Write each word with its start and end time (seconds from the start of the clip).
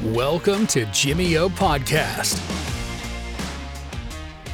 Welcome 0.00 0.66
to 0.66 0.78
Jimmy 1.04 1.38
O 1.38 1.48
Podcast. 1.48 2.42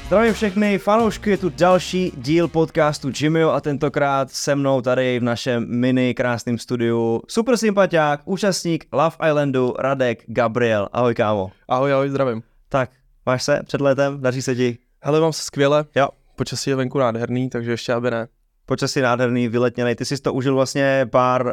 Zdravím 0.06 0.34
všechny 0.34 0.78
fanoušky, 0.78 1.30
je 1.30 1.36
tu 1.36 1.48
další 1.48 2.12
díl 2.16 2.48
podcastu 2.48 3.10
Jimmyo 3.20 3.50
a 3.50 3.60
tentokrát 3.60 4.30
se 4.30 4.54
mnou 4.54 4.80
tady 4.80 5.18
v 5.18 5.22
našem 5.22 5.66
mini 5.80 6.14
krásném 6.14 6.58
studiu 6.58 7.22
super 7.28 7.56
sympatiák, 7.56 8.20
účastník 8.24 8.86
Love 8.92 9.16
Islandu 9.28 9.74
Radek 9.78 10.24
Gabriel. 10.26 10.88
Ahoj 10.92 11.14
kámo. 11.14 11.50
Ahoj, 11.68 11.92
ahoj, 11.92 12.10
zdravím. 12.10 12.42
Tak, 12.68 12.90
máš 13.26 13.42
se 13.42 13.60
před 13.64 13.80
letem, 13.80 14.20
daří 14.20 14.42
se 14.42 14.54
ti? 14.54 14.78
Hele, 15.02 15.20
mám 15.20 15.32
se 15.32 15.42
skvěle. 15.42 15.84
Jo. 15.96 16.08
Počasí 16.36 16.70
je 16.70 16.76
venku 16.76 16.98
nádherný, 16.98 17.50
takže 17.50 17.70
ještě 17.70 17.92
aby 17.92 18.10
ne. 18.10 18.28
Počasí 18.66 19.00
nádherný, 19.00 19.48
vyletněný, 19.48 19.94
ty 19.94 20.04
jsi 20.04 20.22
to 20.22 20.32
užil 20.34 20.54
vlastně 20.54 21.06
pár, 21.10 21.46
uh, 21.46 21.52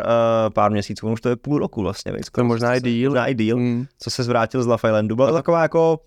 pár 0.54 0.72
měsíců, 0.72 1.08
už 1.12 1.22
to 1.22 1.30
je 1.30 1.36
půl 1.36 1.60
roku 1.60 1.82
vlastně. 1.82 2.12
Víc, 2.12 2.30
To 2.32 2.44
možná 2.44 2.76
i 2.76 2.82
díl. 2.82 3.12
Možná 3.12 3.28
i 3.28 3.36
díl, 3.36 3.58
Mm. 3.58 3.86
co 4.00 4.10
se 4.10 4.24
zvrátil 4.24 4.64
z 4.64 4.66
Love 4.66 4.90
Islandu. 4.90 5.16
Byla 5.16 5.28
to 5.28 5.34
taková 5.34 5.62
jako 5.62 6.00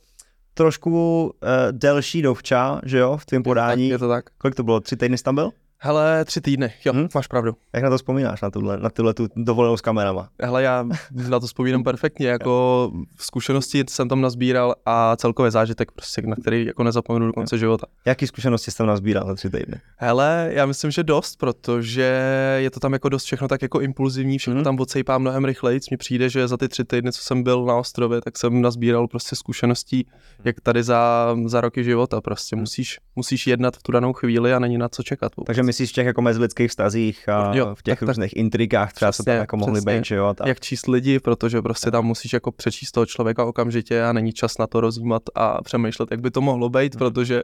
trošku 0.54 1.22
uh, 1.24 1.30
delší 1.72 2.22
dovča, 2.22 2.80
že 2.84 2.98
jo, 2.98 3.16
v 3.16 3.26
tvém 3.26 3.42
podání. 3.42 3.88
Je 3.88 3.98
to 3.98 4.08
tak. 4.08 4.24
Kolik 4.38 4.54
to 4.54 4.62
bylo, 4.62 4.80
tři 4.80 4.96
týdny 4.96 5.18
jsi 5.18 5.24
tam 5.24 5.34
byl? 5.34 5.50
Hele, 5.78 6.24
tři 6.24 6.40
týdny, 6.40 6.72
jo, 6.84 6.92
Hm? 6.92 6.96
hmm? 6.96 7.08
máš 7.14 7.26
pravdu. 7.26 7.52
Jak 7.74 7.82
na 7.84 7.90
to 7.90 7.96
vzpomínáš, 7.96 8.40
na 8.40 8.50
tuhle, 8.50 8.76
na 8.78 8.90
tuhle 8.90 9.14
tu 9.14 9.28
dovolenou 9.36 9.76
s 9.76 9.80
kamerama? 9.80 10.28
Hele, 10.42 10.62
já 10.62 10.84
na 11.28 11.40
to 11.40 11.46
vzpomínám 11.46 11.82
perfektně, 11.84 12.28
jako 12.28 12.90
zkušenosti 13.18 13.84
jsem 13.90 14.08
tam 14.08 14.20
nazbíral 14.20 14.74
a 14.86 15.16
celkově 15.16 15.50
zážitek, 15.50 15.92
prostě, 15.92 16.22
na 16.22 16.36
který 16.36 16.66
jako 16.66 16.82
nezapomenu 16.84 17.26
do 17.26 17.32
konce 17.32 17.58
života. 17.58 17.86
Jaký 18.04 18.26
zkušenosti 18.26 18.70
jsi 18.70 18.76
tam 18.76 18.86
nazbíral 18.86 19.26
za 19.26 19.34
tři 19.34 19.50
týdny? 19.50 19.80
Hele, 19.96 20.50
já 20.52 20.66
myslím, 20.66 20.90
že 20.90 21.02
dost, 21.04 21.36
protože 21.36 22.20
je 22.56 22.70
to 22.70 22.80
tam 22.80 22.92
jako 22.92 23.08
dost 23.08 23.24
všechno 23.24 23.48
tak 23.48 23.62
jako 23.62 23.80
impulzivní, 23.80 24.38
všechno 24.38 24.54
Mhm. 24.54 24.60
mm. 24.60 24.64
tam 24.64 24.80
odsejpá 24.80 25.18
mnohem 25.18 25.44
rychleji. 25.44 25.80
Mně 25.90 25.96
přijde, 25.98 26.28
že 26.28 26.48
za 26.48 26.56
ty 26.56 26.68
tři 26.68 26.84
týdny, 26.84 27.12
co 27.12 27.22
jsem 27.22 27.42
byl 27.42 27.64
na 27.64 27.74
ostrově, 27.76 28.20
tak 28.20 28.38
jsem 28.38 28.60
nazbíral 28.62 29.08
prostě 29.08 29.36
zkušeností, 29.36 30.06
jak 30.44 30.60
tady 30.60 30.82
za, 30.82 31.34
za 31.46 31.60
roky 31.60 31.84
života. 31.84 32.20
Prostě 32.20 32.56
musíš, 32.56 32.98
musíš 33.16 33.46
jednat 33.46 33.76
v 33.76 33.82
tu 33.82 33.92
danou 33.92 34.12
chvíli 34.12 34.54
a 34.54 34.58
není 34.58 34.78
na 34.78 34.88
co 34.88 35.02
čekat. 35.02 35.36
vůbec. 35.36 35.46
Takže 35.46 35.62
myslíš 35.66 35.90
v 35.90 35.92
těch 35.94 36.06
jako 36.06 36.22
mezilidských 36.22 36.70
vztazích 36.70 37.28
a 37.28 37.54
Jo, 37.54 37.74
v 37.74 37.82
těch 37.82 37.92
tak- 37.92 37.98
tak- 37.98 38.08
různých 38.08 38.36
intrikách 38.36 38.92
třeba 38.92 39.12
se 39.12 39.16
tam 39.16 39.24
Přesně, 39.24 39.38
jako 39.38 39.56
mohly 39.56 39.80
přesně. 39.80 39.98
být, 39.98 40.04
že 40.04 40.14
jo? 40.14 40.34
Tak. 40.34 40.46
jak 40.46 40.60
číst 40.60 40.86
lidi, 40.88 41.20
protože 41.20 41.62
prostě 41.62 41.90
tam 41.90 42.04
musíš 42.04 42.32
jako 42.32 42.52
přečíst 42.52 42.92
toho 42.92 43.06
člověka 43.06 43.44
okamžitě 43.44 44.02
a 44.04 44.12
není 44.12 44.32
čas 44.32 44.58
na 44.58 44.66
to 44.66 44.80
rozjímat 44.80 45.22
a 45.34 45.62
přemýšlet, 45.62 46.10
jak 46.10 46.20
by 46.20 46.30
to 46.30 46.40
mohlo 46.40 46.68
být, 46.68 46.94
Mhm. 46.94 46.98
protože 46.98 47.42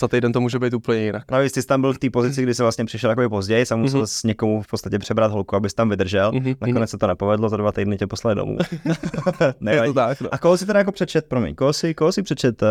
za 0.00 0.08
týden 0.08 0.32
to 0.32 0.40
může 0.40 0.58
být 0.58 0.74
úplně 0.74 1.00
jinak. 1.00 1.24
Ty 1.42 1.48
jsi 1.50 1.66
tam 1.66 1.80
byl 1.80 1.92
v 1.92 1.98
té 1.98 2.10
pozici, 2.10 2.42
kdy 2.42 2.54
se 2.54 2.62
vlastně 2.62 2.84
přišel 2.84 3.10
takový 3.10 3.28
později, 3.28 3.64
a 3.72 3.76
musel 3.76 4.00
Mhm. 4.00 4.06
s 4.06 4.22
někomu 4.22 4.62
v 4.62 4.66
podstatě 4.66 4.98
přebrat 4.98 5.32
holku, 5.32 5.56
abys 5.56 5.74
tam 5.74 5.88
vydržel. 5.88 6.32
Mhm, 6.32 6.54
Nakonec 6.60 6.90
se 6.90 6.98
to 6.98 7.06
nepovedlo, 7.06 7.48
za 7.48 7.56
dva 7.56 7.72
týdny 7.72 7.96
tě 7.98 8.06
poslali 8.06 8.36
domů. 8.36 8.58
Nevadí. 9.60 9.90
to 9.90 9.94
tak, 9.94 10.20
no. 10.20 10.28
A 10.32 10.38
koho 10.38 10.56
si 10.56 10.66
teda 10.66 10.78
jako 10.78 10.92
přečet, 10.92 11.26
promiň, 11.28 11.54
koho 11.54 11.72
si, 11.72 11.94
koho 11.94 12.12
si 12.12 12.22
přečet 12.22 12.62
uh, 12.62 12.68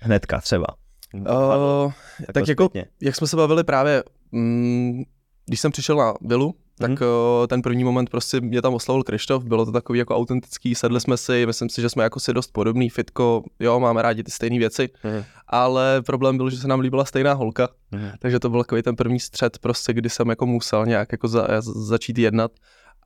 hnedka 0.00 0.40
třeba? 0.40 0.66
Uh, 1.14 1.92
tak 2.34 2.48
jako, 2.48 2.64
zpětně. 2.68 2.90
jak 3.02 3.16
jsme 3.16 3.26
se 3.26 3.36
bavili 3.36 3.64
právě, 3.64 4.02
mm, 4.32 5.02
když 5.46 5.60
jsem 5.60 5.72
přišel 5.72 5.96
na 5.96 6.14
vilu, 6.20 6.54
tak 6.78 6.90
Mhm. 6.90 6.98
mm. 7.00 7.46
ten 7.48 7.62
první 7.62 7.84
moment 7.84 8.10
prostě 8.10 8.40
mě 8.40 8.62
tam 8.62 8.74
oslavil 8.74 9.02
Krištof, 9.02 9.44
bylo 9.44 9.64
to 9.66 9.72
takový 9.72 9.98
jako 9.98 10.16
autentický, 10.16 10.74
sedli 10.74 11.00
jsme 11.00 11.16
si, 11.16 11.46
myslím 11.46 11.68
si, 11.68 11.80
že 11.80 11.88
jsme 11.88 12.02
jako 12.04 12.20
si 12.20 12.32
dost 12.34 12.52
podobný, 12.52 12.90
fitko, 12.90 13.42
jo, 13.60 13.80
máme 13.80 14.02
rádi 14.02 14.22
ty 14.22 14.30
stejné 14.30 14.58
věci, 14.58 14.88
Mhm. 15.04 15.24
ale 15.46 16.02
problém 16.06 16.36
byl, 16.36 16.50
že 16.50 16.56
se 16.56 16.68
nám 16.68 16.80
líbila 16.80 17.04
stejná 17.04 17.32
holka, 17.32 17.68
Mhm. 17.90 18.10
takže 18.18 18.38
to 18.38 18.50
byl 18.50 18.60
takový 18.62 18.82
ten 18.82 18.96
první 18.96 19.20
střed 19.20 19.58
prostě, 19.58 19.92
kdy 19.92 20.10
jsem 20.10 20.28
jako 20.28 20.46
musel 20.46 20.86
nějak 20.86 21.12
jako 21.12 21.28
za, 21.28 21.46
začít 21.60 22.18
jednat 22.18 22.52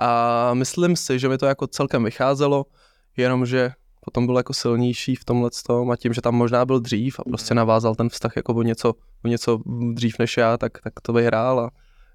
a 0.00 0.54
myslím 0.54 0.96
si, 0.96 1.18
že 1.18 1.28
mi 1.28 1.38
to 1.38 1.46
jako 1.46 1.66
celkem 1.66 2.04
vycházelo, 2.04 2.64
jenomže 3.16 3.70
potom 4.06 4.26
byl 4.26 4.36
jako 4.36 4.54
silnější 4.54 5.14
v 5.14 5.24
tomhle 5.24 5.50
tom 5.66 5.90
a 5.90 5.96
tím, 5.96 6.12
že 6.12 6.20
tam 6.20 6.34
možná 6.34 6.64
byl 6.64 6.80
dřív 6.80 7.20
a 7.20 7.22
prostě 7.24 7.54
navázal 7.54 7.94
ten 7.94 8.08
vztah 8.08 8.36
jako 8.36 8.54
o 8.54 8.62
něco, 8.62 8.92
o 9.24 9.28
něco 9.28 9.58
dřív 9.92 10.18
než 10.18 10.36
já, 10.36 10.56
tak, 10.56 10.72
tak 10.84 10.92
to 11.02 11.12
vyhrál 11.12 11.60
a 11.60 11.70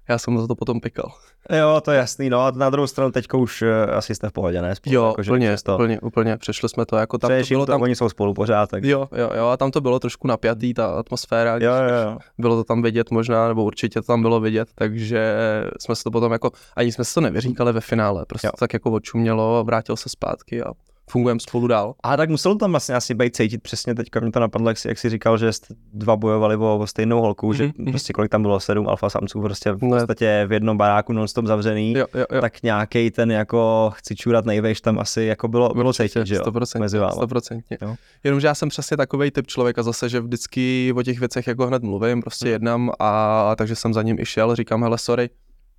já 0.08 0.18
jsem 0.18 0.38
za 0.38 0.46
to 0.46 0.54
potom 0.54 0.80
pikal. 0.80 1.12
Jo, 1.50 1.80
to 1.84 1.90
je 1.90 1.98
jasný, 1.98 2.30
no 2.30 2.40
a 2.40 2.50
na 2.50 2.70
druhou 2.70 2.86
stranu 2.86 3.10
teďko 3.10 3.38
už 3.38 3.62
uh, 3.62 3.68
asi 3.94 4.14
jste 4.14 4.28
v 4.28 4.32
pohodě, 4.32 4.62
ne? 4.62 4.74
Spolu, 4.74 4.94
Jo, 4.94 5.14
jako, 5.18 5.22
plně, 5.30 5.56
to, 5.62 5.76
plně, 5.76 6.00
úplně, 6.00 6.36
přešli 6.36 6.68
jsme 6.68 6.86
to 6.86 6.96
jako 6.96 7.18
tam, 7.18 7.28
to 7.28 7.32
Přeješ 7.32 7.50
jim 7.50 7.56
bylo 7.56 7.66
to, 7.66 7.72
tam, 7.72 7.82
oni 7.82 7.96
jsou 7.96 8.08
spolu 8.08 8.34
pořád, 8.34 8.70
tak 8.70 8.84
jo, 8.84 9.08
jo, 9.16 9.30
jo, 9.36 9.46
a 9.46 9.56
tam 9.56 9.70
to 9.70 9.80
bylo 9.80 9.98
trošku 9.98 10.28
napjatý, 10.28 10.74
ta 10.74 10.86
atmosféra, 10.86 11.52
jo, 11.52 11.60
jo, 11.60 12.10
jo. 12.10 12.18
bylo 12.38 12.56
to 12.56 12.64
tam 12.64 12.82
vidět 12.82 13.10
možná, 13.10 13.48
nebo 13.48 13.64
určitě 13.64 14.00
to 14.00 14.06
tam 14.06 14.22
bylo 14.22 14.40
vidět, 14.40 14.68
takže 14.74 15.34
jsme 15.80 15.96
se 15.96 16.04
to 16.04 16.10
potom 16.10 16.32
jako, 16.32 16.50
ani 16.76 16.92
jsme 16.92 17.04
se 17.04 17.14
to 17.14 17.20
nevyříkali 17.20 17.72
ve 17.72 17.80
finále, 17.80 18.24
prostě 18.26 18.46
Jo. 18.46 18.50
to 18.50 18.60
tak 18.60 18.72
jako 18.72 18.90
odčumělo 18.90 19.58
a 19.58 19.62
vrátil 19.62 19.96
se 19.96 20.08
zpátky 20.08 20.62
a 20.62 20.72
fungujeme 21.10 21.40
spolu 21.40 21.66
dál. 21.66 21.94
A 22.02 22.16
tak 22.16 22.30
muselo 22.30 22.54
tam 22.54 22.70
vlastně 22.70 22.94
asi 22.94 23.14
být 23.14 23.36
cítit 23.36 23.62
přesně 23.62 23.94
teďka 23.94 24.20
mě 24.20 24.32
to 24.32 24.40
napadlo, 24.40 24.68
jak 24.70 24.78
jsi, 24.78 24.88
jak 24.88 24.98
jsi 24.98 25.10
říkal, 25.10 25.38
že 25.38 25.52
jste 25.52 25.74
dva 25.92 26.16
bojovali 26.16 26.56
o, 26.56 26.78
o 26.78 26.86
stejnou 26.86 27.20
holku, 27.20 27.52
že 27.52 27.64
Mhm, 27.78 27.90
prostě 27.90 28.12
kolik 28.12 28.30
tam 28.30 28.42
bylo, 28.42 28.60
sedm 28.60 28.88
alfa 28.88 29.10
samců 29.10 29.40
prostě 29.40 29.72
v 29.72 29.78
podstatě 29.78 30.44
v 30.48 30.52
jednom 30.52 30.76
baráku 30.76 31.12
non-stop 31.12 31.46
zavřený, 31.46 31.92
Jo, 31.92 32.06
jo, 32.14 32.24
jo. 32.32 32.40
tak 32.40 32.62
nějaký 32.62 33.10
ten 33.10 33.30
jako 33.30 33.90
chci 33.94 34.16
čůrat 34.16 34.44
nejvejš 34.44 34.80
tam 34.80 34.98
asi 34.98 35.22
jako 35.22 35.48
bylo, 35.48 35.68
bylo 35.74 35.92
cítit, 35.92 36.26
že 36.26 36.34
jo, 36.34 36.42
100%, 36.42 36.80
mezi 36.80 36.98
váma. 36.98 37.12
100%. 37.22 37.60
Jo. 37.82 37.94
Jenomže 38.24 38.46
já 38.46 38.54
jsem 38.54 38.68
přesně 38.68 38.96
takový 38.96 39.30
typ 39.30 39.46
člověka 39.46 39.82
zase, 39.82 40.08
že 40.08 40.20
vždycky 40.20 40.92
o 40.96 41.02
těch 41.02 41.18
věcech 41.18 41.46
jako 41.46 41.66
hned 41.66 41.82
mluvím, 41.82 42.20
prostě 42.22 42.44
Mhm. 42.44 42.52
jednám 42.52 42.90
a 42.98 43.54
takže 43.56 43.76
jsem 43.76 43.94
za 43.94 44.02
ním 44.02 44.18
i 44.20 44.26
šel, 44.26 44.56
říkám, 44.56 44.82
hele, 44.82 44.98
sorry, 44.98 45.30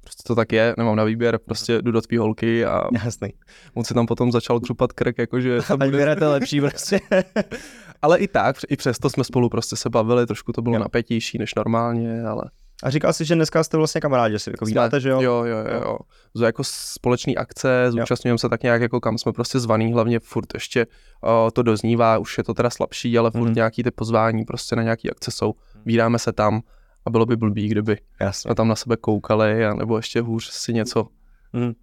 prostě 0.04 0.24
to 0.28 0.36
tak 0.36 0.52
je, 0.52 0.76
nemám 0.78 0.96
na 0.96 1.04
výběr, 1.04 1.40
prostě 1.46 1.82
jdu 1.82 1.92
do 1.92 2.02
tvý 2.02 2.18
holky 2.18 2.66
a 2.66 2.82
Jasný. 3.04 3.30
on 3.74 3.84
si 3.84 3.94
tam 3.94 4.06
potom 4.06 4.32
začal 4.32 4.60
křupat 4.60 4.94
krk, 4.94 5.18
jakože 5.18 5.58
to 5.68 5.74
Ať 5.74 5.78
bude... 5.80 5.90
vyhrajete 5.98 6.28
lepší 6.28 6.62
prostě. 6.62 7.00
Ale 8.02 8.18
i 8.20 8.28
tak, 8.28 8.56
i 8.70 8.76
přesto 8.78 9.10
jsme 9.10 9.24
spolu 9.24 9.50
prostě 9.50 9.76
se 9.76 9.90
bavili, 9.90 10.26
trošku 10.28 10.52
to 10.52 10.62
bylo 10.62 10.76
Jo. 10.76 10.80
napětější 10.80 11.38
než 11.38 11.56
normálně, 11.56 12.24
ale... 12.24 12.44
A 12.84 12.90
říkal 12.90 13.14
jsi, 13.14 13.26
že 13.26 13.36
dneska 13.36 13.64
jste 13.64 13.78
vlastně 13.78 14.02
kamarádi, 14.02 14.32
že 14.36 14.40
si 14.40 14.50
jako 14.50 14.66
vídáte, 14.66 15.00
že 15.00 15.10
jo? 15.10 15.22
Jo, 15.22 15.44
jo, 15.46 15.58
jo. 15.58 15.82
jo. 15.84 15.98
Z 16.34 16.42
jako 16.42 16.64
společný 16.66 17.38
akce, 17.38 17.86
zúčastňujeme 17.92 18.38
se 18.38 18.50
tak 18.50 18.64
nějak 18.64 18.82
jako 18.82 19.00
kam 19.00 19.18
jsme 19.18 19.32
prostě 19.34 19.60
zvaný, 19.60 19.94
hlavně 19.94 20.20
furt 20.20 20.54
ještě 20.54 20.88
o, 21.24 21.52
to 21.54 21.64
doznívá, 21.64 22.18
už 22.18 22.38
je 22.38 22.44
to 22.44 22.54
teda 22.54 22.70
slabší, 22.70 23.18
ale 23.18 23.32
furt 23.32 23.42
Mhm. 23.46 23.54
nějaký 23.54 23.84
ty 23.84 23.92
pozvání 23.92 24.46
prostě 24.46 24.76
na 24.76 24.84
nějaký 24.84 25.10
akce 25.12 25.32
jsou. 25.32 25.54
Vídáme 25.86 26.20
se 26.20 26.34
tam 26.34 26.62
a 27.06 27.10
bylo 27.10 27.26
by 27.26 27.36
blbý, 27.36 27.68
kdyby 27.68 27.98
Jasně. 28.20 28.48
jsme 28.48 28.56
tam 28.56 28.68
na 28.68 28.76
sebe 28.76 28.98
koukali, 28.98 29.66
a 29.66 29.74
nebo 29.74 29.98
ještě 29.98 30.22
hůř 30.22 30.50
si 30.50 30.74
něco 30.74 31.08
Mhm. 31.54 31.74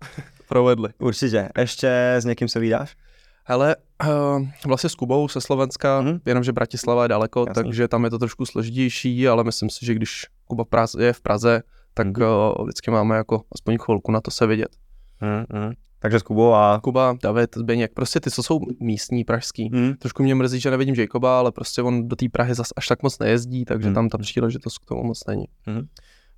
provedli. 0.49 0.89
Určitě. 0.99 1.49
Ještě 1.59 1.89
s 2.19 2.25
někým 2.25 2.49
se 2.49 2.61
vídáš? 2.61 2.97
Hele, 3.45 3.77
uh, 4.09 4.47
vlastně 4.67 4.91
s 4.91 4.95
Kubou 4.95 5.29
se 5.29 5.41
Slovenska, 5.41 6.01
Mhm. 6.01 6.11
mm-hmm. 6.13 6.21
jenomže 6.27 6.53
Bratislava 6.53 7.03
je 7.03 7.09
daleko, 7.09 7.41
Jasný. 7.49 7.55
takže 7.65 7.89
tam 7.89 8.05
je 8.05 8.11
to 8.11 8.19
trošku 8.19 8.47
složitější, 8.47 9.29
ale 9.29 9.45
myslím 9.45 9.71
si, 9.71 9.87
že 9.87 9.95
když 9.95 10.27
Kuba 10.45 10.65
Praze, 10.65 11.05
je 11.05 11.13
v 11.13 11.21
Praze, 11.21 11.63
tak 11.95 12.07
Mhm. 12.07 12.15
mm-hmm. 12.17 12.55
uh, 12.61 12.65
vždycky 12.65 12.91
máme 12.91 13.17
jako 13.17 13.43
aspoň 13.53 13.79
chvilku 13.79 14.13
na 14.13 14.21
to 14.21 14.31
se 14.31 14.47
vidět. 14.47 14.69
Mm-hmm. 15.23 15.73
Takže 16.03 16.19
s 16.19 16.23
Kubou 16.23 16.53
a... 16.55 16.81
Kuba, 16.83 17.17
David, 17.23 17.55
Zbeněk, 17.57 17.93
prostě 17.95 18.21
ty, 18.21 18.31
co 18.31 18.43
jsou 18.43 18.61
místní, 18.81 19.25
pražský. 19.25 19.71
Mm. 19.73 19.95
Trošku 19.95 20.23
mě 20.23 20.35
mrzí, 20.35 20.61
že 20.61 20.71
nevidím 20.71 20.95
Jacoba, 20.95 21.39
ale 21.39 21.53
prostě 21.53 21.83
on 21.83 22.09
do 22.09 22.17
té 22.17 22.27
Prahy 22.33 22.55
zas 22.55 22.69
až 22.77 22.87
tak 22.89 23.03
moc 23.03 23.19
nejezdí, 23.19 23.65
takže 23.65 23.87
Hmm. 23.87 23.95
tam 23.95 24.09
ta 24.09 24.19
příležitost 24.19 24.79
k 24.79 24.85
tomu 24.85 25.03
moc 25.05 25.27
není. 25.29 25.45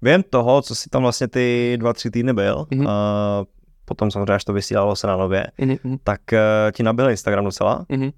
Během 0.03 0.22
toho, 0.31 0.62
co 0.62 0.75
jsi 0.75 0.89
tam 0.91 1.03
vlastně 1.03 1.28
ty 1.28 1.77
dva, 1.81 1.93
tři 1.93 2.11
týdny 2.11 2.33
byl, 2.33 2.67
Mhm. 2.71 2.87
a 2.87 3.45
potom 3.84 4.11
samozřejmě, 4.11 4.33
až 4.33 4.45
to 4.45 4.53
vysílalo 4.53 4.97
se 4.97 5.06
na 5.06 5.17
nově, 5.17 5.47
Mm-hmm. 5.59 5.99
tak 6.05 6.21
uh, 6.33 6.39
ti 6.72 6.83
nabil 6.83 7.11
Instagram 7.11 7.45
docela. 7.45 7.87
Mm-hmm. 7.91 8.12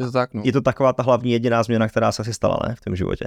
Je 0.00 0.06
to 0.06 0.12
tak, 0.12 0.34
no. 0.34 0.42
Je 0.44 0.52
to 0.52 0.60
taková 0.60 0.92
ta 0.92 1.02
hlavní 1.02 1.32
jediná 1.32 1.62
změna, 1.62 1.88
která 1.88 2.12
se 2.12 2.22
asi 2.22 2.34
stala, 2.34 2.58
ne, 2.68 2.74
v 2.74 2.80
tom 2.80 2.96
životě? 2.96 3.24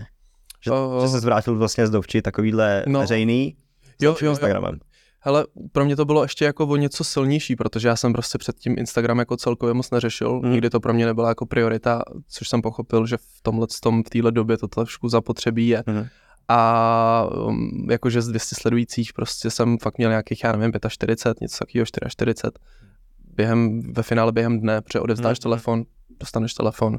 Že, 0.63 0.71
O- 0.71 0.99
že 1.01 1.07
se 1.07 1.19
zvrátil 1.19 1.55
vlastně 1.57 1.87
z 1.87 1.89
dovči 1.89 2.21
takovýhle 2.21 2.83
no. 2.87 2.99
Veřejný 2.99 3.55
Jo, 4.01 4.11
jo, 4.11 4.17
jo. 4.21 4.31
Instagramem. 4.31 4.79
Hele, 5.21 5.45
pro 5.71 5.85
mě 5.85 5.95
to 5.95 6.05
bylo 6.05 6.23
ještě 6.23 6.45
jako 6.45 6.67
o 6.67 6.75
něco 6.75 7.03
silnější, 7.03 7.55
protože 7.55 7.87
já 7.87 7.95
jsem 7.95 8.13
prostě 8.13 8.37
předtím 8.37 8.75
Instagram 8.77 9.19
jako 9.19 9.37
celkově 9.37 9.73
moc 9.73 9.91
neřešil, 9.91 10.33
Mm. 10.39 10.45
mm. 10.45 10.51
nikdy 10.51 10.69
to 10.69 10.79
pro 10.79 10.93
mě 10.93 11.05
nebyla 11.05 11.29
jako 11.29 11.45
priorita, 11.45 12.01
což 12.27 12.49
jsem 12.49 12.61
pochopil, 12.61 13.05
že 13.07 13.17
v 13.17 13.41
tomhle 13.41 13.67
tom, 13.83 14.03
v 14.03 14.09
téhle 14.09 14.31
době 14.31 14.57
to 14.57 14.67
trošku 14.67 15.09
zapotřebí 15.09 15.67
je. 15.67 15.83
Mhm. 15.87 16.07
A 16.47 17.27
um, 17.47 17.87
jakože 17.91 18.21
z 18.21 18.27
200 18.27 18.55
sledujících 18.55 19.13
prostě 19.13 19.49
jsem 19.49 19.77
fakt 19.77 19.97
měl 19.97 20.09
nějakých, 20.09 20.43
já 20.43 20.51
nevím, 20.51 20.71
45, 20.89 21.41
něco 21.41 21.57
takového, 21.59 21.85
44. 21.85 22.33
Během, 23.35 23.81
ve 23.93 24.03
finále 24.03 24.31
během 24.31 24.59
dne, 24.59 24.81
protože 24.81 24.99
odevzdáš 24.99 25.39
Mhm. 25.39 25.41
telefon, 25.43 25.83
dostaneš 26.19 26.53
telefon 26.53 26.97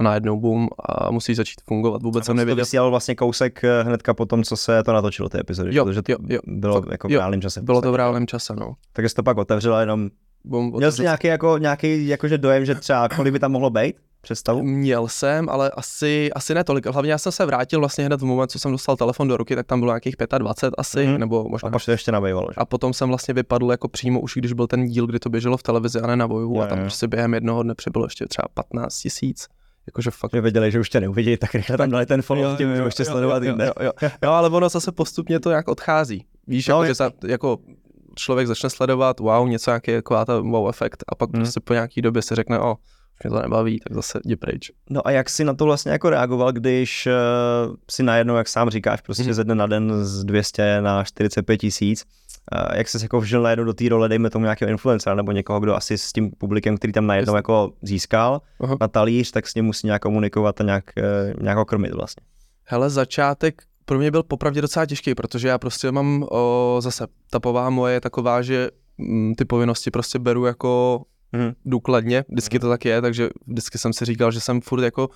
a 0.00 0.02
najednou 0.02 0.40
boom 0.40 0.68
a 0.88 1.10
musí 1.10 1.34
začít 1.34 1.60
fungovat. 1.68 2.02
Vůbec 2.02 2.24
jsem 2.24 2.34
To 2.34 2.36
nevěděl. 2.36 2.64
vysílal 2.64 2.90
vlastně 2.90 3.14
kousek 3.14 3.64
eh, 3.64 3.82
hnedka 3.82 4.14
po 4.14 4.26
tom, 4.26 4.42
co 4.42 4.56
se 4.56 4.82
to 4.82 4.92
natočilo, 4.92 5.28
ty 5.28 5.40
epizody, 5.40 5.76
Jo, 5.76 5.84
protože 5.84 6.02
to 6.02 6.12
jo, 6.12 6.18
jo. 6.28 6.40
bylo 6.46 6.82
Fakt, 6.82 6.90
jako 6.90 7.08
v 7.08 7.10
reálném 7.10 7.40
čase. 7.42 7.62
Bylo 7.62 7.82
to 7.82 7.92
v 7.92 7.94
reálném 7.94 8.26
čase, 8.26 8.56
no. 8.56 8.74
Takže 8.92 9.08
jsi 9.08 9.14
to 9.14 9.22
pak 9.22 9.38
otevřel 9.38 9.74
a 9.74 9.80
jenom 9.80 10.08
Boom, 10.44 10.72
Měl 10.76 10.92
jsi 10.92 11.02
nějaký, 11.02 11.26
jako, 11.26 11.58
nějaký 11.58 12.08
jakože 12.08 12.38
dojem, 12.38 12.64
že 12.64 12.74
třeba 12.74 13.08
kolik 13.08 13.32
by 13.32 13.38
tam 13.38 13.52
mohlo 13.52 13.70
být? 13.70 13.96
představu? 14.22 14.62
Měl 14.62 15.08
jsem, 15.08 15.48
ale 15.48 15.70
asi, 15.70 16.32
asi 16.32 16.54
ne 16.54 16.64
tolik. 16.64 16.86
Hlavně 16.86 17.12
já 17.12 17.18
jsem 17.18 17.32
se 17.32 17.46
vrátil 17.46 17.80
vlastně 17.80 18.04
hned 18.04 18.20
v 18.20 18.24
moment, 18.24 18.48
co 18.50 18.58
jsem 18.58 18.72
dostal 18.72 18.96
telefon 18.96 19.28
do 19.28 19.36
ruky, 19.36 19.56
tak 19.56 19.66
tam 19.66 19.80
bylo 19.80 19.92
nějakých 19.92 20.14
25 20.38 20.74
asi, 20.78 21.06
mm. 21.06 21.18
nebo 21.18 21.48
možná. 21.48 21.68
A 21.68 21.72
pak 21.72 21.84
to 21.84 21.90
ještě 21.90 22.12
nabývalo, 22.12 22.46
že? 22.50 22.54
A 22.56 22.64
potom 22.64 22.92
jsem 22.92 23.08
vlastně 23.08 23.34
vypadl 23.34 23.70
jako 23.70 23.88
přímo 23.88 24.20
už, 24.20 24.32
když 24.36 24.52
byl 24.52 24.66
ten 24.66 24.86
díl, 24.86 25.06
kdy 25.06 25.18
to 25.18 25.30
běželo 25.30 25.56
v 25.56 25.62
televizi 25.62 26.00
a 26.00 26.06
ne 26.06 26.16
na 26.16 26.26
voju 26.26 26.54
Jo, 26.54 26.60
a 26.60 26.66
tam 26.66 26.78
jo. 26.78 26.84
prostě 26.84 27.08
během 27.08 27.34
jednoho 27.34 27.62
dne 27.62 27.74
přibylo 27.74 28.06
ještě 28.06 28.26
třeba 28.26 28.48
15 28.54 28.98
tisíc. 28.98 29.46
Jakože 29.86 30.10
fakt. 30.10 30.30
Že 30.34 30.40
věděli, 30.40 30.70
že 30.72 30.80
už 30.80 30.90
tě 30.90 31.00
neuvidí, 31.00 31.36
tak 31.36 31.54
rychle 31.54 31.76
tam 31.78 31.90
dali 31.90 32.06
ten 32.06 32.22
follow, 32.22 32.56
tím 32.56 32.70
jo, 32.70 32.84
ještě 32.84 33.04
sledovat 33.04 33.42
jo, 33.42 33.56
jo, 33.58 33.72
jo, 33.80 33.92
jo. 34.02 34.10
jo, 34.22 34.30
ale 34.30 34.48
ono 34.48 34.68
zase 34.68 34.92
postupně 34.92 35.40
to 35.40 35.50
jak 35.50 35.68
odchází. 35.68 36.24
Víš, 36.46 36.68
No, 36.68 36.74
jako, 36.74 36.86
že 36.86 36.94
za, 36.94 37.10
jako 37.26 37.58
člověk 38.14 38.46
začne 38.46 38.70
sledovat, 38.70 39.20
wow, 39.20 39.48
něco 39.48 39.70
nějaký 39.70 39.90
jako 39.90 40.24
ta 40.24 40.40
wow 40.40 40.68
efekt 40.68 41.04
a 41.08 41.14
pak 41.14 41.30
Hmm. 41.32 41.42
prostě 41.42 41.60
po 41.60 41.72
nějaký 41.72 42.02
době 42.02 42.22
si 42.22 42.34
řekne, 42.34 42.58
o, 42.60 42.70
už 42.72 42.78
mě 43.24 43.30
to 43.36 43.42
nebaví, 43.42 43.80
tak 43.80 43.94
zase 43.94 44.20
jdi 44.24 44.36
pryč. 44.36 44.70
No 44.90 45.06
a 45.06 45.10
jak 45.10 45.30
jsi 45.30 45.44
na 45.44 45.54
to 45.54 45.64
vlastně 45.64 45.92
jako 45.92 46.10
reagoval, 46.10 46.52
když 46.52 47.06
uh, 47.68 47.74
si 47.90 48.02
najednou, 48.02 48.36
jak 48.36 48.48
sám 48.48 48.70
říkáš, 48.70 49.00
prostě 49.00 49.22
Mhm. 49.22 49.32
ze 49.32 49.44
dne 49.44 49.54
na 49.54 49.66
den 49.66 50.04
z 50.04 50.24
200 50.24 50.80
na 50.80 51.04
45 51.04 51.56
tisíc, 51.58 52.04
uh, 52.54 52.76
jak 52.76 52.88
jsi 52.88 52.98
se 52.98 53.04
jako 53.04 53.20
vžil 53.20 53.42
najednou 53.42 53.64
do 53.64 53.72
té 53.74 53.88
role, 53.88 54.08
dejme 54.08 54.30
tomu 54.30 54.42
nějakého 54.44 54.70
influencera 54.70 55.14
nebo 55.16 55.32
někoho, 55.32 55.60
kdo 55.60 55.74
asi 55.76 55.98
s 55.98 56.12
tím 56.12 56.30
publikem, 56.38 56.76
který 56.76 56.92
tam 56.92 57.06
najednou 57.06 57.36
jako 57.36 57.72
získal 57.82 58.40
Aha. 58.60 58.76
na 58.80 58.88
talíř, 58.88 59.30
tak 59.30 59.46
s 59.48 59.54
ním 59.54 59.64
musí 59.64 59.86
nějak 59.86 60.02
komunikovat 60.02 60.60
a 60.60 60.64
nějak, 60.64 60.84
uh, 61.36 61.42
nějak 61.42 61.58
ho 61.58 61.64
krmit 61.64 61.94
vlastně. 61.94 62.22
Hele, 62.64 62.90
začátek 62.90 63.62
pro 63.84 63.98
mě 63.98 64.10
byl 64.10 64.22
popravdě 64.22 64.60
docela 64.62 64.86
těžký, 64.86 65.14
protože 65.14 65.48
já 65.48 65.58
prostě 65.58 65.92
mám 65.92 66.26
o, 66.30 66.76
zase, 66.80 67.06
ta 67.30 67.40
povaha 67.40 67.70
moje 67.70 67.94
je 67.94 68.00
taková, 68.00 68.42
že 68.42 68.68
mm, 68.98 69.34
ty 69.34 69.44
povinnosti 69.44 69.90
prostě 69.90 70.18
beru 70.18 70.44
jako 70.46 71.02
Mhm. 71.32 71.52
důkladně, 71.64 72.24
vždycky 72.28 72.58
to 72.58 72.68
tak 72.68 72.84
je, 72.84 73.00
takže 73.02 73.28
vždycky 73.46 73.78
jsem 73.78 73.92
si 73.92 74.04
říkal, 74.04 74.30
že 74.32 74.40
jsem 74.40 74.60
furt 74.60 74.82
jako 74.82 75.08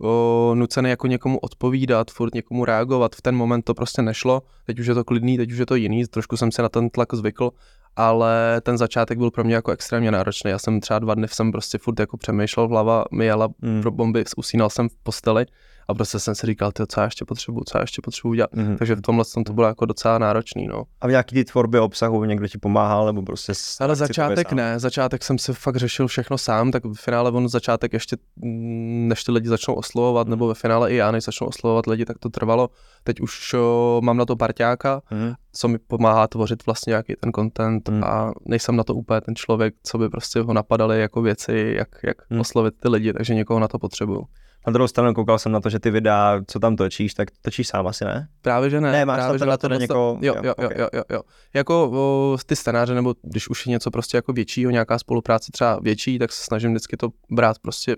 o, 0.00 0.52
nucený 0.54 0.90
jako 0.90 1.06
někomu 1.06 1.38
odpovídat, 1.38 2.10
furt 2.10 2.34
někomu 2.34 2.64
reagovat, 2.64 3.16
v 3.16 3.22
ten 3.22 3.36
moment 3.36 3.62
to 3.62 3.74
prostě 3.74 4.02
nešlo, 4.02 4.42
teď 4.66 4.78
už 4.80 4.86
je 4.86 4.94
to 4.94 5.04
klidný, 5.04 5.36
teď 5.36 5.52
už 5.52 5.58
je 5.58 5.66
to 5.66 5.74
jiný, 5.74 6.06
trošku 6.06 6.36
jsem 6.36 6.52
si 6.52 6.62
na 6.62 6.68
ten 6.68 6.90
tlak 6.90 7.14
zvykl, 7.14 7.50
ale 7.96 8.60
ten 8.60 8.78
začátek 8.78 9.18
byl 9.18 9.30
pro 9.30 9.44
mě 9.44 9.54
jako 9.54 9.70
extrémně 9.70 10.10
náročný, 10.10 10.50
já 10.50 10.58
jsem 10.58 10.80
třeba 10.80 10.98
dva 10.98 11.14
dny 11.14 11.28
jsem 11.28 11.52
prostě 11.52 11.78
furt 11.78 12.00
jako 12.00 12.16
přemýšlel, 12.16 12.68
hlava 12.68 13.04
mi 13.12 13.24
jela 13.24 13.48
Mm. 13.62 13.82
pro 13.82 13.90
bomby, 13.90 14.24
usínal 14.36 14.70
jsem 14.70 14.88
v 14.88 14.96
posteli 15.02 15.46
a 15.88 15.94
prostě 15.94 16.18
jsem 16.18 16.34
si 16.34 16.46
říkal, 16.46 16.72
tyjo, 16.72 16.86
co 16.86 17.00
já 17.00 17.04
ještě 17.04 17.24
potřebuju, 17.24 17.64
co 17.64 17.78
já 17.78 17.82
ještě 17.82 18.02
potřebuju 18.02 18.34
dělat. 18.34 18.50
Mhm. 18.54 18.76
Takže 18.76 18.94
v 18.94 19.00
tomhle 19.02 19.24
tom 19.34 19.44
to 19.44 19.52
bylo 19.52 19.66
jako 19.66 19.84
docela 19.86 20.18
náročný, 20.18 20.66
no. 20.66 20.82
A 21.00 21.06
v 21.06 21.10
nějaký 21.10 21.34
ty 21.34 21.44
tvorbě 21.44 21.80
obsahu 21.80 22.24
někdo 22.24 22.48
ti 22.48 22.58
pomáhal, 22.58 23.06
nebo 23.06 23.22
prostě... 23.22 23.52
Ale 23.80 23.96
začátek 23.96 24.52
ne, 24.52 24.78
začátek 24.78 25.24
jsem 25.24 25.38
si 25.38 25.52
fakt 25.52 25.76
řešil 25.76 26.06
všechno 26.06 26.38
sám, 26.38 26.70
tak 26.70 26.84
v 26.84 26.94
finále 26.94 27.30
on 27.30 27.48
začátek 27.48 27.92
ještě, 27.92 28.16
mm, 28.36 29.08
než 29.08 29.24
ty 29.24 29.32
lidi 29.32 29.48
začnou 29.48 29.74
oslovovat, 29.74 30.28
nebo 30.28 30.48
ve 30.48 30.54
finále 30.54 30.92
i 30.92 30.96
já, 30.96 31.10
než 31.10 31.24
začnou 31.24 31.46
oslovovat 31.46 31.86
lidi, 31.86 32.04
tak 32.04 32.18
to 32.18 32.28
trvalo. 32.28 32.70
Teď 33.04 33.20
už 33.20 33.54
o, 33.54 34.00
mám 34.04 34.16
na 34.16 34.24
to 34.24 34.36
parťáka, 34.36 35.02
Mhm. 35.10 35.32
co 35.52 35.68
mi 35.68 35.78
pomáhá 35.78 36.26
tvořit 36.26 36.66
vlastně 36.66 36.90
nějaký 36.90 37.14
ten 37.20 37.32
content 37.32 37.88
Hmm. 37.88 38.04
a 38.04 38.32
nejsem 38.46 38.76
na 38.76 38.84
to 38.84 38.94
úplně 38.94 39.20
ten 39.20 39.34
člověk, 39.36 39.74
co 39.82 39.98
by 39.98 40.08
prostě 40.08 40.40
ho 40.40 40.52
napadaly 40.52 41.00
jako 41.00 41.22
věci, 41.22 41.74
jak, 41.76 41.88
jak 42.02 42.16
Hmm. 42.30 42.40
oslovit 42.40 42.74
ty 42.82 42.88
lidi, 42.88 43.12
takže 43.12 43.34
někoho 43.34 43.60
na 43.60 43.68
to 43.68 43.78
potřebuju. 43.78 44.22
Na 44.66 44.72
druhou 44.72 44.88
stranu 44.88 45.14
koukal 45.14 45.38
jsem 45.38 45.52
na 45.52 45.60
to, 45.60 45.70
že 45.70 45.78
ty 45.78 45.90
videa, 45.90 46.40
co 46.46 46.58
tam 46.58 46.76
točíš, 46.76 47.14
tak 47.14 47.28
točíš 47.42 47.68
sám 47.68 47.86
asi, 47.86 48.04
ne? 48.04 48.28
Právě, 48.42 48.70
že 48.70 48.80
ne. 48.80 48.92
Ne, 48.92 49.04
máš 49.04 49.16
právě, 49.16 49.28
tam 49.28 49.38
že 49.38 49.38
teda 49.40 49.56
to 49.56 49.60
tohle- 49.68 49.78
někoho- 49.78 50.18
Jo, 50.22 50.34
jo, 50.36 50.42
jo, 50.46 50.54
jo, 50.62 50.70
jo, 50.78 50.88
jo, 50.92 51.02
jo. 51.10 51.20
Jako 51.54 51.90
o, 51.92 52.36
ty 52.46 52.56
scénáře, 52.56 52.94
nebo 52.94 53.14
když 53.22 53.48
už 53.48 53.66
je 53.66 53.70
něco 53.70 53.90
prostě 53.90 54.16
jako 54.16 54.32
většího, 54.32 54.70
nějaká 54.70 54.98
spolupráce 54.98 55.52
třeba 55.52 55.78
větší, 55.82 56.18
tak 56.18 56.32
se 56.32 56.44
snažím 56.44 56.70
vždycky 56.70 56.96
to 56.96 57.08
brát 57.30 57.58
prostě 57.58 57.96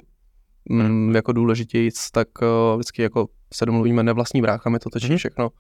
mm, 0.71 1.15
jako 1.15 1.33
důležitěji, 1.33 1.91
tak 2.13 2.29
o, 2.43 2.77
vždycky 2.77 3.03
jako 3.03 3.29
se 3.55 3.67
domluvíme 3.67 4.03
nevlastní 4.03 4.43
brácha, 4.43 4.71
mi 4.71 4.79
to 4.79 4.91
točí 4.91 5.07
Mhm. 5.09 5.17
všechno. 5.17 5.51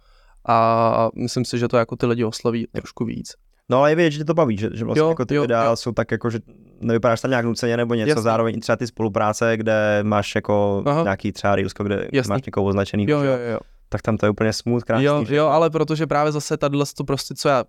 A 0.48 1.08
myslím 1.16 1.44
si, 1.44 1.58
že 1.58 1.68
to 1.68 1.76
jako 1.76 1.96
ty 1.96 2.06
lidi 2.06 2.24
osloví 2.24 2.66
trošku 2.72 3.04
víc. 3.04 3.32
No 3.68 3.78
ale 3.78 3.90
je 3.90 3.96
vidět, 3.96 4.10
že 4.10 4.18
tě 4.18 4.24
to 4.24 4.34
baví, 4.34 4.56
že, 4.56 4.70
že 4.74 4.84
vlastně 4.84 5.00
Jo, 5.00 5.08
jako 5.08 5.24
ty 5.24 5.34
jo, 5.34 5.42
videa 5.42 5.64
jo. 5.64 5.76
jsou 5.76 5.92
tak 5.92 6.10
jako, 6.10 6.30
že 6.30 6.38
nevypadáš 6.80 7.20
tam 7.20 7.30
nějak 7.30 7.44
nuceně 7.44 7.76
nebo 7.76 7.94
něco, 7.94 8.08
Jasný. 8.08 8.22
zároveň 8.22 8.60
třeba 8.60 8.76
ty 8.76 8.86
spolupráce, 8.86 9.56
kde 9.56 10.00
máš 10.02 10.34
jako 10.34 10.82
Aha. 10.86 11.02
nějaký 11.02 11.32
třeba 11.32 11.56
reelsko, 11.56 11.84
kde 11.84 12.08
Jasný. 12.12 12.30
máš 12.30 12.42
někoho 12.46 12.66
označený, 12.66 13.06
Jo, 13.08 13.18
jo, 13.22 13.32
jo. 13.52 13.58
tak 13.88 14.02
tam 14.02 14.16
to 14.16 14.26
je 14.26 14.30
úplně 14.30 14.52
smooth, 14.52 14.82
krásný. 14.84 15.04
Jo, 15.04 15.24
že? 15.28 15.36
jo, 15.36 15.46
ale 15.46 15.70
protože 15.70 16.06
právě 16.06 16.32
zase 16.32 16.56
tadyhle 16.56 16.84
to 16.96 17.04
prostě, 17.04 17.34
co 17.34 17.48
já, 17.48 17.64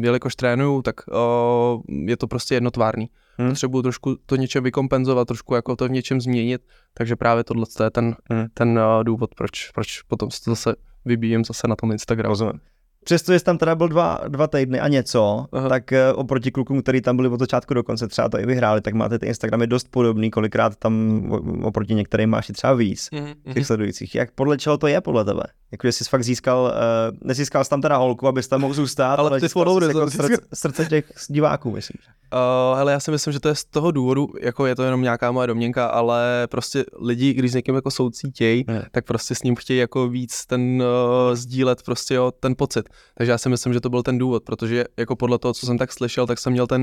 jelikož 0.00 0.36
trénuju, 0.36 0.82
tak 0.82 0.94
o, 1.12 1.80
je 2.06 2.16
to 2.16 2.26
prostě 2.26 2.54
jednotvárný. 2.54 3.10
Hmm. 3.38 3.48
Potřebuju 3.48 3.82
trošku 3.82 4.16
to 4.26 4.36
něčem 4.36 4.64
vykompenzovat, 4.64 5.28
trošku 5.28 5.54
jako 5.54 5.76
to 5.76 5.88
v 5.88 5.90
něčem 5.90 6.20
změnit, 6.20 6.62
takže 6.94 7.16
právě 7.16 7.44
tohle 7.44 7.66
je 7.84 7.90
ten, 7.90 8.16
Hmm. 8.30 8.46
ten 8.54 8.78
uh, 8.78 9.04
důvod, 9.04 9.34
proč, 9.34 9.70
proč 9.70 10.02
potom 10.02 10.30
si 10.30 10.44
to 10.44 10.50
zase 10.50 10.74
vybíjím 11.04 11.44
zase 11.44 11.68
na 11.68 11.76
tom 11.76 11.92
Instagramu. 11.92 12.28
Rozumím. 12.28 12.60
Přesto, 13.06 13.32
že 13.32 13.40
tam 13.40 13.58
teda 13.58 13.74
byl 13.74 13.88
dva, 13.88 14.20
dva 14.28 14.46
týdny 14.46 14.80
a 14.80 14.88
něco, 14.88 15.46
Aha. 15.52 15.68
Tak 15.68 15.92
eh, 15.92 16.12
oproti 16.12 16.50
klukům, 16.50 16.82
který 16.82 17.00
tam 17.00 17.16
byli 17.16 17.28
od 17.28 17.40
začátku 17.40 17.74
do 17.74 17.82
konce, 17.82 18.08
třeba 18.08 18.28
to 18.28 18.40
i 18.40 18.46
vyhráli, 18.46 18.80
tak 18.80 18.94
máte 18.94 19.18
ty 19.18 19.26
Instagramy 19.26 19.66
dost 19.66 19.88
podobný, 19.90 20.30
kolikrát 20.30 20.76
tam 20.76 21.22
oproti 21.62 21.94
některým 21.94 22.30
máš 22.30 22.50
i 22.50 22.52
třeba 22.52 22.72
víc 22.74 23.08
Mm-hmm. 23.12 23.54
těch 23.54 23.66
sledujících. 23.66 24.14
Jak 24.14 24.30
podle 24.32 24.58
čeho 24.58 24.78
to 24.78 24.86
je 24.86 25.00
podle 25.00 25.24
tebe? 25.24 25.42
Jako, 25.72 25.88
jsi 25.88 26.04
fakt 26.04 26.24
získal, 26.24 26.62
uh, 26.62 27.18
nezískal 27.28 27.64
jsi 27.64 27.70
tam 27.70 27.80
teda 27.80 27.96
holku, 27.96 28.28
abys 28.28 28.48
tam 28.48 28.60
mohl 28.60 28.74
zůstat, 28.74 29.14
Ale 29.14 29.40
ty 29.40 29.46
získal 29.46 29.62
followery 29.62 29.92
jsi 29.92 29.98
jako 29.98 30.10
srdce, 30.10 30.46
srdce 30.54 30.84
těch 30.84 31.04
diváků, 31.28 31.70
myslím. 31.70 31.98
Uh, 32.34 32.78
hele, 32.78 32.92
já 32.92 33.00
si 33.00 33.10
myslím, 33.10 33.32
že 33.32 33.40
to 33.40 33.48
je 33.48 33.54
z 33.54 33.64
toho 33.64 33.90
důvodu, 33.90 34.28
jako 34.42 34.66
je 34.66 34.74
to 34.74 34.82
jenom 34.82 35.02
nějaká 35.02 35.32
moje 35.32 35.46
domněnka, 35.46 35.86
ale 35.86 36.46
prostě 36.50 36.84
lidi, 37.02 37.34
když 37.34 37.52
s 37.52 37.54
někým 37.54 37.74
jako 37.74 37.90
soucítějí, 37.90 38.64
tak 38.90 39.04
prostě 39.04 39.34
s 39.34 39.42
ním 39.42 39.56
chtějí 39.56 39.80
jako 39.80 40.08
víc 40.08 40.46
ten 40.46 40.82
uh, 40.82 41.34
sdílet 41.34 41.82
prostě 41.82 42.14
jo, 42.14 42.30
ten 42.40 42.54
pocit. 42.58 42.88
Takže 43.14 43.32
já 43.32 43.38
si 43.38 43.48
myslím, 43.48 43.72
že 43.72 43.80
to 43.80 43.90
byl 43.90 44.02
ten 44.02 44.18
důvod, 44.18 44.42
protože 44.44 44.84
jako 44.96 45.16
podle 45.16 45.38
toho, 45.38 45.54
co 45.54 45.66
jsem 45.66 45.78
tak 45.78 45.92
slyšel, 45.92 46.26
tak 46.26 46.38
jsem 46.38 46.52
měl 46.52 46.66
ten 46.66 46.82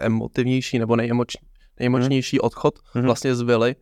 nejemotivnější 0.00 0.78
nebo 0.78 0.96
nejemoč, 0.96 1.32
nejemočnější 1.80 2.40
odchod 2.40 2.78
Mhm. 2.94 3.04
vlastně 3.04 3.34
z 3.34 3.40
vily 3.40 3.76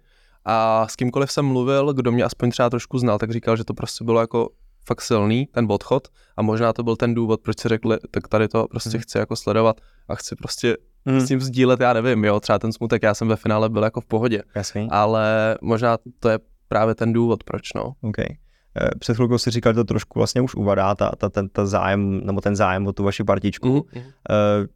a 0.44 0.86
s 0.88 0.96
kýmkoliv 0.96 1.32
jsem 1.32 1.44
mluvil, 1.44 1.92
kdo 1.92 2.12
mě 2.12 2.24
aspoň 2.24 2.50
třeba 2.50 2.70
trošku 2.70 2.98
znal, 2.98 3.18
tak 3.18 3.30
říkal, 3.30 3.56
že 3.56 3.64
to 3.64 3.74
prostě 3.74 4.04
bylo 4.04 4.20
jako 4.20 4.48
fakt 4.86 5.00
silný, 5.00 5.46
ten 5.46 5.66
odchod 5.70 6.08
a 6.36 6.42
možná 6.42 6.72
to 6.72 6.82
byl 6.82 6.96
ten 6.96 7.14
důvod, 7.14 7.40
proč 7.40 7.60
si 7.60 7.68
řekli, 7.68 7.98
tak 8.10 8.28
tady 8.28 8.48
to 8.48 8.66
prostě 8.68 8.90
Mhm. 8.90 8.98
chci 9.00 9.18
jako 9.18 9.36
sledovat 9.36 9.80
a 10.08 10.14
chci 10.14 10.36
prostě 10.36 10.76
Hmm. 11.06 11.20
s 11.20 11.28
tím 11.28 11.40
sdílet, 11.40 11.80
já 11.80 11.92
nevím, 11.92 12.24
jo, 12.24 12.40
třeba 12.40 12.58
ten 12.58 12.72
smutek, 12.72 13.02
já 13.02 13.14
jsem 13.14 13.28
ve 13.28 13.36
finále 13.36 13.68
byl 13.68 13.82
jako 13.82 14.00
v 14.00 14.04
pohodě, 14.06 14.42
Jasný. 14.54 14.88
ale 14.90 15.56
možná 15.62 15.98
to 16.20 16.28
je 16.28 16.38
právě 16.68 16.94
ten 16.94 17.12
důvod, 17.12 17.44
proč 17.44 17.72
no. 17.72 17.92
Okay. 18.02 18.26
Eh, 18.76 18.88
Před 18.98 19.14
chvilkou 19.14 19.38
si 19.38 19.50
říkal, 19.50 19.72
že 19.72 19.74
to 19.76 19.84
trošku 19.84 20.18
vlastně 20.18 20.40
už 20.40 20.54
uvadá, 20.54 20.94
ta, 20.94 21.10
ta, 21.18 21.28
ten, 21.28 21.48
ta 21.48 21.66
zájem, 21.66 22.20
nebo 22.26 22.40
ten 22.40 22.56
zájem 22.56 22.86
o 22.86 22.92
tu 22.92 23.04
vaši 23.04 23.24
partičku. 23.24 23.86
Mm-hmm. 23.94 24.02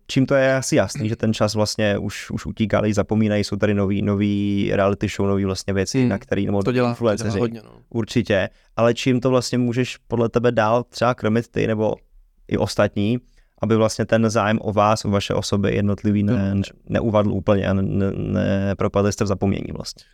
Čím 0.06 0.26
to 0.26 0.34
je 0.34 0.56
asi 0.56 0.76
jasný, 0.76 1.08
že 1.08 1.16
ten 1.16 1.34
čas 1.34 1.54
vlastně 1.54 1.98
už, 1.98 2.30
už 2.30 2.46
utíká, 2.46 2.80
lidi 2.80 2.94
zapomínají, 2.94 3.44
jsou 3.44 3.56
tady 3.56 3.74
nový, 3.74 4.02
nový 4.02 4.70
reality 4.74 5.08
show, 5.17 5.28
nový 5.28 5.44
vlastně 5.44 5.72
věci, 5.72 6.00
Hmm. 6.00 6.08
na 6.08 6.19
který, 6.19 6.46
nebo 6.46 6.62
To 6.62 6.72
dělá, 6.72 6.94
to 6.94 7.14
dělá 7.17 7.31
hodně, 7.38 7.60
no. 7.64 7.70
určitě, 7.90 8.48
ale 8.76 8.94
čím 8.94 9.20
to 9.20 9.31
vlastně 9.31 9.58
můžeš 9.58 9.96
podle 9.96 10.28
tebe 10.28 10.52
dál 10.52 10.82
třeba 10.82 11.14
krmit 11.14 11.48
ty, 11.48 11.67
nebo 11.67 11.94
i 12.48 12.56
ostatní, 12.58 13.19
aby 13.62 13.76
vlastně 13.76 14.06
ten 14.06 14.31
zájem 14.31 14.58
o 14.62 14.72
vás, 14.72 15.05
o 15.05 15.10
vaše 15.10 15.34
osoby 15.34 15.74
jednotlivý 15.74 16.22
ne, 16.22 16.55
neuvadl 16.88 17.32
úplně 17.32 17.69
a 17.69 17.72
ne, 17.74 17.82
ne, 17.82 18.12
nepropadli 18.67 19.12
jste 19.12 19.24
v 19.24 19.26
zapomnění 19.26 19.72
vlastně. 19.76 20.05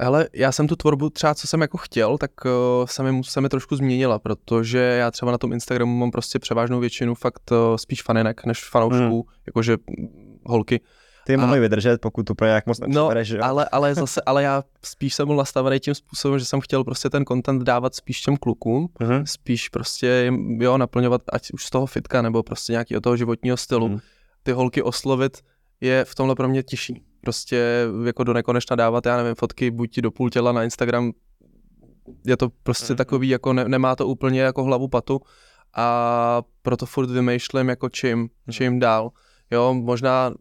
Hele, 0.00 0.28
já 0.34 0.52
jsem 0.52 0.66
tu 0.68 0.76
tvorbu 0.76 1.10
třeba, 1.10 1.34
co 1.34 1.46
jsem 1.46 1.60
jako 1.60 1.78
chtěl, 1.78 2.18
tak 2.18 2.30
uh, 2.44 2.50
se, 2.86 3.02
mi, 3.12 3.24
se 3.24 3.40
mi 3.40 3.48
trošku 3.48 3.76
změnila, 3.76 4.18
protože 4.18 4.78
já 4.78 5.10
třeba 5.10 5.32
na 5.32 5.38
tom 5.38 5.52
Instagramu 5.52 5.96
mám 5.98 6.10
prostě 6.10 6.38
převážnou 6.38 6.80
většinu 6.80 7.14
fakt 7.14 7.50
uh, 7.50 7.76
spíš 7.76 8.02
faninek 8.02 8.44
než 8.46 8.64
fanoušků, 8.68 8.98
Hmm. 8.98 9.22
jakože 9.46 9.76
mm, 9.86 10.38
holky. 10.46 10.80
Ty 11.26 11.32
je 11.32 11.36
A- 11.36 11.40
mohli 11.40 11.60
vydržet, 11.60 12.00
pokud 12.00 12.22
to 12.22 12.34
pro 12.34 12.46
nějak 12.46 12.66
moc 12.66 12.80
No, 12.86 13.10
že 13.22 13.38
ale, 13.38 13.68
ale 13.72 13.94
zase, 14.00 14.20
ale 14.26 14.42
já 14.42 14.64
spíš 14.84 15.14
jsem 15.14 15.26
byl 15.26 15.36
nastavený 15.36 15.80
tím 15.80 15.94
způsobem, 15.94 16.38
že 16.38 16.44
jsem 16.44 16.60
chtěl 16.60 16.84
prostě 16.84 17.10
ten 17.10 17.24
content 17.24 17.62
dávat 17.62 17.94
spíš 17.94 18.20
těm 18.20 18.36
klukům, 18.36 18.88
Mhm. 19.00 19.26
spíš 19.26 19.68
prostě 19.68 20.32
jo, 20.58 20.78
naplňovat 20.78 21.22
ať 21.32 21.50
už 21.50 21.64
z 21.64 21.70
toho 21.70 21.86
fitka, 21.86 22.22
nebo 22.22 22.42
prostě 22.42 22.72
nějakého 22.72 23.00
toho 23.00 23.16
životního 23.16 23.56
stylu. 23.56 23.88
Mhm. 23.88 23.98
Ty 24.42 24.52
holky 24.52 24.82
oslovit 24.82 25.38
je 25.80 26.04
v 26.04 26.14
tomhle 26.14 26.34
pro 26.34 26.48
mě 26.48 26.62
těžší. 26.62 27.02
Prostě 27.20 27.86
jako 28.04 28.24
do 28.24 28.32
nekonečna 28.32 28.76
dávat, 28.76 29.06
já 29.06 29.16
nevím, 29.16 29.34
fotky 29.34 29.70
buď 29.70 29.98
do 29.98 30.10
půl 30.10 30.30
těla 30.30 30.52
na 30.52 30.64
Instagram, 30.64 31.12
je 32.26 32.36
to 32.36 32.48
prostě 32.62 32.92
Mhm. 32.92 32.96
takový, 32.96 33.28
jako 33.28 33.52
ne, 33.52 33.68
nemá 33.68 33.96
to 33.96 34.06
úplně 34.06 34.40
jako 34.40 34.64
hlavu 34.64 34.88
patu 34.88 35.20
a 35.76 36.42
proto 36.62 36.86
furt 36.86 37.10
vymýšlím 37.10 37.68
jako 37.68 37.88
čím, 37.88 38.18
Mhm. 38.18 38.28
čím 38.52 38.78
dál. 38.78 39.10
Jo, 39.50 39.74
možná 39.74 40.32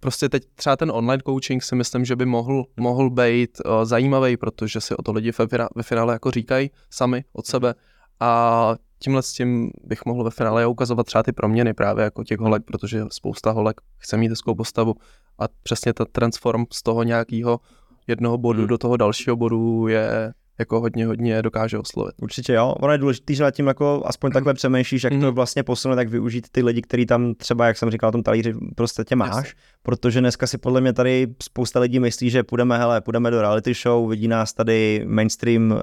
prostě 0.00 0.28
teď 0.28 0.42
třeba 0.54 0.76
ten 0.76 0.90
online 0.90 1.22
coaching 1.26 1.62
si 1.62 1.74
myslím, 1.74 2.04
že 2.04 2.16
by 2.16 2.26
mohl, 2.26 2.64
mohl 2.80 3.10
být 3.10 3.58
uh, 3.66 3.84
zajímavý, 3.84 4.36
protože 4.36 4.80
si 4.80 4.96
o 4.96 5.02
to 5.02 5.12
lidi 5.12 5.32
ve, 5.38 5.46
ve 5.76 5.82
finále 5.82 6.12
jako 6.12 6.30
říkají 6.30 6.70
sami 6.90 7.24
od 7.32 7.46
sebe 7.46 7.74
a 8.20 8.74
tímhle 8.98 9.22
s 9.22 9.32
tím 9.32 9.70
bych 9.84 10.04
mohl 10.06 10.24
ve 10.24 10.30
finále 10.30 10.66
ukazovat 10.66 11.06
třeba 11.06 11.22
ty 11.22 11.32
proměny 11.32 11.74
právě 11.74 12.04
jako 12.04 12.24
těch 12.24 12.38
holek, 12.38 12.62
protože 12.64 13.04
spousta 13.12 13.50
holek 13.50 13.80
chce 13.98 14.16
mít 14.16 14.28
hezkou 14.28 14.54
postavu 14.54 14.94
a 15.38 15.44
přesně 15.62 15.94
ta 15.94 16.04
transform 16.04 16.64
z 16.72 16.82
toho 16.82 17.02
nějakého 17.02 17.60
jednoho 18.06 18.38
bodu 18.38 18.58
Hmm. 18.58 18.68
do 18.68 18.78
toho 18.78 18.96
dalšího 18.96 19.36
bodu 19.36 19.88
je 19.88 20.32
jako 20.60 20.80
hodně, 20.80 21.06
hodně 21.06 21.42
dokáže 21.42 21.78
oslovit. 21.78 22.14
Určitě 22.22 22.52
jo, 22.52 22.74
ono 22.80 22.92
je 22.92 22.98
důležité, 22.98 23.34
že 23.34 23.42
nad 23.42 23.50
tím 23.50 23.66
jako 23.66 24.02
aspoň 24.04 24.30
takhle 24.32 24.54
přemýšlíš, 24.54 25.04
jak 25.04 25.12
to 25.12 25.18
Mhm. 25.18 25.34
vlastně 25.34 25.62
posunout, 25.62 25.96
tak 25.96 26.08
využít 26.08 26.46
ty 26.52 26.62
lidi, 26.62 26.82
který 26.82 27.06
tam 27.06 27.34
třeba, 27.34 27.66
jak 27.66 27.78
jsem 27.78 27.90
říkal, 27.90 28.08
na 28.08 28.12
tom 28.12 28.22
talíři 28.22 28.54
prostě 28.76 29.04
tě 29.04 29.16
máš, 29.16 29.28
Jasně. 29.36 29.50
protože 29.82 30.20
dneska 30.20 30.46
si 30.46 30.58
podle 30.58 30.80
mě 30.80 30.92
tady 30.92 31.26
spousta 31.42 31.80
lidí 31.80 32.00
myslí, 32.00 32.30
že 32.30 32.42
půjdeme, 32.42 32.78
hele, 32.78 33.00
půjdeme 33.00 33.30
do 33.30 33.40
reality 33.40 33.74
show, 33.74 34.10
vidí 34.10 34.28
nás 34.28 34.52
tady 34.52 35.04
mainstream 35.08 35.72
eh, 35.72 35.78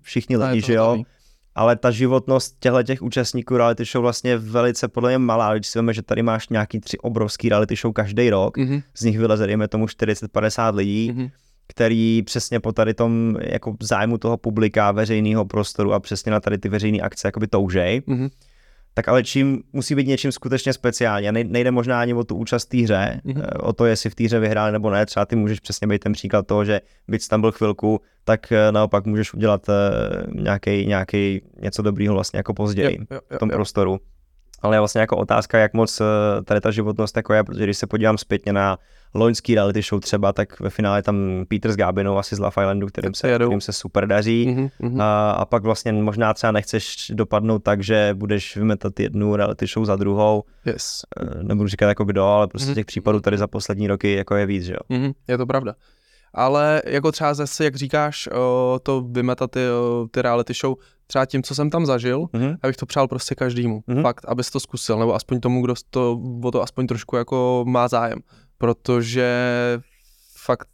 všichni 0.00 0.36
lidi, 0.36 0.60
že 0.66 0.74
jo, 0.74 0.84
hotový. 0.84 1.06
Ale 1.54 1.76
ta 1.76 1.90
životnost 1.90 2.56
těchto 2.60 2.82
těch 2.82 3.02
účastníků 3.02 3.56
reality 3.56 3.84
show 3.84 4.02
vlastně 4.02 4.30
je 4.30 4.38
velice 4.38 4.88
podle 4.88 5.10
mě 5.10 5.18
malá, 5.18 5.54
když 5.54 5.66
si 5.66 5.78
víme, 5.78 5.94
že 5.94 6.02
tady 6.02 6.22
máš 6.22 6.48
nějaký 6.48 6.80
tři 6.80 6.98
obrovský 6.98 7.48
reality 7.48 7.76
show 7.76 7.92
každý 7.92 8.30
rok, 8.30 8.58
Mhm, 8.58 8.82
z 8.96 9.02
nich 9.02 9.18
vyleze, 9.18 9.46
dejme 9.46 9.68
tomu 9.68 9.86
40-50 9.86 10.74
lidí, 10.74 11.12
mhm. 11.14 11.28
který 11.66 12.22
přesně 12.22 12.60
po 12.60 12.72
tady 12.72 12.94
tom 12.94 13.36
jako 13.40 13.76
zájmu 13.82 14.18
toho 14.18 14.36
publika, 14.36 14.92
veřejného 14.92 15.44
prostoru 15.44 15.92
a 15.92 16.00
přesně 16.00 16.32
na 16.32 16.40
tady 16.40 16.58
ty 16.58 16.68
veřejné 16.68 16.98
akce 16.98 17.28
jakoby 17.28 17.46
toužej, 17.46 18.02
Mhm. 18.06 18.28
Tak 18.94 19.08
ale 19.08 19.22
čím 19.24 19.62
musí 19.72 19.94
být 19.94 20.06
něčím 20.06 20.32
skutečně 20.32 20.72
speciální. 20.72 21.28
Nejde 21.44 21.70
možná 21.70 22.00
ani 22.00 22.14
o 22.14 22.24
tu 22.24 22.36
účast 22.36 22.64
v 22.64 22.68
té 22.68 22.76
hře, 22.82 23.20
Mhm. 23.24 23.42
eh, 23.42 23.58
o 23.58 23.72
to, 23.72 23.86
jestli 23.86 24.10
v 24.10 24.14
té 24.14 24.24
hře 24.24 24.38
vyhráli 24.40 24.72
nebo 24.72 24.90
ne. 24.90 25.06
Třeba 25.06 25.26
ty 25.26 25.36
můžeš 25.36 25.60
přesně 25.60 25.86
být 25.86 25.98
ten 25.98 26.12
příklad 26.12 26.46
toho, 26.46 26.64
že 26.64 26.80
byť 27.08 27.28
tam 27.28 27.40
byl 27.40 27.52
chvilku, 27.52 28.00
tak 28.24 28.52
eh, 28.52 28.72
naopak 28.72 29.06
můžeš 29.06 29.34
udělat 29.34 29.66
nějaký, 30.34 30.86
nějaký 30.86 31.42
něco 31.62 31.82
dobrýho 31.82 32.14
vlastně 32.14 32.36
jako 32.38 32.54
později 32.54 32.96
Jo, 33.00 33.06
jo, 33.10 33.20
jo, 33.30 33.36
v 33.36 33.38
tom 33.38 33.50
jo. 33.50 33.56
prostoru. 33.56 33.98
Ale 34.64 34.76
je 34.76 34.80
vlastně 34.80 35.00
jako 35.00 35.16
otázka, 35.16 35.58
jak 35.58 35.74
moc 35.74 36.00
eh, 36.00 36.04
tady 36.44 36.60
ta 36.60 36.70
životnost 36.70 37.16
jako 37.16 37.32
je, 37.34 37.44
protože 37.44 37.64
když 37.64 37.78
se 37.78 37.86
podívám 37.86 38.18
zpětně 38.18 38.52
na 38.52 38.78
loňský 39.14 39.54
reality 39.54 39.82
show 39.82 40.00
třeba, 40.00 40.32
tak 40.32 40.60
ve 40.60 40.70
finále 40.70 41.02
tam 41.02 41.44
Peter 41.48 41.72
s 41.72 41.76
Gábinou 41.76 42.18
asi 42.18 42.36
z 42.36 42.38
Love 42.38 42.50
Islandu, 42.62 42.86
kterým 42.86 43.14
se 43.14 43.34
kterým 43.34 43.60
se 43.60 43.72
super 43.72 44.06
daří. 44.06 44.46
Mhm, 44.48 44.68
mhm. 44.78 45.00
A, 45.00 45.30
a 45.30 45.44
pak 45.44 45.62
vlastně 45.62 45.92
možná 45.92 46.34
třeba 46.34 46.50
nechceš 46.52 47.10
dopadnout 47.14 47.58
tak, 47.58 47.82
že 47.82 48.10
budeš 48.14 48.56
vymetat 48.56 49.00
jednu 49.00 49.36
reality 49.36 49.66
show 49.66 49.84
za 49.84 49.96
druhou, 49.96 50.42
Yes. 50.66 51.00
Eh, 51.20 51.42
nebudu 51.42 51.68
říkat 51.68 51.88
jako 51.88 52.04
kdo, 52.04 52.24
ale 52.24 52.46
prostě 52.46 52.66
Mhm. 52.68 52.74
těch 52.74 52.86
případů 52.86 53.20
tady 53.20 53.38
za 53.38 53.46
poslední 53.46 53.86
roky 53.86 54.12
jako 54.14 54.34
je 54.36 54.46
víc, 54.46 54.64
že 54.64 54.72
jo. 54.72 54.78
Mhm, 54.98 55.12
je 55.28 55.38
to 55.38 55.46
pravda. 55.46 55.74
Ale 56.34 56.82
jako 56.86 57.12
třeba 57.12 57.34
zase, 57.34 57.64
jak 57.64 57.76
říkáš, 57.76 58.28
to 58.82 59.00
vymetat 59.10 59.50
ty, 59.50 59.60
ty 60.10 60.22
reality 60.22 60.52
show, 60.54 60.76
třeba 61.06 61.26
tím, 61.26 61.42
co 61.42 61.54
jsem 61.54 61.70
tam 61.70 61.86
zažil, 61.86 62.26
Mhm. 62.32 62.44
já 62.62 62.66
bych 62.68 62.76
to 62.76 62.86
přál 62.86 63.08
prostě 63.08 63.34
každému. 63.34 63.82
Mhm. 63.86 64.02
Fakt, 64.02 64.24
abys 64.28 64.50
to 64.50 64.60
zkusil, 64.60 64.98
nebo 64.98 65.14
aspoň 65.14 65.40
tomu, 65.40 65.62
kdo 65.62 65.74
to, 65.90 66.20
o 66.44 66.50
to 66.50 66.62
aspoň 66.62 66.86
trošku 66.86 67.16
jako 67.16 67.64
má 67.68 67.88
zájem. 67.88 68.18
Protože 68.58 69.28
fakt, 70.44 70.68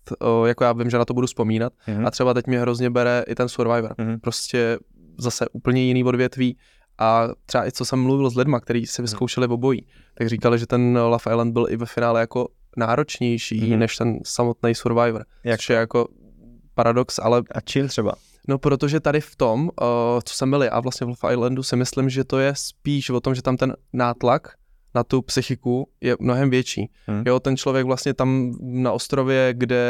jako 0.46 0.64
já 0.64 0.72
vím, 0.72 0.90
že 0.90 0.98
na 0.98 1.04
to 1.04 1.14
budu 1.14 1.26
vzpomínat 1.26 1.72
Mhm. 1.86 2.06
a 2.06 2.10
třeba 2.10 2.34
teď 2.34 2.46
mě 2.46 2.60
hrozně 2.60 2.90
bere 2.90 3.24
i 3.26 3.34
ten 3.34 3.48
Survivor. 3.48 3.94
Mhm. 3.98 4.20
Prostě 4.20 4.78
zase 5.18 5.46
úplně 5.52 5.82
jiný 5.82 6.04
odvětví 6.04 6.56
a 6.98 7.28
třeba 7.46 7.66
i 7.66 7.72
co 7.72 7.84
jsem 7.84 8.00
mluvil 8.02 8.30
s 8.30 8.36
lidma, 8.36 8.60
kteří 8.60 8.86
si 8.86 9.02
vyzkoušeli 9.02 9.46
v 9.46 9.52
obojí, 9.52 9.86
tak 10.18 10.28
říkali, 10.28 10.58
že 10.58 10.66
ten 10.66 10.98
Love 10.98 11.24
Island 11.32 11.52
byl 11.52 11.66
i 11.70 11.76
ve 11.76 11.86
finále 11.86 12.20
jako 12.20 12.48
náročnější 12.76 13.70
Mhm. 13.70 13.78
než 13.78 13.96
ten 13.96 14.18
samotný 14.24 14.74
Survivor. 14.74 15.24
Jak 15.44 15.60
Což 15.60 15.70
je 15.70 15.76
jako 15.76 16.08
paradox, 16.74 17.18
ale 17.22 17.42
A 17.54 17.60
čím 17.60 17.88
třeba? 17.88 18.12
no 18.48 18.58
protože 18.58 19.00
tady 19.00 19.20
v 19.20 19.36
tom, 19.36 19.62
uh, 19.62 19.68
co 20.24 20.34
jsem 20.34 20.50
byli 20.50 20.70
a 20.70 20.80
vlastně 20.80 21.04
v 21.04 21.08
Love 21.08 21.34
Islandu 21.34 21.62
si 21.62 21.76
myslím, 21.76 22.10
že 22.10 22.24
to 22.24 22.38
je 22.38 22.52
spíš 22.56 23.10
o 23.10 23.20
tom, 23.20 23.34
že 23.34 23.42
tam 23.42 23.56
ten 23.56 23.76
nátlak 23.92 24.48
na 24.94 25.04
tu 25.04 25.22
psychiku 25.22 25.88
je 26.00 26.16
mnohem 26.20 26.50
větší. 26.50 26.90
Hmm. 27.06 27.22
Jo, 27.26 27.40
ten 27.40 27.56
člověk 27.56 27.86
vlastně 27.86 28.14
tam 28.14 28.52
na 28.60 28.92
ostrově, 28.92 29.54
kde 29.56 29.86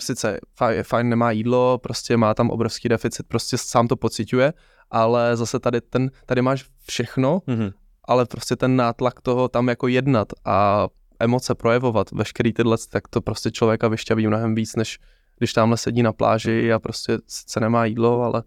sice 0.00 0.38
fajn, 0.58 0.82
fajn 0.82 1.08
nemá 1.08 1.30
jídlo, 1.30 1.78
prostě 1.78 2.16
má 2.16 2.34
tam 2.34 2.50
obrovský 2.50 2.88
deficit, 2.88 3.26
prostě 3.28 3.58
sám 3.58 3.88
to 3.88 3.96
pociťuje, 3.96 4.52
ale 4.90 5.36
zase 5.36 5.60
tady 5.60 5.80
ten, 5.80 6.10
tady 6.26 6.42
máš 6.42 6.64
všechno, 6.88 7.42
Mhm. 7.46 7.70
ale 8.08 8.24
prostě 8.26 8.56
ten 8.56 8.76
nátlak 8.76 9.20
toho 9.20 9.48
tam 9.48 9.68
jako 9.68 9.88
jednat 9.88 10.28
a 10.44 10.88
emoce 11.24 11.54
projevovat, 11.54 12.10
veškerý 12.12 12.52
tyhle, 12.52 12.76
tak 12.90 13.08
to 13.08 13.20
prostě 13.20 13.50
člověka 13.50 13.88
vyšťaví 13.88 14.26
mnohem 14.26 14.54
víc, 14.54 14.76
než 14.76 14.98
když 15.38 15.52
tamhle 15.52 15.76
sedí 15.76 16.02
na 16.02 16.12
pláži 16.12 16.72
a 16.72 16.78
prostě 16.78 17.18
sice 17.26 17.60
nemá 17.60 17.84
jídlo, 17.84 18.22
ale 18.22 18.42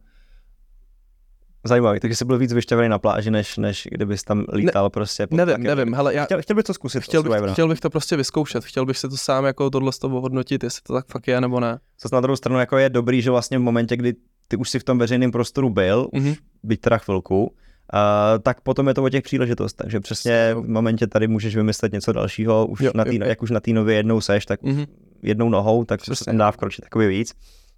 Zajímavý, 1.63 2.00
takže 2.00 2.15
jsi 2.15 2.25
byl 2.25 2.38
víc 2.38 2.53
vyšťavený 2.53 2.89
na 2.89 3.00
pláži, 3.00 3.31
než, 3.31 3.57
než 3.57 3.88
kdybys 3.91 4.24
tam 4.24 4.46
lítal 4.53 4.84
ne, 4.86 4.89
prostě. 4.89 5.27
pod 5.27 5.36
nevím, 5.36 5.55
tlakem. 5.55 5.77
nevím, 5.77 5.93
hele, 5.93 6.13
já 6.13 6.25
Chtěl, 6.25 6.41
chtěl 6.41 6.55
bych 6.55 6.65
to 6.65 6.74
zkusit. 6.74 7.03
chtěl 7.03 7.24
to 7.24 7.29
bych, 7.29 7.31
Survivora. 7.31 7.53
chtěl 7.53 7.67
bych 7.67 7.79
to 7.79 7.89
prostě 7.89 8.17
vyzkoušet, 8.17 8.65
chtěl 8.65 8.86
bych 8.86 8.98
si 8.98 9.10
to 9.10 9.17
sám 9.17 9.46
jako 9.46 9.69
tohle 9.69 9.91
z 9.91 10.00
toho 10.00 10.22
hodnotit, 10.22 10.63
jestli 10.63 10.81
to 10.81 10.93
tak 10.93 11.05
fakt 11.07 11.27
je 11.27 11.41
nebo 11.41 11.60
ne. 11.60 11.79
Co 11.98 12.10
na 12.15 12.22
druhou 12.22 12.36
stranu 12.36 12.60
jako 12.60 12.77
je 12.77 12.89
dobrý, 12.89 13.22
že 13.22 13.31
vlastně 13.31 13.57
v 13.57 13.62
momentě, 13.62 13.98
kdy 13.98 14.13
ty 14.48 14.57
už 14.57 14.69
si 14.69 14.79
v 14.79 14.84
tom 14.84 14.98
veřejném 14.98 15.31
prostoru 15.31 15.69
byl, 15.69 16.07
Mhm. 16.13 16.29
už 16.31 16.38
byť 16.63 16.81
teda 16.81 16.98
chvilku, 16.98 17.55
uh, 17.94 18.00
tak 18.44 18.62
potom 18.62 18.88
je 18.88 18.94
to 18.94 19.03
o 19.03 19.10
těch 19.10 19.24
příležitostech, 19.24 19.84
takže 19.86 20.00
přesně 20.00 20.53
v 20.53 20.67
momentě 20.70 21.08
tady 21.08 21.27
můžeš 21.27 21.56
vymyslet 21.56 21.91
něco 21.94 22.12
dalšího, 22.13 22.65
už 22.67 22.79
Jo, 22.82 22.91
na 22.96 23.06
tý, 23.06 23.15
jo. 23.15 23.25
jak 23.25 23.41
už 23.41 23.51
na 23.51 23.60
té 23.60 23.72
nově 23.72 23.96
jednou 23.96 24.22
seš, 24.22 24.46
tak 24.46 24.62
Mhm. 24.63 24.86
jednou 25.22 25.50
nohou, 25.50 25.84
tak 25.86 26.00
se 26.06 26.12
Přesně. 26.12 26.25
tam 26.25 26.38
dá 26.38 26.51
vkročit 26.51 26.82
takový 26.86 27.08
víc. 27.08 27.34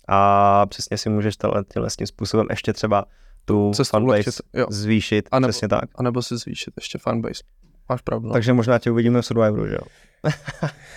A 0.07 0.65
přesně 0.65 0.97
si 0.97 1.09
můžeš 1.09 1.35
tímhle 1.73 1.89
tím 1.97 2.07
způsobem 2.07 2.47
ještě 2.49 2.73
třeba 2.73 3.05
tu 3.45 3.71
Cestu 3.75 3.91
fanbase 3.97 4.31
zvýšit, 4.69 5.29
A 5.31 5.39
nebo- 5.39 5.49
přesně 5.51 5.67
tak. 5.67 5.83
A 5.95 6.03
nebo 6.03 6.21
si 6.21 6.37
zvýšit 6.37 6.73
ještě 6.77 6.97
fanbase. 6.97 7.43
Máš 7.89 8.01
pravdu. 8.01 8.27
No. 8.27 8.33
Takže 8.33 8.53
možná 8.53 8.79
tě 8.79 8.91
uvidíme 8.91 9.21
v 9.21 9.25
Survivoru, 9.25 9.67
že 9.67 9.73
jo? 9.73 9.81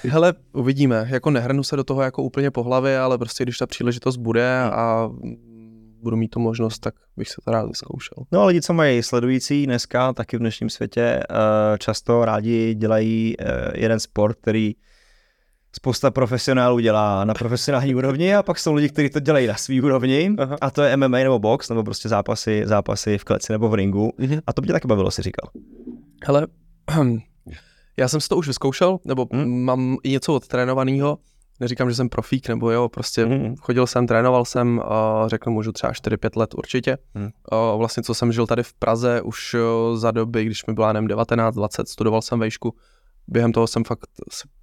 Hele, 0.09 0.35
uvidíme. 0.53 1.07
Jako 1.11 1.31
nehrnu 1.31 1.63
se 1.63 1.77
do 1.77 1.85
toho 1.85 2.03
jako 2.03 2.23
úplně 2.23 2.51
po 2.51 2.63
hlavě, 2.63 2.99
ale 2.99 3.19
prostě 3.19 3.45
když 3.45 3.59
ta 3.59 3.67
příležitost 3.67 4.17
bude 4.17 4.63
Hmm. 4.63 4.73
a 4.75 5.11
budu 6.03 6.17
mít 6.17 6.29
tu 6.29 6.41
možnost, 6.41 6.79
tak 6.79 6.95
bych 7.17 7.29
se 7.29 7.35
to 7.45 7.51
rád 7.51 7.67
vyzkoušel. 7.67 8.25
No 8.33 8.41
a 8.41 8.47
lidi, 8.47 8.61
co 8.61 8.73
mají 8.73 9.03
sledující 9.03 9.67
dneska, 9.67 10.13
taky 10.13 10.37
v 10.37 10.41
dnešním 10.41 10.71
světě, 10.71 11.01
eh, 11.03 11.79
často 11.79 12.25
rádi 12.25 12.75
dělají 12.75 13.35
eh, 13.39 13.45
jeden 13.75 14.01
sport, 14.01 14.37
který 14.41 14.75
spousta 15.77 16.11
profesionálů 16.11 16.79
dělá 16.79 17.25
na 17.25 17.35
profesionální 17.35 17.95
úrovni 17.95 18.35
a 18.35 18.43
pak 18.43 18.59
jsou 18.59 18.75
lidi, 18.75 18.89
kteří 18.89 19.11
to 19.11 19.21
dělají 19.21 19.47
na 19.47 19.55
svý 19.55 19.81
úrovni 19.81 20.35
Aha. 20.39 20.57
a 20.61 20.71
to 20.71 20.83
je 20.83 20.97
MMA 20.97 21.19
nebo 21.19 21.39
box, 21.39 21.69
nebo 21.69 21.85
prostě 21.85 22.09
zápasy, 22.09 22.63
zápasy 22.67 23.19
v 23.19 23.25
kleci 23.25 23.53
nebo 23.53 23.69
v 23.69 23.75
ringu. 23.75 24.13
Mhm. 24.19 24.41
A 24.47 24.53
to 24.53 24.63
by 24.63 24.67
tě 24.67 24.73
taky 24.73 24.89
bavilo, 24.89 25.11
si 25.11 25.23
říkal. 25.23 25.51
Hele, 26.27 26.47
já 27.97 28.09
jsem 28.09 28.21
si 28.21 28.29
to 28.29 28.37
už 28.37 28.47
vyzkoušel, 28.47 28.99
nebo 29.05 29.27
Hmm. 29.33 29.65
mám 29.65 29.97
něco 30.07 30.35
odtrénovaného. 30.35 31.19
Neříkám, 31.61 31.91
že 31.91 31.97
jsem 31.97 32.09
profík, 32.09 32.49
nebo 32.49 32.71
jo, 32.71 32.89
prostě 32.89 33.25
hmm. 33.25 33.57
chodil 33.57 33.87
jsem, 33.87 34.07
trénoval 34.07 34.45
jsem, 34.45 34.81
a 34.85 35.25
řeknu, 35.29 35.53
můžu 35.53 35.73
třeba 35.73 35.93
4-5 35.93 36.31
let 36.37 36.55
určitě. 36.55 36.99
Hmm. 37.15 37.31
A 37.53 37.75
vlastně, 37.77 38.03
co 38.03 38.15
jsem 38.15 38.33
žil 38.33 38.47
tady 38.47 38.63
v 38.63 38.75
Praze 38.75 39.23
už 39.23 39.55
o, 39.55 39.97
za 39.97 40.11
doby, 40.11 40.45
když 40.45 40.67
mi 40.67 40.75
byla, 40.75 40.93
nevím, 40.93 41.09
19-20, 41.09 41.85
studoval 41.87 42.23
jsem 42.23 42.39
vejšku. 42.39 42.75
Během 43.29 43.53
toho 43.53 43.67
jsem 43.67 43.85
fakt 43.85 44.07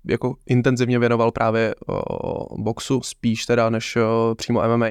jako 0.06 0.36
intenzivně 0.46 1.00
věnoval 1.00 1.32
právě 1.32 1.76
o, 1.88 2.62
boxu, 2.64 3.02
spíš 3.02 3.46
teda, 3.46 3.70
než 3.70 3.96
o, 3.96 4.36
přímo 4.38 4.62
MMA. 4.78 4.88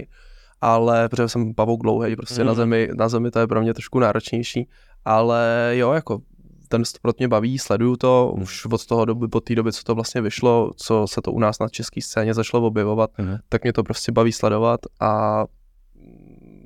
Ale 0.61 1.09
protože 1.09 1.28
jsem 1.28 1.55
pavouk 1.55 1.83
dlouhý, 1.83 2.17
prostě 2.17 2.40
Mhm. 2.40 2.47
na, 2.47 2.55
zemi, 2.55 2.88
na 2.95 3.09
zemi 3.09 3.31
to 3.31 3.38
je 3.38 3.47
pro 3.47 3.61
mě 3.61 3.75
trošku 3.75 3.99
náročnější. 3.99 4.69
Ale 5.05 5.73
jo, 5.75 5.93
jako 5.93 6.19
ten 6.69 6.85
sport 6.85 7.19
mě 7.19 7.29
baví, 7.29 7.59
sleduju 7.59 7.97
to 7.97 8.33
Mhm. 8.35 8.43
už 8.43 8.67
od 8.67 8.87
toho 8.87 9.05
doby, 9.05 9.29
po 9.29 9.41
té 9.41 9.55
době, 9.55 9.73
co 9.73 9.83
to 9.85 9.95
vlastně 9.95 10.21
vyšlo, 10.21 10.71
co 10.77 11.07
se 11.09 11.23
to 11.23 11.33
u 11.33 11.39
nás 11.41 11.59
na 11.59 11.69
české 11.69 12.03
scéně 12.03 12.35
začalo 12.35 12.67
objevovat, 12.67 13.11
Mhm. 13.19 13.37
tak 13.49 13.63
mě 13.63 13.73
to 13.73 13.83
prostě 13.85 14.13
baví 14.13 14.33
sledovat 14.33 14.81
a 15.01 15.45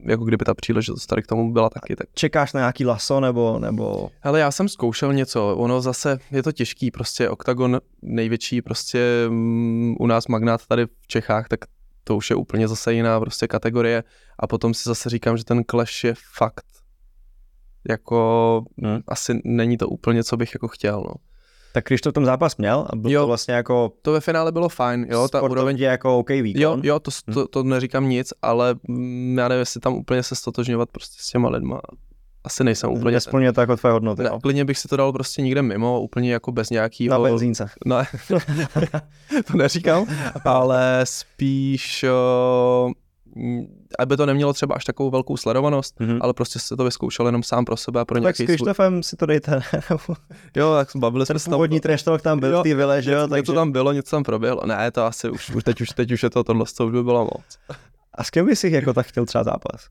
jako 0.09 0.25
kdyby 0.25 0.45
ta 0.45 0.55
příležitost 0.55 1.07
tady 1.07 1.23
k 1.23 1.27
tomu 1.27 1.53
byla 1.53 1.71
taky, 1.71 1.97
tak 1.97 2.07
Čekáš 2.15 2.53
na 2.53 2.61
nějaký 2.61 2.85
laso 2.87 3.21
nebo, 3.21 3.59
nebo 3.59 4.11
Hele, 4.21 4.41
já 4.41 4.51
jsem 4.51 4.69
zkoušel 4.69 5.13
něco, 5.15 5.57
ono 5.57 5.81
zase 5.81 6.19
je 6.31 6.43
to 6.43 6.53
těžký, 6.53 6.91
prostě 6.91 7.29
OKTAGON 7.29 7.81
největší, 8.03 8.63
prostě 8.63 9.27
mm, 9.29 9.95
u 10.01 10.07
nás 10.07 10.27
magnát 10.29 10.67
tady 10.67 10.87
v 10.87 11.07
Čechách, 11.07 11.49
tak 11.49 11.61
to 12.05 12.17
už 12.17 12.31
je 12.31 12.37
úplně 12.37 12.69
zase 12.69 12.93
jiná 12.95 13.21
prostě 13.21 13.47
kategorie 13.49 14.05
a 14.39 14.47
potom 14.47 14.75
si 14.75 14.83
zase 14.89 15.11
říkám, 15.11 15.37
že 15.37 15.45
ten 15.45 15.63
clash 15.71 16.05
je 16.05 16.15
fakt 16.37 16.65
jako 17.89 18.63
Hmm. 18.85 19.01
asi 19.09 19.41
není 19.45 19.77
to 19.77 19.89
úplně, 19.89 20.25
co 20.25 20.37
bych 20.37 20.55
jako 20.55 20.69
chtěl, 20.69 20.97
no. 21.09 21.15
tak 21.75 21.85
když 21.87 22.01
to 22.01 22.11
v 22.11 22.13
tom 22.13 22.25
zápas 22.25 22.57
měl 22.57 22.87
a 22.91 22.97
byl 22.97 23.11
Jo. 23.11 23.21
to 23.23 23.27
vlastně 23.27 23.55
jako 23.55 23.93
To 24.03 24.13
ve 24.13 24.21
finále 24.21 24.53
bylo 24.53 24.69
fajn, 24.69 25.07
jo, 25.11 25.29
ta 25.29 25.43
úroveň, 25.43 25.77
jako 25.79 26.19
OK 26.19 26.29
výkon. 26.31 26.63
jo, 26.63 26.79
jo, 26.83 27.01
to, 27.01 27.11
to, 27.35 27.49
to 27.49 27.63
neříkám 27.63 28.09
nic, 28.09 28.33
ale 28.43 28.75
mm, 28.89 29.39
já 29.39 29.49
nevím, 29.49 29.61
jestli 29.61 29.81
tam 29.81 29.95
úplně 29.95 30.23
se 30.23 30.35
stotožňovat 30.35 30.89
prostě 30.91 31.17
s 31.23 31.27
těma 31.31 31.49
lidma, 31.49 31.81
asi 32.45 32.65
nejsem 32.65 32.91
úplně, 32.91 33.15
Nesplňuje 33.15 33.53
to 33.53 33.61
jako 33.61 33.77
tvoje 33.77 33.93
hodnoty. 33.93 34.23
ne, 34.23 34.29
jo. 34.29 34.41
klidně 34.41 34.65
bych 34.65 34.79
si 34.79 34.89
to 34.89 34.97
dal 34.97 35.13
prostě 35.13 35.43
někde 35.43 35.63
mimo, 35.63 36.01
úplně 36.01 36.33
jako 36.33 36.53
bez 36.53 36.71
nějakýho... 36.71 37.13
Na 37.13 37.19
benzínce. 37.31 37.71
Ne, 37.87 38.05
to 39.47 39.57
neříkám, 39.57 40.07
ale 40.45 41.01
spíš, 41.05 42.05
mm, 42.87 42.93
aby 43.99 44.17
to 44.17 44.27
nemělo 44.27 44.53
třeba 44.53 44.75
až 44.75 44.85
takovou 44.85 45.11
velkou 45.11 45.37
sledovanost, 45.37 46.01
Mhm. 46.01 46.19
ale 46.23 46.35
prostě 46.35 46.59
se 46.59 46.77
to 46.77 46.85
vyzkoušel 46.85 47.27
jenom 47.27 47.43
sám 47.43 47.65
pro 47.65 47.77
sebe 47.77 48.01
a 48.01 48.05
pro 48.05 48.15
Tak 48.15 48.21
s 48.21 48.25
nějaký 48.25 48.37
svůj... 48.37 48.47
Krištofem 48.47 49.03
si 49.03 49.17
to 49.17 49.27
dejte. 49.27 49.61
Jo, 50.57 50.75
tak 50.75 50.89
bavili 50.97 51.27
Ten 51.27 51.35
jsme 51.35 51.39
se 51.39 51.45
tam. 51.45 51.53
původní 51.53 51.81
trash 51.81 52.03
talk 52.03 52.23
tam 52.23 52.41
byl 52.41 52.53
Jo, 52.53 52.61
v 52.61 52.63
té 52.63 52.75
vile, 52.75 53.03
že 53.03 53.13
jo? 53.13 53.29
Takže... 53.29 53.53
tam 53.53 53.73
bylo, 53.73 53.93
něco 53.93 54.11
tam 54.17 54.23
proběhlo. 54.23 54.63
Ne, 54.67 54.91
to 54.91 55.05
asi 55.05 55.31
už, 55.31 55.51
už 55.51 55.65
teď, 55.65 55.81
už, 55.81 55.89
teď 55.89 56.13
už 56.13 56.23
je 56.23 56.31
to 56.31 56.45
tohle, 56.45 56.65
to 56.77 56.87
už 56.87 56.93
by 56.93 57.03
bylo 57.03 57.21
moc. 57.25 57.59
A 58.15 58.25
s 58.25 58.31
kým 58.31 58.47
bys 58.47 58.65
jich 58.65 58.73
jako 58.73 58.93
tak 58.93 59.07
chtěl 59.07 59.27
třeba 59.27 59.45
zápas? 59.45 59.87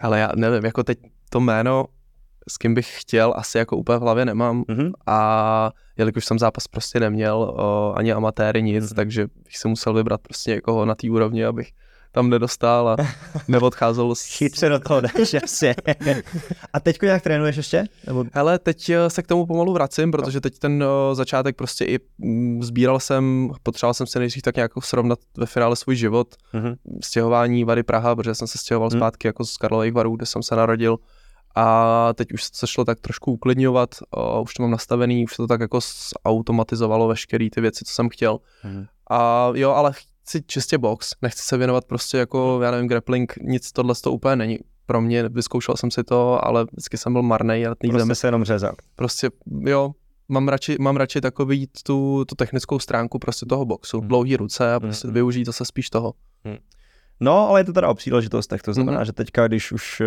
Ale 0.00 0.18
já 0.18 0.28
nevím, 0.36 0.64
jako 0.64 0.82
teď 0.84 0.98
to 1.30 1.40
jméno, 1.40 1.84
s 2.48 2.56
kým 2.58 2.74
bych 2.74 3.00
chtěl, 3.00 3.34
asi 3.36 3.58
jako 3.58 3.76
úplně 3.76 3.98
v 3.98 4.02
hlavě 4.02 4.24
nemám. 4.24 4.64
Mhm. 4.68 4.92
A 5.06 5.70
jelikož 5.98 6.24
jsem 6.24 6.38
zápas 6.38 6.66
prostě 6.68 7.00
neměl, 7.00 7.36
o, 7.56 7.94
ani 7.98 8.12
amatéry, 8.12 8.62
nic, 8.62 8.84
Mhm. 8.84 8.94
takže 8.96 9.26
bych 9.44 9.56
se 9.56 9.68
musel 9.68 9.92
vybrat 9.94 10.20
prostě 10.20 10.50
někoho 10.50 10.84
na 10.84 10.94
té 10.94 11.10
úrovni, 11.10 11.44
abych 11.44 11.70
tam 12.16 12.30
nedostal 12.30 12.88
a 12.88 12.96
neodcházel 13.48 14.14
s... 14.14 14.22
Chytře 14.22 14.68
do 14.68 14.78
toho 14.80 15.00
jdeš, 15.00 15.32
jasně. 15.32 15.74
A 16.72 16.80
teďko 16.80 17.06
nějak 17.06 17.22
trénuješ 17.22 17.56
ještě? 17.56 17.84
Nebo... 18.06 18.24
Hele, 18.32 18.58
teď 18.58 18.88
eh, 18.90 19.10
se 19.10 19.22
k 19.22 19.26
tomu 19.26 19.46
pomalu 19.46 19.72
vracím, 19.72 20.10
protože 20.10 20.40
teď 20.40 20.58
ten 20.58 20.82
o, 20.84 21.14
začátek 21.14 21.56
prostě 21.56 21.84
i 21.84 21.98
mm, 22.18 22.62
sbíral 22.62 23.00
jsem, 23.00 23.50
potřeboval 23.62 23.94
jsem 23.94 24.06
se 24.06 24.18
nejdřív 24.18 24.42
tak 24.42 24.56
nějak 24.56 24.72
srovnat 24.80 25.18
ve 25.36 25.46
finále 25.46 25.76
svůj 25.76 25.96
život, 25.96 26.34
Mhm. 26.52 26.74
stěhování 27.02 27.64
Vary 27.64 27.82
Praha, 27.82 28.16
protože 28.16 28.34
jsem 28.34 28.46
se 28.46 28.58
stěhoval 28.58 28.88
Hmm. 28.90 28.98
zpátky 29.00 29.28
jako 29.28 29.44
z 29.44 29.56
Karlových 29.56 29.92
Varů, 29.92 30.16
kde 30.16 30.26
jsem 30.26 30.42
se 30.42 30.56
narodil. 30.56 30.96
A 31.58 32.08
teď 32.14 32.32
už 32.32 32.44
se 32.44 32.66
šlo 32.66 32.84
tak 32.84 33.00
trošku 33.00 33.32
uklidňovat, 33.32 33.88
už 34.42 34.54
to 34.54 34.62
mám 34.62 34.70
nastavený, 34.70 35.24
už 35.24 35.30
se 35.32 35.36
to 35.36 35.46
tak 35.46 35.60
jako 35.60 35.78
automatizovalo 36.24 37.08
veškeré 37.08 37.48
ty 37.54 37.60
věci, 37.60 37.84
co 37.84 37.94
jsem 37.94 38.08
chtěl. 38.08 38.38
Mhm. 38.64 38.86
A 39.10 39.50
jo, 39.54 39.70
ale 39.70 39.92
chci 40.26 40.42
čistě 40.46 40.78
box, 40.78 41.14
nechci 41.22 41.42
se 41.42 41.56
věnovat 41.56 41.84
prostě 41.84 42.18
jako, 42.18 42.60
já 42.62 42.70
nevím, 42.70 42.88
grappling, 42.88 43.32
nic 43.42 43.72
tohle 43.72 43.94
to 44.02 44.12
úplně 44.12 44.36
není. 44.36 44.58
Pro 44.86 45.00
mě, 45.00 45.28
vyzkoušel 45.28 45.76
jsem 45.76 45.90
si 45.90 46.04
to, 46.04 46.44
ale 46.46 46.64
vždycky 46.72 46.96
jsem 46.98 47.12
byl 47.12 47.22
marnej 47.22 47.66
a 47.66 47.74
Prostě 47.74 48.04
mi 48.04 48.14
se 48.14 48.26
jenom 48.26 48.44
řezat. 48.44 48.74
prostě, 48.96 49.30
jo, 49.60 49.92
mám 50.28 50.48
radši, 50.48 50.76
mám 50.80 50.96
radši 50.96 51.20
takový 51.20 51.66
tu, 51.82 52.24
tu 52.28 52.34
technickou 52.34 52.78
stránku 52.78 53.18
prostě 53.18 53.46
toho 53.46 53.64
boxu, 53.64 53.98
Hmm. 53.98 54.08
dlouhý 54.08 54.36
ruce 54.36 54.74
a 54.74 54.80
prostě 54.80 55.06
Hmm. 55.08 55.14
využít 55.14 55.44
zase 55.44 55.64
spíš 55.64 55.90
toho. 55.90 56.12
No, 57.20 57.48
ale 57.48 57.60
je 57.60 57.64
to 57.64 57.72
teda 57.72 57.88
o 57.88 57.94
příležitostech, 57.94 58.62
to 58.62 58.72
znamená, 58.72 58.98
Mhm. 58.98 59.04
že 59.04 59.12
teďka, 59.12 59.48
když 59.48 59.72
už 59.72 60.00
uh, 60.00 60.06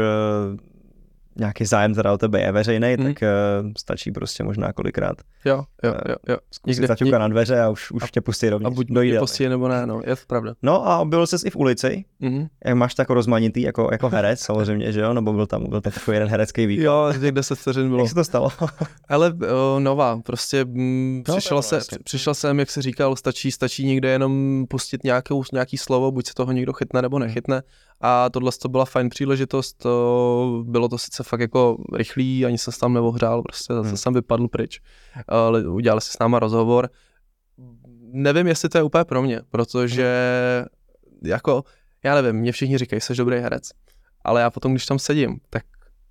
nějaký 1.40 1.66
zájem 1.66 1.94
teda 1.94 2.14
o 2.14 2.18
tebe 2.18 2.42
je 2.42 2.52
veřejný, 2.52 2.96
Mhm. 3.00 3.14
tak 3.14 3.24
uh, 3.64 3.72
stačí 3.78 4.12
prostě 4.12 4.44
možná 4.44 4.74
kolikrát 4.74 5.18
Jo, 5.46 5.64
jo, 5.84 5.94
Eh, 6.06 6.12
jo, 6.12 6.16
jo. 6.30 6.38
zkusit 6.52 6.88
zaťukat 6.88 7.20
na 7.20 7.28
dveře 7.28 7.62
a 7.62 7.70
už, 7.70 7.92
už 7.92 8.04
a- 8.04 8.08
tě 8.12 8.22
pustí 8.22 8.48
A 8.48 8.50
dovnitř, 8.50 8.76
buď 8.76 8.88
do 8.90 9.02
je 9.02 9.06
jídelny. 9.06 9.20
postí 9.24 9.50
nebo 9.50 9.68
ne, 9.68 9.86
no, 9.86 10.02
je 10.06 10.16
to 10.16 10.22
pravda. 10.28 10.54
No 10.62 10.88
a 10.88 11.06
byl 11.06 11.28
jsi 11.28 11.36
i 11.46 11.50
v 11.50 11.56
ulici, 11.56 12.06
Mhm. 12.20 12.48
jak 12.66 12.76
máš 12.76 12.96
tak 12.96 13.10
rozmanitý 13.10 13.62
jako, 13.62 13.90
jako 13.92 14.10
herec 14.10 14.40
samozřejmě, 14.40 14.92
že 14.92 15.00
jo, 15.02 15.14
nebo 15.14 15.34
byl 15.34 15.46
tam, 15.48 15.70
byl 15.70 15.82
tam 15.82 15.92
takový 15.94 16.16
jeden 16.16 16.30
herecký 16.30 16.66
výkon. 16.66 16.86
Jo, 16.86 17.14
těch 17.22 17.32
10 17.32 17.60
vteřin 17.60 17.90
bylo. 17.90 18.00
Jak 18.00 18.10
se 18.10 18.16
to 18.16 18.24
stalo? 18.24 18.50
Ale 19.10 19.34
o, 19.76 19.80
nová, 19.80 20.22
prostě 20.22 20.66
mm, 20.66 21.24
No, 21.28 21.36
přišel, 21.36 21.62
se, 21.62 21.76
vlastně. 21.76 21.98
přišel 22.04 22.34
jsem, 22.34 22.60
jak 22.60 22.70
se 22.70 22.82
říkal, 22.82 23.16
stačí, 23.16 23.52
stačí 23.52 23.86
někde 23.86 24.10
jenom 24.10 24.66
pustit 24.70 25.04
nějakou, 25.04 25.44
nějaký 25.54 25.78
slovo, 25.78 26.12
buď 26.12 26.28
se 26.28 26.34
toho 26.34 26.52
někdo 26.52 26.74
chytne 26.74 27.02
nebo 27.02 27.20
nechytne. 27.20 27.62
A 28.02 28.30
tohle 28.30 28.52
to 28.62 28.70
byla 28.70 28.86
fajn 28.86 29.10
příležitost, 29.10 29.74
to, 29.74 30.64
bylo 30.68 30.90
to 30.90 30.98
sice 30.98 31.24
fakt 31.24 31.40
jako 31.40 31.78
rychlý, 31.94 32.46
ani 32.46 32.58
se 32.58 32.72
tam 32.80 32.94
neohřál, 32.94 33.42
prostě 33.44 33.74
zase 33.74 33.88
Hmm. 33.88 33.98
jsem 33.98 34.14
vypadl 34.14 34.48
pryč. 34.48 34.82
Ale 35.28 35.68
udělali 35.68 36.02
si 36.02 36.12
s 36.12 36.20
náma 36.20 36.40
rozhovor. 36.40 36.90
Nevím, 38.12 38.48
jestli 38.48 38.70
to 38.70 38.78
je 38.78 38.84
úplně 38.84 39.04
pro 39.04 39.22
mě, 39.22 39.42
protože 39.50 40.16
jako, 41.24 41.64
já 42.04 42.22
nevím, 42.22 42.36
mě 42.42 42.52
všichni 42.52 42.78
říkají, 42.78 43.02
jsi 43.02 43.16
dobrý 43.16 43.38
herec, 43.38 43.70
ale 44.24 44.42
já 44.42 44.50
potom, 44.50 44.72
když 44.74 44.86
tam 44.86 45.00
sedím, 45.00 45.38
tak 45.50 45.64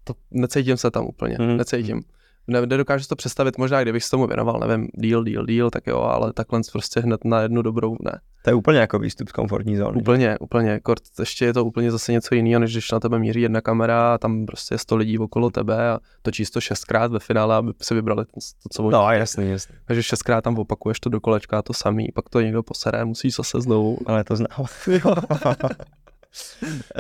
to 0.05 0.15
necítím 0.31 0.77
se 0.77 0.91
tam 0.91 1.07
úplně, 1.07 1.37
Mhm. 1.41 1.57
necítím. 1.57 2.03
Ne, 2.49 2.67
nedokážu 2.67 3.03
si 3.03 3.09
to 3.09 3.17
představit, 3.17 3.59
možná 3.59 3.83
kdybych 3.83 4.05
se 4.05 4.11
tomu 4.11 4.27
věnoval, 4.27 4.61
nevím, 4.67 4.89
deal, 4.95 5.25
deal, 5.25 5.47
deal, 5.47 5.71
tak 5.71 5.87
jo, 5.87 6.01
ale 6.01 6.33
takhle 6.33 6.61
prostě 6.73 7.01
hned 7.01 7.25
na 7.25 7.41
jednu 7.41 7.63
dobrou, 7.63 7.97
ne. 8.01 8.21
To 8.45 8.51
je 8.51 8.55
úplně 8.55 8.79
jako 8.79 8.99
výstup 8.99 9.29
z 9.29 9.33
komfortní 9.33 9.77
zóny. 9.77 10.01
Úplně, 10.01 10.39
úplně, 10.39 10.81
kort, 10.81 11.03
ještě 11.19 11.45
je 11.45 11.53
to 11.53 11.65
úplně 11.65 11.91
zase 11.91 12.13
něco 12.13 12.35
jiného, 12.35 12.61
než 12.61 12.73
když 12.73 12.91
na 12.91 13.01
tebe 13.01 13.19
míří 13.19 13.41
jedna 13.41 13.61
kamera 13.61 14.15
a 14.15 14.19
tam 14.19 14.47
prostě 14.47 14.75
je 14.75 14.79
100 14.79 14.97
lidí 14.97 15.19
okolo 15.19 15.51
tebe 15.51 15.91
a 15.91 15.99
točíš 16.23 16.51
to 16.51 16.61
šestkrát 16.61 17.13
ve 17.13 17.19
finále, 17.19 17.57
aby 17.57 17.73
si 17.83 17.95
vybrali 17.95 18.25
to, 18.25 18.41
co 18.73 18.83
oni. 18.83 18.93
No, 18.93 19.11
jasný, 19.13 19.51
jasný. 19.51 19.75
Takže 19.85 20.03
šestkrát 20.03 20.45
tam 20.45 20.59
opakuješ 20.59 21.01
to 21.01 21.11
do 21.11 21.21
kolečka 21.21 21.63
to 21.63 21.73
samý, 21.73 22.09
pak 22.15 22.29
to 22.29 22.41
někdo 22.41 22.63
posere, 22.63 23.05
musíš 23.05 23.35
zase 23.35 23.61
znovu. 23.61 23.99
Ale 24.07 24.25
to 24.25 24.37
znám. 24.37 24.67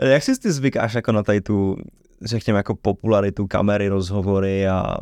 Jak 0.03 0.23
si 0.23 0.41
ty 0.41 0.53
zvykáš 0.53 0.95
jako 0.95 1.13
na 1.13 1.23
tady 1.23 1.41
tu, 1.41 1.77
řekněme, 2.23 2.57
jako 2.57 2.75
popularitu, 2.75 3.47
kamery, 3.47 3.89
rozhovory 3.89 4.69
a 4.69 4.97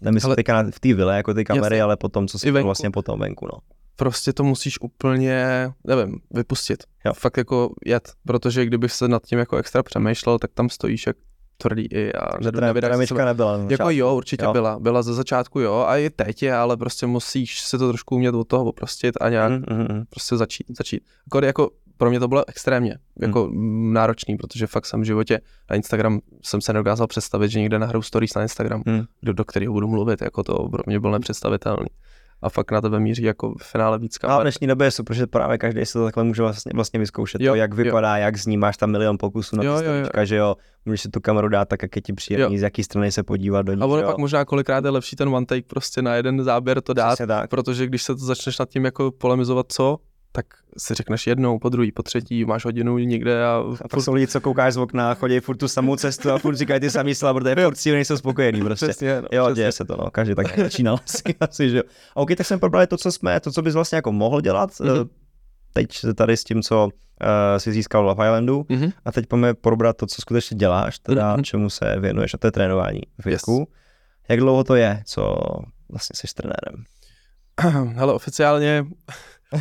nemyslím 0.00 0.26
Hele- 0.28 0.36
teďka 0.36 0.64
v 0.70 0.80
té 0.80 0.94
vile 0.94 1.16
jako 1.16 1.34
ty 1.34 1.44
kamery, 1.44 1.76
Jasně. 1.76 1.82
ale 1.82 1.96
potom, 1.96 2.28
co 2.28 2.38
si 2.38 2.50
venku. 2.50 2.66
vlastně 2.66 2.90
potom 2.90 3.20
venku, 3.20 3.46
no. 3.46 3.58
Prostě 3.96 4.32
to 4.32 4.44
musíš 4.44 4.80
úplně, 4.80 5.46
nevím, 5.84 6.18
vypustit. 6.30 6.84
Jo. 7.04 7.12
Fakt 7.14 7.36
jako 7.36 7.74
jet, 7.86 8.12
protože 8.26 8.64
kdybych 8.66 8.92
se 8.92 9.08
nad 9.08 9.22
tím 9.26 9.38
jako 9.38 9.56
extra 9.56 9.82
přemýšlel, 9.82 10.38
tak 10.38 10.50
tam 10.54 10.68
stojíš 10.70 11.06
jak 11.06 11.16
tvrdý 11.56 11.86
i 11.90 12.12
a 12.12 12.38
nedo- 12.38 12.52
Teda, 12.52 12.66
nevydáš 12.66 12.86
teda 12.88 12.94
se 12.96 12.98
myčka 13.00 13.14
sebe. 13.14 13.24
nebyla. 13.24 13.56
na 13.56 13.66
Jako 13.70 13.90
jo, 13.90 14.14
určitě 14.14 14.44
Jo. 14.44 14.52
byla. 14.52 14.78
Byla 14.78 15.02
ze 15.02 15.14
začátku 15.14 15.60
jo 15.60 15.84
a 15.88 15.96
i 15.96 16.10
teď 16.10 16.42
je, 16.42 16.54
ale 16.54 16.76
prostě 16.76 17.06
musíš 17.06 17.60
si 17.60 17.78
to 17.78 17.88
trošku 17.88 18.14
umět 18.14 18.34
od 18.34 18.48
toho 18.48 18.64
oprostit 18.64 19.14
a 19.20 19.28
nějak 19.28 19.50
Mhm, 19.52 19.64
mhm, 19.70 19.82
mhm. 19.90 20.04
prostě 20.10 20.36
začít, 20.36 20.66
začít. 20.78 21.02
Jako, 21.26 21.46
jako 21.46 21.70
pro 21.98 22.10
mě 22.10 22.20
to 22.20 22.28
bylo 22.28 22.44
extrémně 22.48 22.96
jako 23.20 23.44
Hmm. 23.44 23.56
mm. 23.58 23.92
náročný, 23.92 24.36
protože 24.36 24.66
fakt 24.66 24.86
jsem 24.86 25.00
v 25.00 25.04
životě 25.04 25.40
na 25.70 25.76
Instagram 25.76 26.20
jsem 26.42 26.60
se 26.60 26.72
nedokázal 26.72 27.06
představit, 27.06 27.48
že 27.48 27.60
někde 27.60 27.78
nahraju 27.78 28.02
stories 28.02 28.34
na 28.34 28.42
Instagram, 28.42 28.82
Hmm. 28.86 29.02
do, 29.22 29.32
do 29.32 29.44
kterého 29.44 29.72
budu 29.72 29.88
mluvit, 29.88 30.22
jako 30.22 30.42
to 30.42 30.68
pro 30.68 30.82
mě 30.86 31.00
bylo 31.00 31.12
nepředstavitelný. 31.12 31.86
A 32.42 32.48
fakt 32.48 32.70
na 32.72 32.80
tebe 32.80 33.00
míří 33.00 33.22
jako 33.22 33.54
v 33.58 33.62
finále 33.62 33.98
víc 33.98 34.18
No 34.22 34.28
a 34.28 34.32
v 34.32 34.32
kamer. 34.32 34.44
dnešní 34.44 34.66
době 34.66 34.86
je 34.86 34.90
super, 34.90 35.16
že 35.16 35.26
právě 35.26 35.58
každý 35.58 35.86
si 35.86 35.92
to 35.92 36.04
takhle 36.04 36.24
může 36.24 36.42
vlastně, 36.42 36.72
vlastně 36.74 36.98
vyzkoušet. 37.00 37.40
Jo, 37.40 37.52
to, 37.52 37.56
jak 37.56 37.70
jo. 37.70 37.76
vypadá, 37.76 38.16
jak 38.16 38.36
zní, 38.36 38.56
máš 38.56 38.76
tam 38.76 38.90
milion 38.90 39.18
pokusů 39.18 39.56
na 39.56 39.62
Jo, 39.64 39.72
jo, 39.72 39.92
jo. 39.92 40.24
že 40.24 40.36
jo, 40.36 40.56
můžeš 40.84 41.00
si 41.00 41.08
tu 41.08 41.20
kameru 41.20 41.48
dát 41.48 41.68
tak, 41.68 41.82
jak 41.82 41.96
je 41.96 42.02
ti 42.02 42.12
příjemný, 42.12 42.58
z 42.58 42.62
jaký 42.62 42.82
strany 42.84 43.12
se 43.12 43.22
podívat 43.22 43.62
do 43.62 43.74
ní, 43.74 43.82
A 43.82 43.86
ono 43.86 43.96
jo. 44.02 44.06
pak 44.08 44.18
možná 44.18 44.44
kolikrát 44.44 44.84
je 44.84 44.90
lepší 44.90 45.16
ten 45.16 45.28
one 45.34 45.46
take 45.46 45.62
prostě 45.66 46.02
na 46.02 46.14
jeden 46.14 46.44
záběr 46.44 46.80
to 46.80 46.94
dát, 46.94 47.18
tak. 47.26 47.50
protože 47.50 47.86
když 47.86 48.02
se 48.02 48.14
to 48.14 48.24
začneš 48.24 48.58
nad 48.58 48.68
tím 48.68 48.84
jako 48.84 49.10
polemizovat 49.10 49.66
co, 49.72 49.98
tak 50.32 50.46
si 50.78 50.94
řekneš 50.94 51.26
jednou, 51.26 51.58
po 51.58 51.68
druhý, 51.68 51.92
po 51.92 52.02
třetí, 52.02 52.44
máš 52.44 52.64
hodinu 52.64 52.98
někde 52.98 53.44
a, 53.46 53.62
A 53.84 53.88
pak 53.88 54.00
jsou 54.02 54.12
lidi, 54.14 54.26
co 54.26 54.40
koukáš 54.40 54.74
z 54.74 54.76
okna, 54.76 55.14
chodí 55.14 55.40
furt 55.40 55.56
tu 55.56 55.68
samou 55.68 55.96
cestu 55.96 56.30
a 56.30 56.38
furt 56.38 56.56
říkají 56.56 56.80
ty 56.80 56.90
samý 56.90 57.14
slova, 57.14 57.34
protože 57.40 57.54
furt 57.64 57.76
si 57.76 57.90
nejsou 57.92 58.16
spokojení 58.16 58.60
prostě. 58.60 58.86
Přesně, 58.86 59.20
no, 59.22 59.28
Jo, 59.32 59.44
přesně. 59.44 59.54
děje 59.62 59.72
se 59.72 59.84
to, 59.84 59.96
no, 59.96 60.10
každý 60.10 60.34
tak 60.34 60.58
začínal 60.58 60.94
asi, 61.04 61.22
asi, 61.40 61.70
že 61.70 61.76
jo. 61.76 61.82
A 62.14 62.16
OK, 62.16 62.28
tak 62.36 62.46
jsme 62.46 62.58
probrali 62.58 62.86
to, 62.86 62.96
co 62.96 63.12
jsme, 63.12 63.40
to, 63.40 63.52
co 63.52 63.62
bys 63.62 63.74
vlastně 63.74 63.96
jako 63.96 64.12
mohl 64.12 64.40
dělat, 64.40 64.70
Mhm. 64.80 64.90
mm-hmm. 64.94 65.08
teď 65.72 65.88
tady 66.14 66.36
s 66.36 66.44
tím, 66.44 66.62
co 66.62 66.84
uh, 66.84 66.90
si 67.58 67.72
získal 67.72 68.02
v 68.02 68.06
Love 68.06 68.26
Islandu 68.26 68.66
Mhm. 68.68 68.90
a 69.04 69.12
teď 69.12 69.26
pojďme 69.26 69.54
probrat 69.54 69.96
to, 69.96 70.06
co 70.06 70.22
skutečně 70.22 70.56
děláš, 70.56 70.98
teda 70.98 71.34
Mhm. 71.34 71.44
čemu 71.44 71.70
se 71.70 71.96
věnuješ, 72.00 72.34
a 72.34 72.38
to 72.38 72.46
je 72.46 72.50
trénování 72.52 73.00
v 73.20 73.26
Yes. 73.26 73.46
věku. 73.46 73.68
Jak 74.28 74.40
dlouho 74.40 74.64
to 74.64 74.74
je, 74.74 75.02
co 75.06 75.36
vlastně 75.88 76.14
jsi 76.14 76.34
trenérem? 76.34 76.84
Hele, 77.96 78.12
oficiálně, 78.12 78.84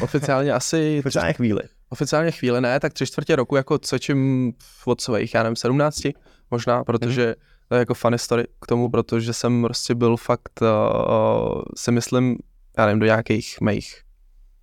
oficiálně 0.02 0.54
asi 0.54 1.00
Počítá 1.04 1.34
chvíli. 1.34 1.62
Oficiálně 1.89 2.32
chvíli 2.32 2.62
ne, 2.62 2.80
tak 2.80 2.93
tři 2.93 3.06
čtvrtě 3.06 3.36
roku 3.36 3.56
jako 3.56 3.78
cvičím 3.78 4.54
od 4.86 5.02
svých, 5.02 5.34
já 5.34 5.43
nevím, 5.43 5.56
17 5.56 6.02
možná, 6.52 6.84
protože 6.84 7.36
to 7.67 7.76
je 7.76 7.80
jako 7.80 7.93
funny 7.93 8.19
story 8.19 8.43
k 8.62 8.67
tomu, 8.67 8.89
protože 8.89 9.34
jsem 9.34 9.63
prostě 9.63 9.95
byl 9.95 10.17
fakt, 10.17 10.62
uh, 10.62 11.62
si 11.78 11.91
myslím, 11.91 12.38
já 12.78 12.86
nevím, 12.86 13.00
do 13.00 13.06
nějakých 13.06 13.62
mých 13.62 14.02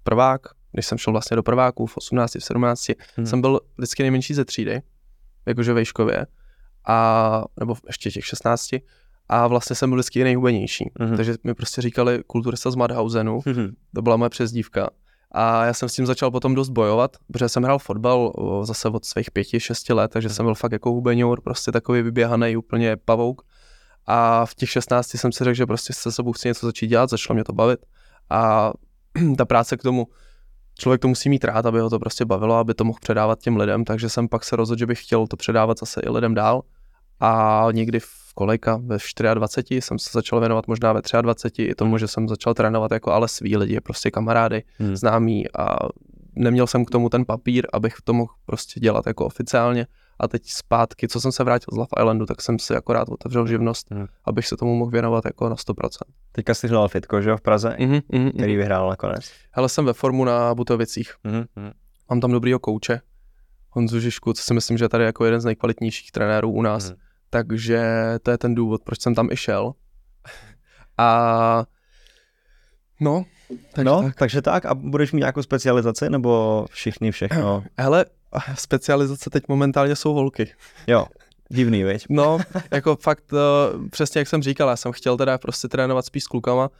prvák, 0.02 0.40
když 0.72 0.86
jsem 0.86 0.98
šel 0.98 1.12
vlastně 1.12 1.34
do 1.34 1.42
prváků 1.42 1.86
v 1.86 1.96
18, 1.96 2.34
v 2.34 2.44
17, 2.44 2.86
Hmm. 3.16 3.26
jsem 3.26 3.40
byl 3.40 3.60
vždycky 3.78 4.02
nejmenší 4.02 4.34
ze 4.34 4.44
třídy, 4.44 4.82
jakože 5.46 5.72
vejškově, 5.72 6.26
a, 6.86 7.44
nebo 7.60 7.74
ještě 7.86 8.10
těch 8.10 8.24
16, 8.26 8.70
a 9.28 9.46
vlastně 9.46 9.76
jsem 9.76 9.90
byl 9.90 9.96
vždycky 9.96 10.24
nejhubenější. 10.24 10.90
Mhm. 10.98 11.10
Mm-hmm. 11.12 11.16
Takže 11.16 11.34
mi 11.44 11.54
prostě 11.54 11.82
říkali 11.82 12.22
kulturista 12.26 12.70
z 12.70 12.74
Madhausenu, 12.74 13.40
Mhm. 13.46 13.74
to 13.94 14.02
byla 14.02 14.16
moje 14.16 14.30
přezdívka. 14.30 14.90
A 15.36 15.64
já 15.64 15.74
jsem 15.74 15.88
s 15.88 15.94
tím 15.94 16.06
začal 16.06 16.30
potom 16.30 16.54
dost 16.54 16.68
bojovat, 16.68 17.16
protože 17.32 17.48
jsem 17.48 17.62
hrál 17.62 17.78
fotbal 17.78 18.32
zase 18.62 18.88
od 18.88 19.04
svých 19.04 19.30
pěti, 19.30 19.60
šesti 19.60 19.92
let, 19.92 20.10
takže 20.10 20.28
jsem 20.28 20.46
byl 20.46 20.54
fakt 20.54 20.72
jako 20.72 20.90
hubeňour, 20.90 21.40
prostě 21.40 21.72
takový 21.72 22.02
vyběhaný 22.02 22.56
úplně 22.56 22.96
pavouk. 22.96 23.42
A 24.06 24.46
v 24.46 24.54
těch 24.54 24.70
16 24.70 25.08
jsem 25.14 25.32
si 25.32 25.44
řekl, 25.44 25.54
že 25.54 25.66
prostě 25.66 25.92
se 25.92 26.12
sebou 26.12 26.32
chci 26.32 26.48
něco 26.48 26.66
začít 26.66 26.86
dělat, 26.86 27.10
začalo 27.10 27.34
mě 27.34 27.44
to 27.44 27.52
bavit. 27.52 27.80
A 28.30 28.72
ta 29.38 29.44
práce 29.44 29.76
k 29.76 29.82
tomu, 29.82 30.06
člověk 30.78 31.00
to 31.00 31.08
musí 31.08 31.28
mít 31.28 31.44
rád, 31.44 31.66
aby 31.66 31.80
ho 31.80 31.90
to 31.90 31.98
prostě 31.98 32.24
bavilo, 32.24 32.54
aby 32.54 32.74
to 32.74 32.84
mohl 32.84 32.98
předávat 33.00 33.38
těm 33.38 33.56
lidem, 33.56 33.84
takže 33.84 34.08
jsem 34.08 34.28
pak 34.28 34.44
se 34.44 34.56
rozhodl, 34.56 34.78
že 34.78 34.86
bych 34.86 35.04
chtěl 35.04 35.26
to 35.26 35.36
předávat 35.36 35.78
zase 35.78 36.00
i 36.00 36.08
lidem 36.08 36.34
dál. 36.34 36.62
A 37.20 37.66
někdy 37.72 38.00
v 38.00 38.23
kolejka 38.34 38.80
ve 38.84 38.98
24 39.34 39.80
jsem 39.80 39.98
se 39.98 40.10
začal 40.12 40.40
věnovat 40.40 40.66
možná 40.68 40.92
ve 40.92 41.00
23 41.22 41.62
i 41.62 41.74
tomu, 41.74 41.98
že 41.98 42.08
jsem 42.08 42.28
začal 42.28 42.54
trénovat 42.54 42.92
jako 42.92 43.12
ale 43.12 43.28
svý 43.28 43.56
lidi, 43.56 43.80
prostě 43.80 44.10
kamarády, 44.10 44.62
Hmm. 44.78 44.96
známí 44.96 45.44
a 45.58 45.76
neměl 46.36 46.66
jsem 46.66 46.84
k 46.84 46.90
tomu 46.90 47.08
ten 47.08 47.24
papír, 47.24 47.66
abych 47.72 47.94
to 48.04 48.12
mohl 48.12 48.32
prostě 48.46 48.80
dělat 48.80 49.06
jako 49.06 49.26
oficiálně. 49.26 49.86
A 50.20 50.28
teď 50.28 50.42
zpátky, 50.46 51.08
co 51.08 51.20
jsem 51.20 51.32
se 51.32 51.44
vrátil 51.44 51.66
z 51.72 51.76
Love 51.76 51.88
Islandu, 52.00 52.26
tak 52.26 52.42
jsem 52.42 52.58
si 52.58 52.76
akorát 52.76 53.08
otevřel 53.08 53.46
živnost, 53.46 53.90
Mhm. 53.90 54.06
abych 54.24 54.46
se 54.46 54.56
tomu 54.56 54.74
mohl 54.76 54.90
věnovat 54.90 55.24
jako 55.24 55.48
na 55.48 55.56
100%. 55.56 56.14
Teďka 56.32 56.54
jsi 56.54 56.68
dělal 56.68 56.88
fitko, 56.88 57.22
že 57.22 57.30
jo, 57.30 57.36
v 57.36 57.40
Praze, 57.40 57.76
Mhm, 57.80 57.98
mhm, 58.12 58.30
který 58.30 58.52
mhm. 58.52 58.58
vyhrál 58.58 58.88
nakonec. 58.88 59.30
Hele, 59.50 59.68
jsem 59.68 59.84
ve 59.84 59.92
formu 59.92 60.24
na 60.24 60.54
Butovicích. 60.54 61.14
Mhm, 61.24 61.44
mhm. 61.56 61.70
Mám 62.10 62.20
tam 62.20 62.32
dobrýho 62.32 62.58
kouče, 62.58 63.00
Honzu 63.70 64.00
Žižku, 64.00 64.32
co 64.32 64.42
si 64.42 64.54
myslím, 64.54 64.78
že 64.78 64.88
tady 64.88 65.04
je 65.04 65.06
jako 65.06 65.24
jeden 65.24 65.40
z 65.40 65.44
nejkvalitnějších 65.44 66.12
trenérů 66.12 66.50
u 66.50 66.62
nás. 66.62 66.90
Mhm. 66.90 66.98
Takže 67.30 67.82
to 68.22 68.30
je 68.30 68.38
ten 68.38 68.54
důvod, 68.54 68.82
proč 68.84 69.00
jsem 69.00 69.14
tam 69.14 69.28
i 69.30 69.36
šel. 69.36 69.72
A 70.98 71.64
no, 73.00 73.24
takže 73.48 73.84
no, 73.84 74.02
tak. 74.02 74.14
takže 74.14 74.42
tak. 74.42 74.66
A 74.66 74.74
budeš 74.74 75.12
mít 75.12 75.20
nějakou 75.20 75.42
specializaci, 75.42 76.10
nebo 76.10 76.64
všichni 76.70 77.12
všechno? 77.12 77.64
Hele, 77.78 78.04
specializace 78.54 79.30
teď 79.30 79.44
momentálně 79.48 79.96
jsou 79.96 80.14
holky. 80.14 80.52
Jo, 80.86 81.06
divný, 81.48 81.84
viď? 81.84 82.06
No, 82.10 82.38
jako 82.70 82.96
fakt, 82.96 83.32
uh, 83.32 83.88
přesně 83.88 84.18
jak 84.18 84.28
jsem 84.28 84.42
říkal, 84.42 84.68
já 84.68 84.76
jsem 84.76 84.92
chtěl 84.92 85.16
teda 85.16 85.38
prostě 85.38 85.68
trénovat 85.68 86.06
spíš 86.06 86.24
s 86.24 86.26
klukama, 86.26 86.70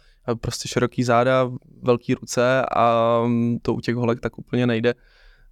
prostě 0.41 0.69
široký 0.69 1.05
záda, 1.05 1.51
velký 1.83 2.15
ruce 2.15 2.63
a 2.75 3.21
mm, 3.27 3.59
to 3.63 3.75
u 3.75 3.81
těch 3.81 3.95
holek 3.95 4.21
tak 4.21 4.39
úplně 4.39 4.67
nejde. 4.67 4.95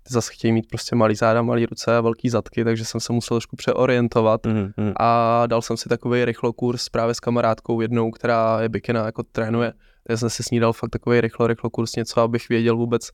Ty 0.02 0.14
zase 0.14 0.32
chtějí 0.32 0.52
mít 0.52 0.66
prostě 0.70 0.96
malý 0.96 1.14
záda, 1.14 1.42
malý 1.42 1.66
ruce 1.66 1.96
a 1.96 2.00
velký 2.00 2.28
zadky, 2.28 2.64
takže 2.64 2.84
jsem 2.84 3.00
se 3.00 3.12
musel 3.12 3.34
trošku 3.36 3.56
přeorientovat 3.56 4.46
Mhm, 4.46 4.72
mhm. 4.76 4.92
a 4.96 5.42
dal 5.46 5.62
jsem 5.62 5.76
si 5.76 5.88
takový 5.88 6.24
rychlo 6.24 6.52
kurz 6.52 6.88
právě 6.88 7.14
s 7.14 7.20
kamarádkou 7.20 7.80
jednou, 7.80 8.10
která 8.10 8.60
je 8.60 8.68
bikina, 8.68 9.06
jako 9.06 9.22
trénuje. 9.22 9.72
Já 10.08 10.16
jsem 10.16 10.30
si 10.30 10.42
s 10.42 10.50
ní 10.50 10.60
dal 10.60 10.72
fakt 10.72 10.90
takový 10.90 11.20
rychlo, 11.20 11.46
rychlo 11.46 11.70
kurz 11.70 11.96
něco, 11.96 12.20
abych 12.20 12.48
věděl 12.48 12.76
vůbec, 12.76 13.08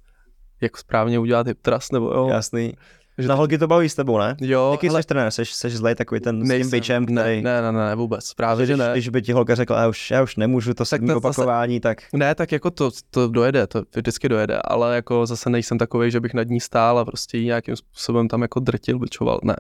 jak 0.61 0.77
správně 0.77 1.19
udělat 1.19 1.47
hip 1.47 1.59
thrust, 1.63 1.93
nebo 1.93 2.07
jo. 2.07 2.29
Jasný. 2.29 2.73
Že 3.19 3.29
Na 3.29 3.35
holky 3.35 3.59
to 3.59 3.67
baví 3.67 3.89
s 3.89 3.95
tebou, 3.95 4.19
ne? 4.19 4.37
Jo, 4.41 4.69
Jaký 4.73 4.89
ale 4.89 5.03
jsi 5.03 5.07
trenér? 5.09 5.31
Jsi, 5.31 5.45
jsi 5.45 5.71
zlej 5.71 5.95
takový 5.95 6.21
ten 6.21 6.47
s 6.47 6.51
tím 6.51 6.71
bičem, 6.71 7.07
ne, 7.11 7.23
který... 7.23 7.43
ne, 7.43 7.63
ne, 7.63 7.73
ne, 7.73 7.95
vůbec, 7.95 8.35
právě, 8.35 8.67
že 8.67 8.73
když, 8.73 8.79
ne. 8.87 8.93
když 8.93 9.09
by 9.09 9.23
ti 9.23 9.33
holka 9.33 9.55
řekla, 9.55 9.81
já 9.81 9.89
už, 9.89 10.11
já 10.11 10.23
už 10.23 10.37
nemůžu, 10.37 10.75
to 10.75 10.85
Tak 10.85 11.01
to 11.01 11.07
zase- 11.07 11.17
opakování, 11.17 11.81
tak 11.81 11.99
Ne, 12.13 12.35
tak 12.35 12.53
jako 12.53 12.71
to, 12.71 12.91
to 13.11 13.29
dojede, 13.29 13.67
to 13.67 13.83
vždycky 13.97 14.29
dojede, 14.29 14.59
ale 14.65 14.95
jako 14.95 15.27
zase 15.27 15.51
nejsem 15.51 15.79
takový, 15.79 16.11
že 16.11 16.21
bych 16.21 16.35
nad 16.35 16.49
ní 16.49 16.61
stál 16.61 16.99
a 16.99 17.05
prostě 17.05 17.39
ji 17.39 17.45
nějakým 17.47 17.77
způsobem 17.77 18.29
tam 18.29 18.43
jako 18.43 18.61
drtil, 18.61 18.99
bičoval, 18.99 19.41
ne. 19.45 19.57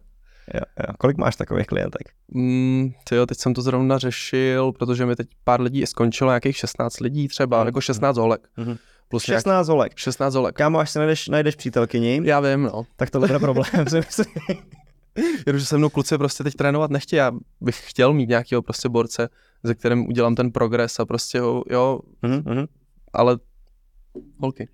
jo, 0.54 0.60
jo. 0.88 0.94
Kolik 0.98 1.16
máš 1.16 1.36
takových 1.36 1.66
klientek? 1.66 2.02
Mm, 2.34 2.90
jo, 3.12 3.26
teď 3.26 3.38
jsem 3.38 3.54
to 3.54 3.62
zrovna 3.62 3.98
řešil, 3.98 4.72
protože 4.72 5.06
mi 5.06 5.16
teď 5.16 5.26
pár 5.44 5.60
lidí 5.60 5.86
skončilo, 5.86 6.30
nějakých 6.30 6.56
16 6.56 7.00
lidí 7.00 7.28
třeba, 7.28 7.58
Mhm. 7.58 7.66
jako 7.66 7.80
16 7.80 8.16
holek. 8.16 8.48
Mhm. 8.56 8.76
Plus 9.08 9.22
16, 9.22 9.34
16 9.44 9.68
holek. 9.68 9.92
16 9.96 10.34
holek. 10.34 10.54
Kámo, 10.56 10.78
až 10.78 10.90
si 10.90 10.98
najdeš, 10.98 11.28
najdeš 11.28 11.54
přítelkyni, 11.56 12.20
Já 12.24 12.40
vím, 12.40 12.62
no. 12.62 12.86
tak 12.96 13.10
to 13.10 13.20
bude 13.20 13.38
problém, 13.38 13.66
si 13.88 13.96
myslím. 13.96 14.26
Jenomže 15.46 15.66
se 15.66 15.78
mnou 15.78 15.88
kluci 15.88 16.18
prostě 16.18 16.44
teď 16.44 16.54
trénovat 16.54 16.90
nechtějí, 16.90 17.18
já 17.18 17.32
bych 17.60 17.90
chtěl 17.90 18.12
mít 18.12 18.28
nějakého 18.28 18.62
prostě 18.62 18.88
borce, 18.88 19.28
ze 19.62 19.74
kterým 19.74 20.08
udělám 20.08 20.34
ten 20.34 20.50
progres 20.52 21.00
a 21.00 21.06
prostě 21.06 21.40
ho, 21.40 21.64
jo, 21.70 22.00
Mhm, 22.22 22.42
mhm. 22.46 22.66
ale 23.12 23.38
holky. 24.40 24.68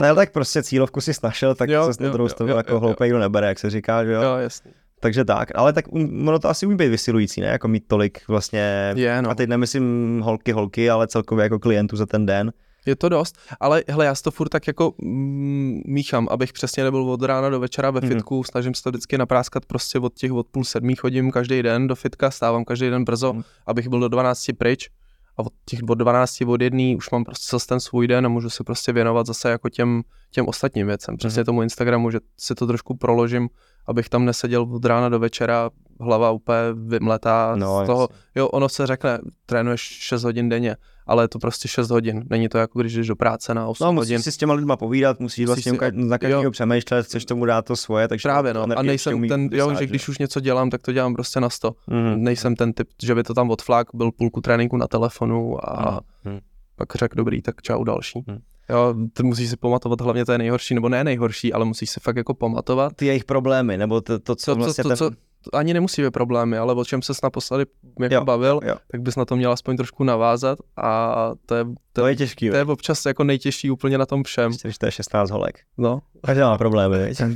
Ne, 0.00 0.14
tak 0.14 0.32
prostě 0.32 0.62
cílovku 0.62 1.00
si 1.00 1.14
snašel, 1.14 1.54
tak 1.54 1.70
Jo, 1.70 1.92
se 1.92 2.02
na 2.02 2.06
jo, 2.06 2.12
druhou 2.12 2.28
stranu 2.28 2.56
jako 2.56 2.80
hloupej 2.80 3.10
kdo 3.10 3.18
nebere, 3.18 3.46
jak 3.46 3.58
se 3.58 3.70
říká, 3.70 4.04
že 4.04 4.12
jo? 4.12 4.22
Jo, 4.22 4.36
jasně. 4.36 4.70
Takže 5.00 5.24
tak, 5.24 5.48
ale 5.54 5.72
tak 5.72 5.92
um, 5.92 6.28
ono 6.28 6.38
to 6.38 6.48
asi 6.48 6.66
umí 6.66 6.76
být 6.76 6.88
vysilující, 6.88 7.40
ne? 7.40 7.46
Jako 7.46 7.68
mít 7.68 7.84
tolik 7.86 8.28
vlastně, 8.28 8.92
Je, 8.96 9.22
no. 9.22 9.30
a 9.30 9.34
teď 9.34 9.48
nemyslím 9.48 10.20
holky, 10.24 10.52
holky, 10.52 10.90
ale 10.90 11.06
celkově 11.06 11.42
jako 11.42 11.58
klientů 11.58 11.96
za 11.96 12.06
ten 12.06 12.26
den. 12.26 12.52
Je 12.88 12.96
to 12.96 13.08
dost, 13.08 13.38
ale 13.60 13.82
hele, 13.88 14.04
já 14.04 14.14
si 14.14 14.22
to 14.22 14.30
furt 14.30 14.48
tak 14.48 14.66
jako 14.66 14.92
mm, 15.02 15.80
míchám, 15.86 16.28
abych 16.30 16.52
přesně 16.52 16.84
nebyl 16.84 17.10
od 17.10 17.22
rána 17.22 17.48
do 17.50 17.60
večera 17.60 17.90
ve 17.90 18.00
Mhm. 18.00 18.08
fitku, 18.08 18.44
snažím 18.44 18.74
se 18.74 18.82
to 18.82 18.90
vždycky 18.90 19.18
napráskat 19.18 19.66
prostě 19.66 19.98
od 19.98 20.14
těch 20.14 20.32
od 20.32 20.46
půl 20.48 20.64
sedmí 20.64 20.94
chodím 20.96 21.30
každý 21.30 21.62
den 21.62 21.86
do 21.86 21.94
fitka, 21.96 22.30
stávám 22.30 22.64
každý 22.64 22.90
den 22.90 23.04
brzo, 23.04 23.32
Mhm. 23.32 23.42
abych 23.66 23.88
byl 23.88 24.00
do 24.00 24.08
12 24.08 24.52
pryč 24.52 24.88
a 25.36 25.42
od 25.42 25.52
těch 25.64 25.80
od 25.88 25.94
12 25.94 26.44
od 26.46 26.60
jedný 26.62 26.96
už 26.96 27.10
mám 27.10 27.24
prostě 27.24 27.46
zase 27.50 27.66
ten 27.66 27.80
svůj 27.80 28.06
den 28.08 28.26
a 28.26 28.28
můžu 28.28 28.50
se 28.50 28.64
prostě 28.64 28.92
věnovat 28.92 29.26
zase 29.26 29.50
jako 29.50 29.68
těm, 29.68 30.02
těm 30.30 30.46
ostatním 30.48 30.86
věcem, 30.86 31.16
přesně 31.16 31.40
Mhm. 31.40 31.44
tomu 31.46 31.62
Instagramu, 31.62 32.10
že 32.10 32.18
si 32.36 32.54
to 32.54 32.66
trošku 32.66 32.96
proložím, 32.96 33.48
abych 33.86 34.08
tam 34.08 34.24
neseděl 34.24 34.62
od 34.72 34.84
rána 34.84 35.08
do 35.08 35.18
večera, 35.18 35.70
hlava 36.00 36.30
úplně 36.30 36.58
vymletá 36.74 37.54
No, 37.56 37.84
z 37.84 37.86
toho, 37.86 38.00
jasně. 38.02 38.16
jo, 38.34 38.48
ono 38.48 38.68
se 38.68 38.86
řekne, 38.86 39.18
trénuješ 39.46 39.80
6 39.80 40.22
hodin 40.24 40.48
denně, 40.48 40.76
ale 41.08 41.24
je 41.24 41.28
to 41.28 41.38
prostě 41.38 41.68
6 41.68 41.90
hodin. 41.90 42.24
Není 42.30 42.48
to 42.48 42.58
jako 42.58 42.80
když 42.80 42.94
jdeš 42.94 43.06
do 43.06 43.16
práce 43.16 43.54
na 43.54 43.68
8 43.68 43.84
No, 43.84 43.86
hodin. 43.92 44.14
musíš 44.16 44.24
si 44.24 44.32
s 44.32 44.36
těma 44.36 44.54
lidma 44.54 44.76
povídat, 44.76 45.20
musíš, 45.20 45.46
Musíš 45.46 45.46
vlastně 45.66 45.72
si- 45.72 45.96
na 46.06 46.18
každého 46.18 46.42
jo. 46.42 46.50
přemýšlet, 46.50 47.06
chceš 47.06 47.24
tomu 47.24 47.44
dát 47.44 47.64
to 47.64 47.76
svoje, 47.76 48.08
takže 48.08 48.22
Právě 48.28 48.52
to 48.54 48.66
no. 48.66 48.78
A 48.78 48.82
nejsem 48.82 49.28
ten, 49.28 49.48
jo, 49.52 49.74
že 49.78 49.86
když 49.86 50.08
už 50.08 50.18
něco 50.18 50.40
dělám, 50.40 50.70
tak 50.70 50.82
to 50.82 50.92
dělám 50.92 51.14
prostě 51.14 51.40
na 51.40 51.50
100. 51.50 51.74
Mhm. 51.86 52.22
Nejsem 52.22 52.56
ten 52.56 52.72
typ, 52.72 52.88
že 53.02 53.14
by 53.14 53.22
to 53.22 53.34
tam 53.34 53.50
odflák, 53.50 53.86
byl 53.94 54.10
půlku 54.12 54.40
tréninku 54.40 54.76
na 54.76 54.86
telefonu 54.86 55.68
a 55.70 56.00
Mhm. 56.24 56.38
pak 56.76 56.94
řekl 56.94 57.16
dobrý, 57.16 57.42
tak 57.42 57.62
čau 57.62 57.84
další. 57.84 58.24
Mhm. 58.26 58.38
Jo, 58.70 58.94
ty 59.12 59.22
musíš 59.22 59.50
si 59.50 59.56
pamatovat 59.56 60.00
hlavně 60.00 60.24
to 60.24 60.32
je 60.32 60.38
nejhorší, 60.38 60.74
nebo 60.74 60.88
ne 60.88 61.04
nejhorší, 61.04 61.52
ale 61.52 61.64
musíš 61.64 61.90
si 61.90 62.00
fakt 62.00 62.16
jako 62.16 62.34
pamatovat. 62.34 62.92
Ty 62.96 63.06
jejich 63.06 63.24
problémy, 63.24 63.76
nebo 63.78 64.00
to, 64.00 64.18
to 64.18 64.34
co 64.36 64.44
co, 64.44 64.54
vlastně 64.56 64.82
to, 64.82 64.88
ten... 64.88 64.96
co, 64.96 65.10
to 65.10 65.16
ani 65.52 65.74
nemusí 65.74 66.02
být 66.02 66.10
problémy, 66.10 66.58
ale 66.58 66.74
o 66.74 66.84
čem 66.84 67.02
se 67.02 67.12
naposledy 67.22 67.66
jako 68.00 68.14
Jo, 68.14 68.24
bavil, 68.24 68.60
jo. 68.64 68.74
tak 68.90 69.00
bys 69.00 69.16
na 69.16 69.24
to 69.24 69.36
měl 69.36 69.52
aspoň 69.52 69.76
trošku 69.76 70.04
navázat 70.04 70.58
a 70.76 71.14
to 71.46 71.54
je, 71.54 71.64
to, 71.64 71.72
To 71.92 72.06
je 72.06 72.16
těžký, 72.16 72.50
to 72.50 72.56
je 72.56 72.64
občas 72.64 73.06
jako 73.06 73.24
nejtěžší 73.24 73.70
úplně 73.70 73.98
na 73.98 74.06
tom 74.06 74.24
všem. 74.24 74.52
Když 74.62 74.78
to 74.78 74.86
je 74.86 74.92
16 74.92 75.30
holek. 75.30 75.58
No. 75.78 75.98
Každá 76.26 76.50
má 76.50 76.58
problémy, 76.58 76.98
viď? 76.98 77.18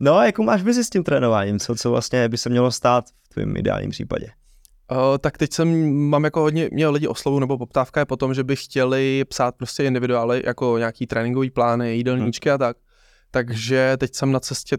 No 0.00 0.14
a 0.16 0.24
jakou 0.26 0.42
máš 0.42 0.62
vizi 0.62 0.84
s 0.84 0.90
tím 0.90 1.04
trénováním? 1.04 1.58
Co, 1.58 1.74
co 1.74 1.90
vlastně 1.90 2.28
by 2.28 2.38
se 2.38 2.48
mělo 2.48 2.70
stát 2.70 3.04
v 3.24 3.28
tvém 3.28 3.56
ideálním 3.56 3.90
případě? 3.90 4.26
Uh, 4.92 5.18
tak 5.18 5.38
teď 5.38 5.52
jsem, 5.52 5.92
mám 5.94 6.24
jako 6.24 6.40
hodně, 6.40 6.68
mě 6.72 6.88
lidi 6.88 7.08
oslovu 7.08 7.38
nebo 7.38 7.58
poptávka 7.58 8.00
je 8.00 8.06
po 8.06 8.16
tom, 8.16 8.34
že 8.34 8.44
by 8.44 8.56
chtěli 8.56 9.24
psát 9.28 9.54
prostě 9.56 9.84
individuály, 9.84 10.42
jako 10.46 10.78
nějaký 10.78 11.06
tréninkový 11.06 11.50
plány, 11.50 11.96
jídelníčky 11.96 12.50
a 12.50 12.58
tak. 12.58 12.76
Takže 13.30 13.96
teď 13.96 14.14
jsem 14.14 14.32
na 14.32 14.40
cestě 14.40 14.76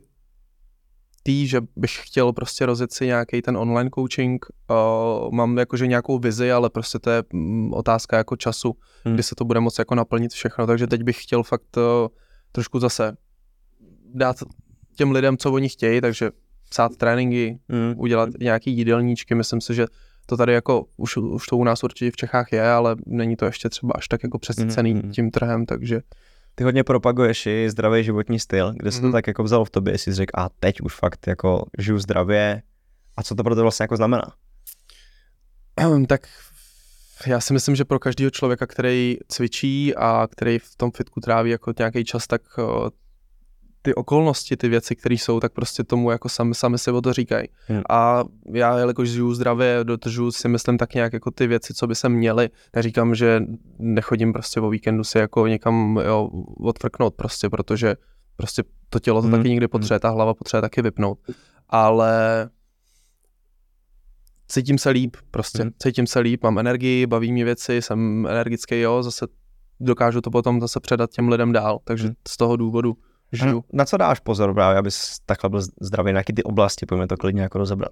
tý, 1.23 1.47
že 1.47 1.61
bych 1.75 1.91
chtěl 2.07 2.33
prostě 2.33 2.65
rozjet 2.65 2.93
si 2.93 3.05
nějaký 3.05 3.41
ten 3.41 3.57
online 3.57 3.89
coaching. 3.95 4.45
Uh, 4.69 5.31
mám 5.31 5.57
jakože 5.57 5.87
nějakou 5.87 6.19
vizi, 6.19 6.51
ale 6.51 6.69
prostě 6.69 6.99
to 6.99 7.09
je 7.09 7.23
mm, 7.33 7.73
otázka 7.73 8.17
jako 8.17 8.35
času, 8.35 8.67
Hmm. 8.69 8.81
hmm. 9.05 9.13
kdy 9.13 9.23
se 9.23 9.35
to 9.35 9.45
bude 9.45 9.59
moct 9.59 9.79
jako 9.79 9.95
naplnit 9.95 10.31
všechno. 10.33 10.67
Takže 10.67 10.87
teď 10.87 11.03
bych 11.03 11.23
chtěl 11.23 11.43
fakt 11.43 11.77
uh, 11.77 11.83
trošku 12.51 12.79
zase 12.79 13.17
dát 14.13 14.35
těm 14.95 15.11
lidem, 15.11 15.37
co 15.37 15.51
oni 15.53 15.69
chtějí, 15.69 16.01
takže 16.01 16.31
psát 16.69 16.97
tréninky, 16.97 17.59
Mm. 17.67 17.93
udělat 17.97 18.29
nějaký 18.39 18.77
jídelníčky. 18.77 19.35
Myslím 19.35 19.61
si, 19.61 19.73
že 19.75 19.85
to 20.25 20.37
tady 20.37 20.53
jako 20.53 20.85
už, 20.97 21.17
už 21.17 21.45
to 21.47 21.57
u 21.57 21.63
nás 21.63 21.83
určitě 21.83 22.11
v 22.11 22.15
Čechách 22.15 22.51
je, 22.53 22.71
ale 22.71 22.95
není 23.05 23.35
to 23.35 23.45
ještě 23.45 23.69
třeba 23.69 23.93
až 23.95 24.07
tak 24.07 24.23
jako 24.23 24.39
přesycený 24.39 24.93
Mhm. 24.93 25.11
tím 25.11 25.31
trhem, 25.31 25.65
takže 25.65 26.01
Ty 26.55 26.63
hodně 26.63 26.83
propaguješ 26.83 27.45
i 27.45 27.69
zdravý 27.69 28.03
životní 28.03 28.39
styl, 28.39 28.73
kde 28.73 28.91
se 28.91 28.99
to 28.99 29.05
Mhm. 29.05 29.13
tak 29.13 29.27
jako 29.27 29.43
vzalo 29.43 29.65
v 29.65 29.69
tobě, 29.69 29.93
jestli 29.93 30.11
jsi 30.11 30.15
řekl, 30.15 30.39
a 30.41 30.49
teď 30.59 30.81
už 30.81 30.95
fakt 30.95 31.27
jako 31.27 31.65
žiju 31.79 31.99
zdravě. 31.99 32.61
A 33.17 33.23
co 33.23 33.35
to 33.35 33.43
pro 33.43 33.55
to 33.55 33.61
vlastně 33.61 33.83
jako 33.83 33.97
znamená? 33.97 34.23
tak 36.07 36.27
já 37.27 37.39
si 37.39 37.53
myslím, 37.53 37.75
že 37.75 37.85
pro 37.85 37.99
každého 37.99 38.31
člověka, 38.31 38.67
který 38.67 39.17
cvičí 39.27 39.95
a 39.95 40.27
který 40.31 40.59
v 40.59 40.75
tom 40.77 40.91
fitku 40.91 41.19
tráví 41.21 41.51
jako 41.51 41.73
nějaký 41.79 42.03
čas, 42.05 42.27
tak 42.27 42.57
o, 42.57 42.91
ty 43.81 43.95
okolnosti, 43.95 44.57
ty 44.57 44.69
věci, 44.69 44.95
které 44.95 45.15
jsou, 45.15 45.39
tak 45.39 45.53
prostě 45.53 45.83
tomu 45.83 46.11
jako 46.11 46.29
sami, 46.29 46.55
sami 46.55 46.77
si 46.77 46.91
o 46.91 47.01
to 47.01 47.13
říkají. 47.13 47.47
Hmm. 47.67 47.81
A 47.89 48.23
já, 48.53 48.77
jelikož 48.77 49.09
žiju 49.09 49.33
zdravě, 49.33 49.79
dodržu 49.83 50.31
si 50.31 50.47
myslím 50.47 50.77
tak 50.77 50.93
nějak 50.93 51.13
jako 51.13 51.31
ty 51.31 51.47
věci, 51.47 51.73
co 51.73 51.87
by 51.87 51.95
se 51.95 52.09
měly. 52.09 52.49
Neříkám, 52.75 53.15
že 53.15 53.41
nechodím 53.79 54.33
prostě 54.33 54.59
o 54.61 54.69
víkendu 54.69 55.03
si 55.03 55.17
jako 55.17 55.47
někam 55.47 55.99
jo, 56.05 56.29
odfrknout 56.57 57.15
prostě, 57.15 57.49
protože 57.49 57.95
prostě 58.35 58.63
to 58.89 58.99
tělo 58.99 59.21
to 59.21 59.27
Hmm. 59.27 59.37
taky 59.37 59.49
někdy 59.49 59.67
potřebuje, 59.67 59.99
ta 59.99 60.09
hlava 60.09 60.33
potřebuje 60.33 60.61
taky 60.61 60.81
vypnout. 60.81 61.19
Ale 61.69 62.49
cítím 64.47 64.77
se 64.77 64.89
líp, 64.89 65.17
prostě 65.31 65.63
Mhm. 65.63 65.73
cítím 65.79 66.07
se 66.07 66.19
líp, 66.19 66.43
mám 66.43 66.59
energii, 66.59 67.07
baví 67.07 67.31
mě 67.31 67.45
věci, 67.45 67.81
jsem 67.81 68.27
energický, 68.29 68.79
jo, 68.79 69.03
zase 69.03 69.27
dokážu 69.79 70.21
to 70.21 70.31
potom 70.31 70.61
zase 70.61 70.79
předat 70.79 71.11
těm 71.11 71.29
lidem 71.29 71.51
dál, 71.51 71.79
takže 71.83 72.05
Mhm. 72.05 72.13
z 72.27 72.37
toho 72.37 72.55
důvodu 72.57 72.97
žiju. 73.31 73.63
Na 73.73 73.85
co 73.85 73.97
dáš 73.97 74.19
pozor 74.19 74.53
právě, 74.53 74.79
abys 74.79 75.19
takhle 75.25 75.49
byl 75.49 75.61
zdravý? 75.81 76.13
Na 76.13 76.19
jaký 76.19 76.33
ty 76.33 76.43
oblasti, 76.43 76.85
pojďme 76.85 77.07
to 77.07 77.17
klidně 77.17 77.41
jako 77.41 77.57
rozebrat. 77.57 77.91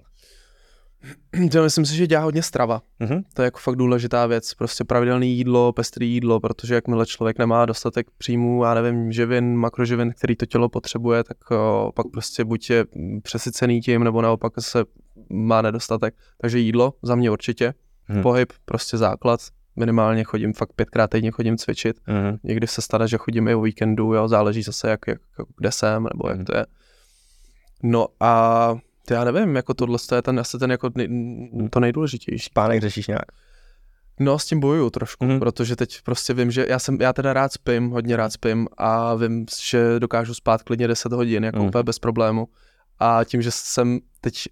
Já 1.54 1.62
myslím 1.62 1.86
si, 1.86 1.96
že 1.96 2.08
dělá 2.08 2.24
hodně 2.24 2.44
strava. 2.44 2.82
Mhm. 3.00 3.22
To 3.34 3.42
je 3.42 3.46
jako 3.46 3.60
fakt 3.60 3.76
důležitá 3.76 4.26
věc. 4.26 4.54
Prostě 4.54 4.84
pravidelné 4.84 5.26
jídlo, 5.26 5.74
pestré 5.74 6.06
jídlo, 6.06 6.40
protože 6.40 6.76
jakmile 6.76 7.06
člověk 7.06 7.40
nemá 7.40 7.66
dostatek 7.66 8.08
příjmů, 8.18 8.64
já 8.64 8.74
nevím, 8.74 9.12
živin, 9.12 9.56
makroživin, 9.56 10.14
který 10.18 10.36
to 10.36 10.46
tělo 10.46 10.70
potřebuje, 10.70 11.24
tak 11.24 11.52
o, 11.52 11.92
pak 11.96 12.06
prostě 12.12 12.46
buď 12.46 12.70
je 12.70 12.86
přesycený 13.24 13.82
tím, 13.82 14.04
nebo 14.04 14.22
naopak 14.22 14.54
se 14.60 14.86
má 15.30 15.62
nedostatek. 15.62 16.16
Takže 16.42 16.60
jídlo 16.60 16.94
za 17.02 17.16
mě 17.16 17.32
určitě. 17.32 17.74
Hmm. 18.06 18.22
Pohyb, 18.22 18.54
prostě 18.66 18.98
základ. 18.98 19.40
Minimálně 19.76 20.24
chodím 20.24 20.54
fakt 20.54 20.74
pětkrát 20.76 21.10
týdně 21.10 21.32
chodím 21.32 21.58
cvičit. 21.58 21.98
Mhm. 22.08 22.38
Někdy 22.44 22.68
se 22.68 22.82
stane, 22.82 23.08
že 23.08 23.18
chodím 23.18 23.48
i 23.48 23.56
o 23.56 23.62
víkendu, 23.62 24.14
jo, 24.14 24.28
záleží 24.28 24.64
zase, 24.64 24.90
jak, 24.90 25.00
jak, 25.08 25.18
jak 25.40 25.48
kde 25.58 25.72
jsem, 25.72 26.04
nebo 26.04 26.28
Mhm. 26.30 26.38
jak 26.38 26.48
to 26.48 26.58
je. 26.58 26.66
No 27.84 28.08
a 28.20 28.76
to 29.08 29.14
já 29.14 29.24
nevím, 29.24 29.56
jako 29.56 29.74
tohle 29.74 29.98
to 30.10 30.16
je 30.16 30.22
ten, 30.22 30.40
asi 30.40 30.58
ten 30.60 30.72
jako 30.72 30.90
nej, 30.96 31.08
to 31.70 31.80
nejdůležitější. 31.80 32.46
Spánek 32.50 32.82
řešíš 32.82 33.08
nějak. 33.08 33.26
No 34.20 34.40
s 34.40 34.46
tím 34.46 34.60
bojuju 34.60 34.90
trošku, 34.90 35.26
Mhm. 35.26 35.34
mm-hmm. 35.36 35.40
protože 35.40 35.76
teď 35.76 36.02
prostě 36.02 36.34
vím, 36.34 36.52
že 36.52 36.66
já 36.70 36.80
jsem, 36.80 36.98
já 37.02 37.14
teda 37.14 37.34
rád 37.34 37.54
spím, 37.54 37.90
hodně 37.90 38.16
rád 38.16 38.34
spím 38.34 38.68
a 38.78 39.16
vím, 39.16 39.46
že 39.62 40.00
dokážu 40.00 40.34
spát 40.34 40.64
klidně 40.64 40.88
10 40.88 41.12
hodin, 41.14 41.44
jako 41.44 41.60
Mhm. 41.60 41.68
úplně 41.68 41.84
bez 41.84 42.00
problému. 42.00 42.48
A 43.00 43.24
tím, 43.24 43.42
že 43.42 43.52
jsem 43.52 44.00
teď 44.22 44.44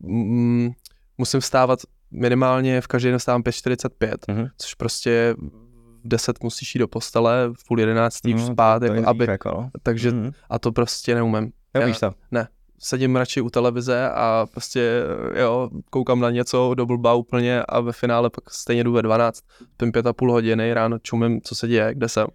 mm, 0.00 0.70
musím 1.18 1.40
vstávat 1.40 1.78
minimálně 2.10 2.80
v 2.80 2.86
každý 2.86 3.08
den 3.08 3.18
vstávám 3.18 3.42
5.45, 3.42 4.14
Mhm. 4.28 4.46
což 4.58 4.74
prostě 4.74 5.34
v 5.38 6.08
10 6.08 6.42
musíš 6.42 6.74
jít 6.74 6.78
do 6.78 6.88
postele, 6.88 7.50
v 7.60 7.64
půl 7.68 7.80
jedenáctý 7.80 8.34
už 8.34 8.40
No, 8.40 8.46
spát, 8.52 8.82
jako, 8.82 9.08
aby, 9.08 9.24
jako, 9.28 9.48
no. 9.50 9.70
takže 9.82 10.10
Mhm. 10.10 10.30
a 10.50 10.58
to 10.58 10.72
prostě 10.72 11.14
neumím. 11.14 11.52
Neumíš 11.74 11.98
to? 12.00 12.12
Sedím 12.82 13.16
radši 13.16 13.40
u 13.40 13.50
televize 13.50 14.10
a 14.10 14.46
prostě 14.52 15.02
jo, 15.40 15.70
koukám 15.90 16.20
na 16.20 16.30
něco 16.30 16.74
do 16.74 16.86
blba 16.86 17.14
úplně 17.14 17.62
a 17.62 17.80
ve 17.80 17.92
finále 17.92 18.30
pak 18.30 18.50
stejně 18.50 18.84
jdu 18.84 18.92
ve 18.92 19.02
12, 19.02 19.40
spím 19.74 19.92
pět 19.92 20.06
a 20.06 20.12
půl 20.12 20.32
hodiny, 20.32 20.74
ráno 20.74 20.98
čumím, 20.98 21.40
co 21.40 21.54
se 21.54 21.68
děje, 21.68 21.94
kde 21.94 22.08
jsem. 22.08 22.26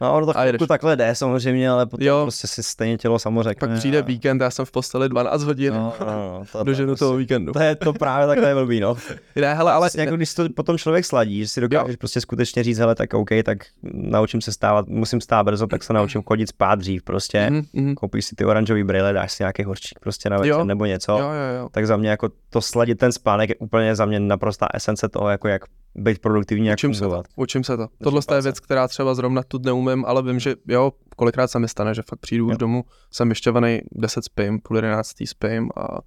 No, 0.00 0.14
ono 0.14 0.26
to 0.26 0.32
chvilku 0.32 0.66
takhle 0.66 0.96
jde 0.96 1.14
samozřejmě, 1.14 1.70
ale 1.70 1.86
potom 1.86 2.06
Jo. 2.06 2.18
prostě 2.22 2.46
si 2.46 2.62
stejně 2.62 2.98
tělo 2.98 3.18
samo 3.18 3.42
řekne. 3.42 3.68
Pak 3.68 3.78
přijde 3.78 3.98
a- 3.98 4.04
víkend, 4.04 4.40
já 4.40 4.50
jsem 4.50 4.64
v 4.64 4.70
posteli 4.70 5.08
12 5.08 5.42
hodin, 5.42 5.74
No, 5.74 5.92
no, 6.00 6.06
no, 6.06 6.42
to, 6.52 6.64
doženu 6.64 6.86
prostě- 6.86 7.04
toho 7.04 7.16
víkendu. 7.16 7.52
To 7.52 7.60
je 7.60 7.76
to 7.76 7.92
právě 7.92 8.26
takhle 8.26 8.54
blbý, 8.54 8.80
no. 8.80 8.94
Ne, 9.36 9.54
hele, 9.54 9.72
ale 9.72 9.88
Ale 9.94 10.04
jako 10.04 10.16
když 10.16 10.34
to 10.34 10.48
potom 10.56 10.78
člověk 10.78 11.04
sladí, 11.04 11.38
že 11.40 11.48
si 11.48 11.60
dokážeš 11.60 11.96
prostě 11.96 12.20
skutečně 12.20 12.62
říct, 12.62 12.78
hele, 12.78 12.94
tak 12.94 13.14
OK, 13.14 13.28
tak 13.44 13.58
naučím 13.92 14.40
se 14.40 14.52
stávat, 14.52 14.88
musím 14.88 15.20
stát 15.20 15.42
brzo, 15.44 15.66
tak 15.66 15.82
se 15.84 15.92
naučím 15.92 16.22
chodit 16.22 16.46
spát 16.48 16.74
dřív 16.78 17.02
prostě. 17.02 17.50
Mhm, 17.50 17.62
mhm. 17.72 17.94
Koupíš 17.94 18.24
si 18.24 18.36
ty 18.36 18.44
oranžové 18.44 18.84
brýle, 18.84 19.12
dáš 19.12 19.32
si 19.32 19.42
nějaký 19.42 19.64
horčík 19.64 19.98
prostě 20.00 20.30
na 20.30 20.36
večer 20.36 20.50
Jo. 20.50 20.64
nebo 20.64 20.84
něco. 20.84 21.12
Jo, 21.12 21.18
jo, 21.18 21.58
jo. 21.60 21.68
Tak 21.72 21.86
za 21.86 21.96
mě 21.96 22.10
jako 22.10 22.28
to 22.50 22.60
sladit 22.60 22.98
ten 22.98 23.12
spánek 23.12 23.48
je 23.50 23.56
úplně 23.56 23.94
za 23.96 24.04
mě 24.06 24.20
naprostá 24.20 24.66
esence 24.74 25.08
toho, 25.08 25.28
jako 25.28 25.48
jak 25.48 25.62
být 26.02 26.18
produktivní, 26.18 26.66
jak 26.66 26.76
Učím 26.76 26.94
se 26.94 26.98
to, 27.00 27.04
fungovat. 27.04 27.26
učím 27.36 27.64
se 27.64 27.76
to. 27.76 27.88
Tohle 28.02 28.20
je 28.34 28.42
věc, 28.42 28.60
která 28.60 28.88
třeba 28.88 29.14
zrovna 29.14 29.42
tu 29.48 29.58
neumím, 29.58 30.04
ale 30.04 30.22
vím, 30.22 30.38
že 30.40 30.54
jo, 30.68 30.92
kolikrát 31.16 31.48
se 31.50 31.58
mi 31.58 31.68
stane, 31.68 31.94
že 31.94 32.02
fakt 32.02 32.18
přijdu 32.20 32.44
Jo. 32.44 32.50
už 32.50 32.56
domů, 32.56 32.84
jsem 33.12 33.28
vyšťavený, 33.28 33.80
10 33.92 34.24
spím, 34.24 34.60
půl 34.60 34.76
jedenáctý 34.76 35.26
spím 35.26 35.68
a 35.76 35.98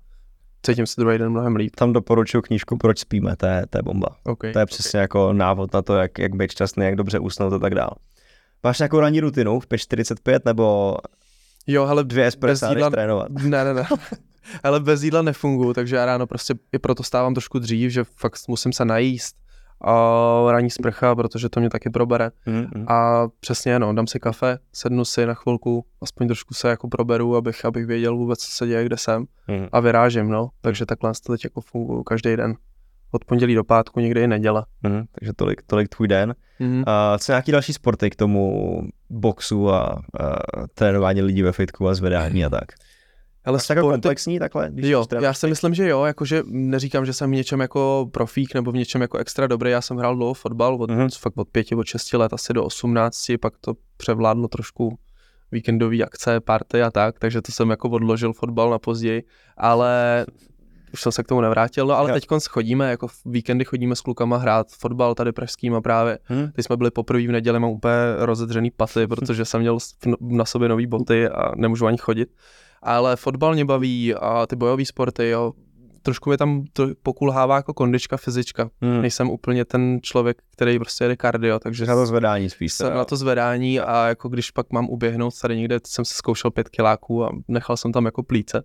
cítím 0.65 0.88
se 0.88 1.01
druhý 1.01 1.17
den 1.17 1.30
mnohem 1.30 1.56
líp. 1.56 1.75
Tam 1.75 1.93
doporučuji 1.93 2.41
knížku 2.41 2.77
Proč 2.77 2.99
spíme, 2.99 3.36
to 3.36 3.45
je, 3.45 3.63
to 3.69 3.77
je 3.77 3.82
bomba. 3.84 4.08
Okay. 4.23 4.54
To 4.54 4.60
je 4.60 4.65
přesně 4.65 4.99
jako 4.99 5.34
návod 5.34 5.73
na 5.73 5.82
to, 5.82 5.95
jak, 5.95 6.19
jak 6.19 6.36
být 6.36 6.51
šťastný, 6.51 6.86
jak 6.86 6.95
dobře 6.95 7.19
usnout 7.19 7.54
a 7.54 7.60
tak 7.60 7.75
dál. 7.75 7.91
Máš 8.63 8.80
nějakou 8.80 8.99
ranní 8.99 9.19
rutinu 9.19 9.60
v 9.60 9.67
5.45 9.67 10.39
nebo 10.45 10.97
Jo, 11.67 11.86
hele, 11.86 12.04
dvě 12.04 12.25
espresso, 12.27 12.65
jídla- 12.65 12.73
jdeš 12.89 12.91
trénovat? 12.91 13.27
Ne, 13.43 13.63
ne, 13.63 13.73
ne. 13.73 13.84
Ale 14.63 14.80
bez 14.80 15.04
jídla 15.04 15.21
nefunguji, 15.21 15.73
takže 15.73 15.95
já 15.95 16.06
ráno 16.06 16.27
prostě 16.27 16.54
i 16.73 16.80
proto 16.80 17.04
stávám 17.04 17.34
trošku 17.34 17.60
dřív, 17.60 17.91
že 17.91 18.04
fakt 18.04 18.36
musím 18.47 18.73
se 18.73 18.86
najíst. 18.86 19.36
A 19.84 20.52
ranní 20.52 20.70
sprcha, 20.70 21.15
protože 21.15 21.50
to 21.50 21.60
mě 21.60 21.70
taky 21.70 21.89
probere. 21.89 22.32
Mm, 22.46 22.86
A 22.88 23.28
přesně, 23.39 23.80
no, 23.80 23.94
dám 23.94 24.08
si 24.08 24.20
kafe, 24.20 24.58
sednu 24.74 25.06
si 25.06 25.26
na 25.26 25.34
chvilku, 25.34 25.86
aspoň 26.02 26.28
trošku 26.28 26.54
se 26.54 26.70
jako 26.70 26.88
proberu, 26.88 27.36
abych, 27.36 27.65
abych 27.65 27.86
věděl 27.86 28.17
vůbec, 28.17 28.39
co 28.39 28.52
se 28.52 28.67
děje, 28.67 28.86
kde 28.86 28.98
jsem. 28.98 29.26
mm. 29.48 29.67
A 29.72 29.80
vyrážím, 29.80 30.30
no. 30.30 30.50
Takže 30.62 30.86
takhle 30.86 31.12
to 31.26 31.34
teď 31.34 31.44
jako 31.44 31.62
funguju 31.62 32.04
každý 32.04 32.36
den. 32.36 32.56
Od 33.13 33.26
pondělí 33.26 33.56
do 33.56 33.63
pátku, 33.63 34.00
někdy 34.00 34.22
i 34.24 34.28
neděle. 34.28 34.65
Mm, 34.84 35.04
takže 35.20 35.34
tolik, 35.36 35.62
tolik 35.67 35.89
tvůj 35.89 36.08
den. 36.08 36.36
Mhm. 36.60 36.84
A 36.88 37.17
co 37.17 37.32
nějaký 37.32 37.52
další 37.52 37.74
sporty 37.74 38.10
k 38.10 38.15
tomu 38.15 38.82
boxu 39.10 39.70
a, 39.70 39.80
a 39.84 40.02
trénování 40.74 41.22
lidí 41.22 41.41
ve 41.41 41.52
fitku 41.52 41.88
a 41.88 41.94
zvedání 41.94 42.46
a 42.46 42.50
tak? 42.50 42.65
Ale 43.45 43.56
Máš 43.56 43.69
jako 43.69 43.89
komplexní 43.89 44.39
takhle? 44.39 44.69
Když 44.71 44.89
Jo, 44.89 45.06
já 45.21 45.34
si 45.34 45.47
myslím, 45.47 45.73
že 45.73 45.88
jo, 45.89 46.04
jakože 46.04 46.43
neříkám, 46.45 47.06
že 47.06 47.13
jsem 47.13 47.32
v 47.32 47.34
něčem 47.34 47.60
jako 47.60 48.10
profík 48.12 48.54
nebo 48.54 48.71
v 48.71 48.75
něčem 48.75 49.01
jako 49.01 49.17
extra 49.17 49.47
dobrý, 49.47 49.71
já 49.71 49.82
jsem 49.82 49.97
hrál 49.97 50.15
dlouho 50.15 50.34
fotbal, 50.34 50.75
od, 50.75 50.91
Mhm. 50.91 51.08
fakt 51.19 51.38
od 51.38 51.47
pěti, 51.47 51.75
od 51.75 51.86
šesti 51.88 52.17
let 52.17 52.34
asi 52.34 52.54
do 52.54 52.63
osmnácti, 52.65 53.38
pak 53.38 53.54
to 53.62 53.73
převládlo 53.97 54.47
trošku 54.47 54.97
víkendový 55.51 56.04
akce, 56.04 56.39
party 56.39 56.82
a 56.84 56.91
tak, 56.91 57.19
takže 57.19 57.41
to 57.41 57.51
jsem 57.51 57.69
jako 57.69 57.89
odložil 57.89 58.34
fotbal 58.34 58.69
na 58.69 58.80
později, 58.80 59.23
ale 59.58 60.25
už 60.93 61.01
jsem 61.01 61.12
se 61.12 61.23
k 61.23 61.27
tomu 61.27 61.41
nevrátil, 61.41 61.88
no 61.88 61.97
ale 61.97 62.13
teď 62.13 62.27
chodíme, 62.49 62.89
jako 62.89 63.08
v 63.08 63.21
víkendy 63.25 63.65
chodíme 63.65 63.95
s 63.95 64.01
klukama 64.01 64.38
hrát 64.38 64.67
fotbal 64.80 65.15
tady 65.15 65.32
pražskýma 65.32 65.82
právě, 65.82 66.19
Hm? 66.30 66.51
Teď 66.56 66.65
jsme 66.65 66.77
byli 66.77 66.91
poprvé 66.91 67.27
v 67.27 67.32
neděli, 67.32 67.60
mám 67.60 67.69
úplně 67.71 67.93
rozedřený 68.17 68.71
paty, 68.71 69.08
protože 69.08 69.45
jsem 69.45 69.62
měl 69.62 69.77
na 70.19 70.45
sobě 70.45 70.69
nové 70.69 70.88
boty 70.88 71.30
a 71.30 71.51
nemůžu 71.56 71.86
ani 71.86 71.97
chodit. 71.97 72.30
Ale 72.82 73.15
fotbal 73.15 73.54
mě 73.54 73.65
baví 73.65 74.15
a 74.15 74.46
ty 74.48 74.56
bojové 74.56 74.86
sporty, 74.86 75.30
jo. 75.30 75.54
Trošku 76.04 76.30
mi 76.30 76.38
tam 76.38 76.63
to 76.74 76.88
pokulhává 77.04 77.56
jako 77.56 77.74
kondička, 77.74 78.17
fyzička. 78.17 78.70
Hm. 78.86 79.02
Nejsem 79.02 79.30
úplně 79.30 79.65
ten 79.65 80.00
člověk, 80.02 80.38
který 80.52 80.80
prostě 80.80 81.04
jede 81.04 81.15
kardio, 81.15 81.60
takže 81.60 81.86
Na 81.86 81.96
to 81.96 82.06
zvedání 82.06 82.50
spíš. 82.50 82.74
jsem 82.74 82.94
na 82.94 83.06
to 83.06 83.15
zvedání 83.15 83.80
a 83.80 84.08
jako 84.08 84.30
když 84.30 84.52
pak 84.52 84.72
mám 84.72 84.89
uběhnout 84.89 85.34
tady 85.41 85.58
někde, 85.58 85.80
jsem 85.88 86.06
se 86.06 86.13
zkoušel 86.13 86.52
pět 86.52 86.70
kiláků 86.70 87.26
a 87.26 87.30
nechal 87.48 87.78
jsem 87.78 87.91
tam 87.91 88.06
jako 88.06 88.24
plíce. 88.24 88.63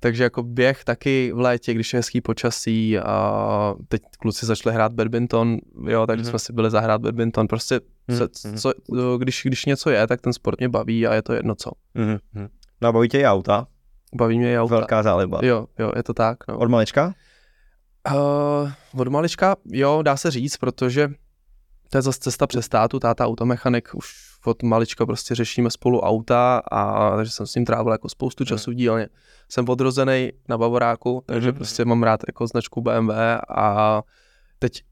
Takže 0.00 0.22
jako 0.22 0.42
běh 0.42 0.84
taky 0.84 1.32
v 1.34 1.38
létě, 1.40 1.74
když 1.74 1.92
je 1.92 1.98
hezký 1.98 2.20
počasí 2.20 2.98
a 2.98 3.74
teď 3.88 4.02
kluci 4.18 4.46
začali 4.46 4.74
hrát 4.74 4.92
badminton, 4.92 5.56
jo, 5.88 6.06
takže 6.06 6.22
Mhm. 6.22 6.30
jsme 6.30 6.38
si 6.38 6.52
byli 6.52 6.70
zahrát 6.70 7.00
badminton, 7.00 7.46
prostě 7.48 7.80
se, 8.10 8.28
Mhm. 8.48 8.56
co, 8.58 8.72
když, 9.18 9.42
když 9.44 9.64
něco 9.64 9.90
je, 9.90 10.06
tak 10.06 10.20
ten 10.20 10.32
sport 10.32 10.58
mě 10.58 10.68
baví 10.68 11.06
a 11.06 11.14
je 11.14 11.22
to 11.22 11.32
jedno 11.32 11.54
co. 11.54 11.70
Mhm, 11.94 12.18
mhm. 12.34 12.48
No 12.82 12.92
baví 12.92 13.08
tě 13.08 13.18
i 13.20 13.24
auta? 13.26 13.66
Baví 14.14 14.38
mě 14.38 14.52
i 14.52 14.58
auta. 14.58 14.74
Velká 14.76 15.02
záliba. 15.02 15.40
Jo, 15.42 15.66
jo, 15.78 15.92
je 15.96 16.02
to 16.02 16.14
tak, 16.14 16.38
no. 16.48 16.58
Od 16.58 16.68
malička? 16.70 17.14
Uh, 18.14 18.70
od 19.00 19.08
malička, 19.08 19.56
jo, 19.66 20.02
dá 20.02 20.16
se 20.16 20.30
říct, 20.30 20.56
protože 20.56 21.08
to 21.90 21.98
je 21.98 22.02
zase 22.02 22.18
cesta 22.20 22.46
přes 22.46 22.68
tátu, 22.68 22.98
táta 23.00 23.26
automechanik, 23.26 23.88
už 23.94 24.06
od 24.46 24.62
malička 24.62 25.06
prostě 25.06 25.34
řešíme 25.34 25.70
spolu 25.70 26.00
auta 26.00 26.62
a 26.72 27.10
takže 27.16 27.32
jsem 27.32 27.46
s 27.46 27.54
ním 27.54 27.64
trávil 27.64 27.92
jako 27.92 28.08
spoustu 28.08 28.44
času 28.44 28.70
v 28.70 28.74
dílně. 28.74 29.08
Jsem 29.48 29.68
odrozený 29.68 30.32
na 30.48 30.58
Bavoráku, 30.58 31.22
takže 31.26 31.48
Mhm. 31.48 31.56
prostě 31.56 31.84
mám 31.84 32.02
rád 32.02 32.20
jako 32.28 32.46
značku 32.46 32.80
BMW 32.80 33.10
a 33.56 34.02
teď 34.58 34.82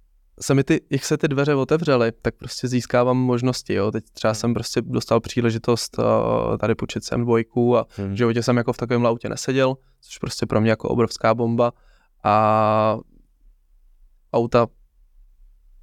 se 0.42 0.54
mi 0.54 0.64
ty, 0.64 0.80
jak 0.90 1.04
se 1.04 1.18
ty 1.18 1.28
dveře 1.28 1.54
otevřely, 1.54 2.12
tak 2.22 2.34
prostě 2.34 2.68
získávám 2.68 3.16
možnosti, 3.16 3.74
jo. 3.74 3.90
Teď 3.90 4.04
třeba 4.12 4.34
jsem 4.34 4.54
prostě 4.54 4.82
dostal 4.82 5.20
příležitost 5.20 5.98
uh, 5.98 6.56
tady 6.56 6.74
počít 6.74 7.04
sem 7.04 7.20
dvojku 7.22 7.76
a 7.76 7.86
Mhm. 7.98 8.12
v 8.12 8.16
životě 8.16 8.42
jsem 8.42 8.56
jako 8.56 8.72
v 8.72 8.76
takovém 8.76 9.06
autě 9.06 9.28
neseděl, 9.28 9.74
což 10.00 10.18
prostě 10.18 10.46
pro 10.46 10.60
mě 10.60 10.70
jako 10.70 10.88
obrovská 10.88 11.34
bomba 11.34 11.72
a 12.24 12.98
auta, 14.32 14.66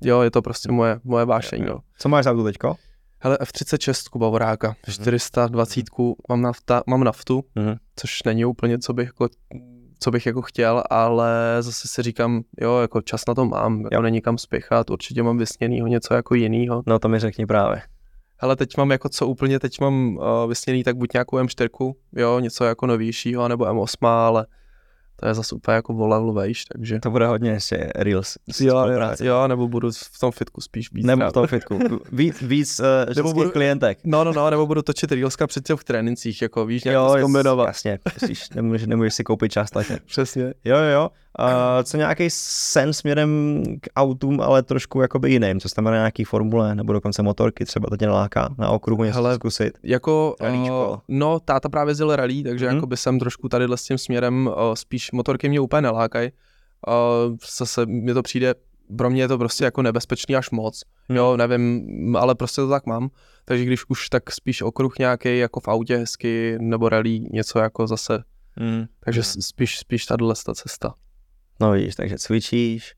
jo, 0.02 0.22
je 0.22 0.32
to 0.32 0.41
prostě 0.41 0.72
moje, 0.72 1.00
moje 1.04 1.26
vášení, 1.26 1.65
no. 1.65 1.80
Co 2.00 2.10
máš 2.10 2.24
za 2.26 2.32
auto 2.32 2.43
teďko? 2.43 2.76
Hele, 3.20 3.38
F36 3.41 4.20
Bavoráka, 4.20 4.76
420 4.89 5.86
mám, 6.30 6.41
nafta, 6.41 6.84
mám 6.88 7.04
naftu, 7.04 7.43
Mhm. 7.56 7.76
což 7.96 8.24
není 8.24 8.46
úplně, 8.46 8.80
co 8.80 8.93
bych 8.93 9.08
jako 9.08 9.28
co 9.99 10.12
bych 10.12 10.25
jako 10.25 10.41
chtěl, 10.41 10.83
ale 10.89 11.57
zase 11.60 11.88
si 11.88 12.01
říkám, 12.03 12.41
jo, 12.62 12.77
jako 12.77 13.01
čas 13.01 13.21
na 13.27 13.33
to 13.33 13.45
mám, 13.45 13.81
jako 13.81 13.95
Jo. 13.95 14.01
není 14.01 14.21
kam 14.21 14.38
spěchat, 14.38 14.89
určitě 14.89 15.23
mám 15.23 15.38
vysněnýho 15.38 15.88
něco 15.88 16.13
jako 16.13 16.36
jinýho. 16.36 16.83
No 16.88 16.99
to 16.99 17.10
mi 17.10 17.19
řekni 17.19 17.45
právě. 17.45 17.81
Hele, 18.39 18.55
teď 18.55 18.77
mám 18.77 18.91
jako 18.91 19.10
co 19.10 19.27
úplně, 19.27 19.60
teď 19.60 19.81
mám 19.81 20.17
uh, 20.17 20.23
vysněný 20.49 20.83
tak 20.83 20.97
buď 20.97 21.13
nějakou 21.13 21.38
M4, 21.38 21.93
jo, 22.15 22.39
něco 22.39 22.63
jako 22.63 22.88
novějšího, 22.88 23.47
nebo 23.47 23.65
M8, 23.65 24.07
ale 24.07 24.47
to 25.19 25.27
je 25.27 25.34
zase 25.34 25.56
úplně 25.56 25.75
jako 25.75 25.93
o 25.93 26.34
vejš, 26.34 26.65
takže... 26.65 26.99
To 26.99 27.12
bude 27.12 27.27
hodně 27.27 27.51
ještě 27.51 27.91
reels. 27.95 28.38
Jo, 28.60 28.86
jo, 29.19 29.47
nebo 29.47 29.67
budu 29.67 29.91
v 29.91 30.19
tom 30.19 30.32
fitku 30.32 30.62
spíš 30.62 30.91
víc. 30.93 31.06
Nebo 31.06 31.30
v 31.30 31.34
tom 31.34 31.47
fitku. 31.47 31.80
Víc, 32.12 32.41
víc 32.41 32.80
uh, 32.80 32.86
ženských 33.13 33.34
budu- 33.34 33.51
klientek. 33.51 33.99
No, 34.03 34.23
no, 34.23 34.34
no, 34.34 34.49
nebo 34.49 34.67
budu 34.67 34.82
točit 34.82 35.12
reelska 35.12 35.47
před 35.47 35.63
těch 35.67 35.84
trénincích, 35.84 36.41
jako 36.41 36.65
víš, 36.65 36.84
nějak 36.84 36.95
Jo, 36.95 37.15
zkombinovat. 37.17 37.67
jasně, 37.67 37.99
musíš, 38.21 38.49
nemůžeš, 38.49 38.88
nemůžeš 38.88 39.13
si 39.13 39.23
koupit 39.23 39.51
část 39.51 39.75
letně. 39.75 39.99
Přesně. 40.06 40.43
Jo, 40.43 40.77
jo, 40.77 40.84
jo. 40.93 41.10
Uh, 41.39 41.84
co 41.84 41.97
nějaký 41.97 42.28
sen 42.32 42.93
směrem 42.93 43.63
k 43.82 43.88
autům, 43.95 44.41
ale 44.41 44.63
trošku 44.63 45.02
jakoby 45.02 45.32
jiným, 45.32 45.60
co 45.60 45.67
znamená 45.67 45.97
nějaký 45.97 46.23
formule, 46.23 46.76
nebo 46.76 46.93
dokonce 46.93 47.23
motorky, 47.23 47.65
třeba 47.65 47.89
to 47.89 47.97
tě 47.97 48.08
naláká 48.08 48.56
na 48.58 48.69
okruhu 48.69 49.04
něco 49.04 49.15
Hele, 49.17 49.36
zkusit. 49.36 49.78
Jako, 49.84 50.36
uh, 50.41 50.97
no, 51.08 51.39
táta 51.39 51.69
právě 51.69 51.91
jezdil 51.91 52.15
rally, 52.15 52.43
takže 52.43 52.65
Mhm. 52.65 52.69
hmm. 52.71 52.78
jako 52.78 52.88
by 52.88 52.97
jsem 52.97 53.19
trošku 53.19 53.50
tady 53.50 53.65
s 53.76 53.84
tím 53.84 53.97
směrem, 53.97 54.47
uh, 54.47 54.54
spíš 54.73 55.12
motorky 55.12 55.50
mě 55.50 55.60
úplně 55.60 55.82
nelákají. 55.82 56.32
Uh, 56.88 57.36
zase 57.58 57.86
mi 57.86 58.13
to 58.13 58.21
přijde, 58.23 58.56
pro 58.97 59.10
mě 59.10 59.21
je 59.21 59.28
to 59.28 59.38
prostě 59.38 59.63
jako 59.63 59.82
nebezpečný 59.82 60.36
až 60.36 60.50
moc. 60.52 60.82
Hmm. 61.10 61.17
Jo, 61.17 61.38
nevím, 61.38 61.88
ale 62.15 62.36
prostě 62.36 62.62
to 62.62 62.69
tak 62.69 62.86
mám. 62.86 63.10
Takže 63.45 63.65
když 63.65 63.84
už, 63.89 64.10
tak 64.10 64.32
spíš 64.32 64.62
okruh 64.62 65.00
nějaký 65.00 65.38
jako 65.39 65.60
v 65.60 65.67
autě 65.67 65.97
hezky, 65.97 66.58
nebo 66.62 66.89
rally, 66.89 67.19
něco 67.19 67.60
jako 67.60 67.88
zase. 67.88 68.23
Mm. 68.60 68.86
Takže 69.06 69.19
Mm. 69.19 69.41
spíš, 69.41 69.80
spíš 69.80 70.06
tahle 70.06 70.34
ta 70.45 70.54
cesta. 70.54 70.93
No 71.60 71.72
vidíš, 71.72 71.96
takže 71.96 72.17
cvičíš, 72.17 72.93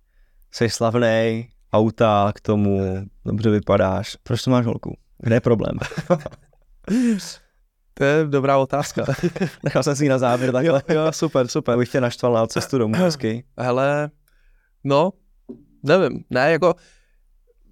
jsi 0.52 0.70
slavnej, 0.70 1.50
auta, 1.74 2.32
k 2.36 2.42
tomu 2.42 2.80
dobře 3.26 3.50
vypadáš. 3.50 4.18
Proč 4.24 4.42
to 4.44 4.52
máš 4.52 4.66
holku? 4.66 4.98
Kde 5.18 5.36
je 5.36 5.42
problém? 5.42 5.78
To 7.94 8.04
je 8.04 8.26
dobrá 8.28 8.58
otázka. 8.58 9.06
Nechal 9.64 9.84
jsem 9.84 9.96
si 9.96 10.06
ji 10.06 10.10
na 10.10 10.18
závěr 10.18 10.52
takhle. 10.52 10.84
jo, 10.90 11.12
super, 11.12 11.48
super. 11.48 11.74
Abych 11.76 11.90
tě 11.90 12.02
naštval 12.02 12.34
na 12.34 12.48
cestu 12.48 12.78
domů 12.78 12.96
hezky. 12.96 13.44
Hele, 13.58 14.10
no, 14.84 15.12
nevím, 15.84 16.24
ne, 16.30 16.52
jako, 16.52 16.74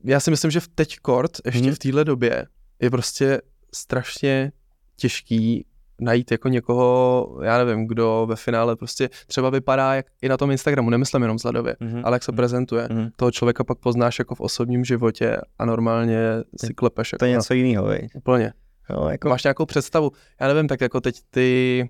já 0.04 0.19
si 0.19 0.32
myslím, 0.32 0.52
že 0.52 0.60
v 0.60 0.67
teď 0.67 0.97
kort, 1.00 1.32
ještě 1.45 1.62
Mhm. 1.62 1.76
v 1.76 1.80
téhle 1.80 2.06
době, 2.06 2.45
je 2.82 2.89
prostě 2.89 3.41
strašně 3.73 4.52
těžký 4.95 5.65
najít 6.01 6.31
jako 6.31 6.47
někoho, 6.49 7.39
já 7.43 7.57
nevím, 7.65 7.88
kdo 7.88 8.25
ve 8.29 8.36
finále 8.36 8.75
prostě 8.75 9.10
třeba 9.27 9.49
vypadá 9.49 9.93
jak 9.93 10.05
i 10.21 10.29
na 10.29 10.38
tom 10.38 10.51
Instagramu, 10.51 10.89
nemyslím 10.89 11.21
jenom 11.21 11.38
vzhledově, 11.38 11.75
Mhm. 11.79 12.01
ale 12.03 12.15
jak 12.15 12.23
se 12.23 12.31
prezentuje. 12.31 12.88
Mhm. 12.91 13.10
Toho 13.15 13.31
člověka 13.31 13.63
pak 13.63 13.77
poznáš 13.77 14.19
jako 14.19 14.36
v 14.36 14.41
osobním 14.41 14.86
životě 14.86 15.38
a 15.60 15.65
normálně 15.65 16.19
si 16.65 16.73
klepeš 16.73 17.12
jako 17.12 17.19
To 17.19 17.25
je 17.25 17.31
něco 17.31 17.53
jiného, 17.53 17.88
viď? 17.88 18.15
úplně. 18.15 18.53
Jo, 18.89 19.07
jako, 19.07 19.29
Máš 19.29 19.43
nějakou 19.43 19.65
představu, 19.65 20.12
já 20.41 20.47
nevím, 20.47 20.67
tak 20.67 20.81
jako 20.81 21.01
teď 21.01 21.15
ty, 21.29 21.89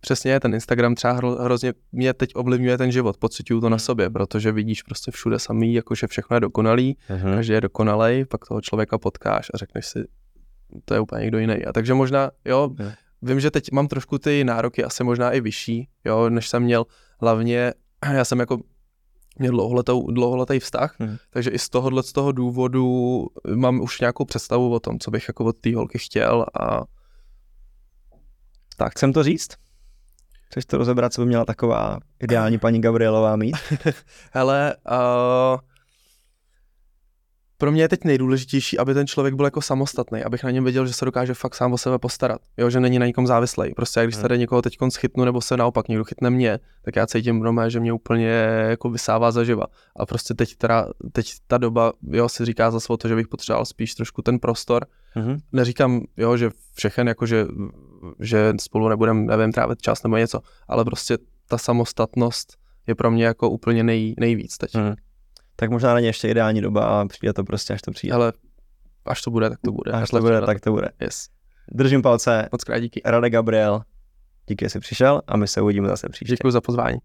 přesně 0.00 0.40
ten 0.40 0.54
Instagram 0.54 0.94
třeba 0.94 1.12
hro, 1.12 1.30
hrozně, 1.30 1.72
mě 1.92 2.14
teď 2.14 2.30
ovlivňuje 2.34 2.78
ten 2.78 2.92
život, 2.92 3.16
pocituju 3.16 3.60
to 3.60 3.68
na 3.68 3.78
sobě, 3.78 4.10
protože 4.10 4.52
vidíš 4.52 4.82
prostě 4.82 5.10
všude 5.10 5.38
samý, 5.38 5.74
jako 5.74 5.94
že 5.94 6.06
všechno 6.06 6.36
je 6.36 6.40
dokonalý, 6.40 6.96
Mhm. 7.10 7.34
každý 7.34 7.52
je 7.52 7.60
dokonalej, 7.60 8.24
pak 8.24 8.46
toho 8.48 8.60
člověka 8.60 8.98
potkáš 8.98 9.50
a 9.54 9.56
řekneš 9.58 9.86
si, 9.86 10.04
to 10.84 10.94
je 10.94 11.00
úplně 11.00 11.20
někdo 11.22 11.38
jiný. 11.38 11.64
A 11.64 11.72
takže 11.72 11.94
možná, 11.94 12.30
jo, 12.44 12.70
Jo. 12.78 12.90
Vím, 13.22 13.40
že 13.40 13.50
teď 13.50 13.72
mám 13.72 13.88
trošku 13.88 14.18
ty 14.18 14.44
nároky 14.44 14.84
asi 14.84 15.04
možná 15.04 15.30
i 15.30 15.40
vyšší, 15.40 15.88
jo, 16.04 16.30
než 16.30 16.48
jsem 16.48 16.62
měl, 16.62 16.86
hlavně, 17.20 17.72
já 18.12 18.24
jsem 18.24 18.40
jako 18.40 18.58
měl 19.38 19.52
dlouholetou, 19.52 20.10
dlouholetý 20.10 20.58
vztah, 20.60 20.96
Mhm. 20.98 21.16
takže 21.30 21.50
i 21.50 21.58
z 21.58 21.68
tohohle 21.68 22.02
z 22.02 22.12
toho 22.12 22.32
důvodu 22.32 23.26
mám 23.54 23.80
už 23.80 24.00
nějakou 24.00 24.24
představu 24.24 24.72
o 24.74 24.80
tom, 24.80 24.98
co 24.98 25.10
bych 25.10 25.28
jako 25.28 25.44
od 25.44 25.56
té 25.56 25.74
holky 25.76 25.98
chtěl 25.98 26.46
a 26.60 26.82
tak 28.76 28.92
chcem 28.92 29.12
to 29.12 29.22
říct? 29.22 29.48
Chceš 30.50 30.64
to 30.64 30.78
rozebrat, 30.78 31.12
co 31.12 31.20
by 31.20 31.26
měla 31.26 31.44
taková 31.44 31.98
ideální 32.20 32.58
paní 32.58 32.80
Gabrielová 32.80 33.36
mít? 33.36 33.56
hele, 34.32 34.76
uh, 34.90 35.60
pro 37.62 37.72
mě 37.72 37.82
je 37.82 37.88
teď 37.88 38.04
nejdůležitější, 38.04 38.78
aby 38.78 38.94
ten 38.94 39.06
člověk 39.06 39.34
byl 39.34 39.44
jako 39.44 39.60
samostatný, 39.60 40.24
abych 40.24 40.44
na 40.44 40.50
něm 40.50 40.64
věděl, 40.64 40.86
že 40.86 40.92
se 40.92 41.04
dokáže 41.04 41.34
fakt 41.34 41.54
sám 41.54 41.72
o 41.72 41.78
sebe 41.78 41.98
postarat, 41.98 42.40
jo, 42.56 42.70
že 42.70 42.80
není 42.80 42.98
na 42.98 43.06
nikom 43.06 43.26
závislý. 43.26 43.74
Prostě 43.74 44.00
jak 44.00 44.06
když 44.06 44.16
Hmm. 44.16 44.22
tady 44.22 44.38
někoho 44.38 44.62
teď 44.62 44.78
schytnu, 44.88 45.24
nebo 45.24 45.40
se 45.40 45.56
naopak 45.56 45.88
někdo 45.88 46.04
chytne 46.04 46.30
mě, 46.30 46.58
tak 46.84 46.96
já 46.96 47.06
cítím 47.06 47.38
normálně, 47.38 47.70
že 47.70 47.80
mě 47.80 47.92
úplně 47.92 48.28
jako 48.68 48.90
vysává 48.90 49.30
zaživa. 49.30 49.66
A 49.96 50.06
prostě 50.06 50.34
teď, 50.34 50.56
teda, 50.56 50.88
teď 51.12 51.32
ta 51.46 51.58
doba, 51.58 51.92
jo, 52.10 52.28
si 52.28 52.44
říká 52.44 52.70
za 52.70 52.96
to, 52.96 53.08
že 53.08 53.14
bych 53.14 53.28
potřeboval 53.28 53.64
spíš 53.64 53.94
trošku 53.94 54.22
ten 54.22 54.38
prostor. 54.38 54.86
Mhm. 55.16 55.38
Neříkám, 55.52 56.00
jo, 56.16 56.36
že 56.36 56.50
všechen, 56.74 57.08
jako 57.08 57.26
že, 57.26 57.46
že 58.20 58.52
spolu 58.60 58.88
nebudeme, 58.88 59.36
nevím, 59.36 59.52
trávit 59.52 59.82
čas 59.82 60.02
nebo 60.02 60.16
něco, 60.16 60.40
ale 60.68 60.84
prostě 60.84 61.18
ta 61.48 61.58
samostatnost 61.58 62.56
je 62.86 62.94
pro 62.94 63.10
mě 63.10 63.24
jako 63.24 63.50
úplně 63.50 63.82
nej, 63.82 64.14
nejvíc 64.18 64.58
teď. 64.58 64.74
Mhm. 64.74 64.94
Tak 65.62 65.70
možná 65.70 65.94
není 65.94 66.06
ještě 66.06 66.28
ideální 66.28 66.60
doba 66.60 66.84
a 66.84 67.06
přijde 67.06 67.32
to 67.32 67.44
prostě, 67.44 67.74
až 67.74 67.82
to 67.82 67.90
přijde. 67.90 68.14
Ale 68.14 68.32
až 69.04 69.22
to 69.22 69.30
bude, 69.30 69.50
tak 69.50 69.58
to 69.64 69.72
bude. 69.72 69.92
Až 69.92 70.10
to 70.10 70.16
Takhle 70.16 70.20
bude, 70.20 70.46
tak 70.46 70.60
to 70.60 70.72
bude. 70.72 70.88
Yes. 71.00 71.28
Držím 71.72 72.02
palce. 72.02 72.48
Moc 72.52 72.64
krát 72.64 72.78
díky. 72.78 73.02
Rade 73.04 73.30
Gabriel, 73.30 73.82
díky, 74.46 74.64
že 74.64 74.68
jsi 74.68 74.80
přišel 74.80 75.22
a 75.26 75.36
my 75.36 75.48
se 75.48 75.60
uvidíme 75.60 75.88
zase 75.88 76.08
příště. 76.08 76.34
Děkuji 76.34 76.50
za 76.50 76.60
pozvání. 76.60 76.98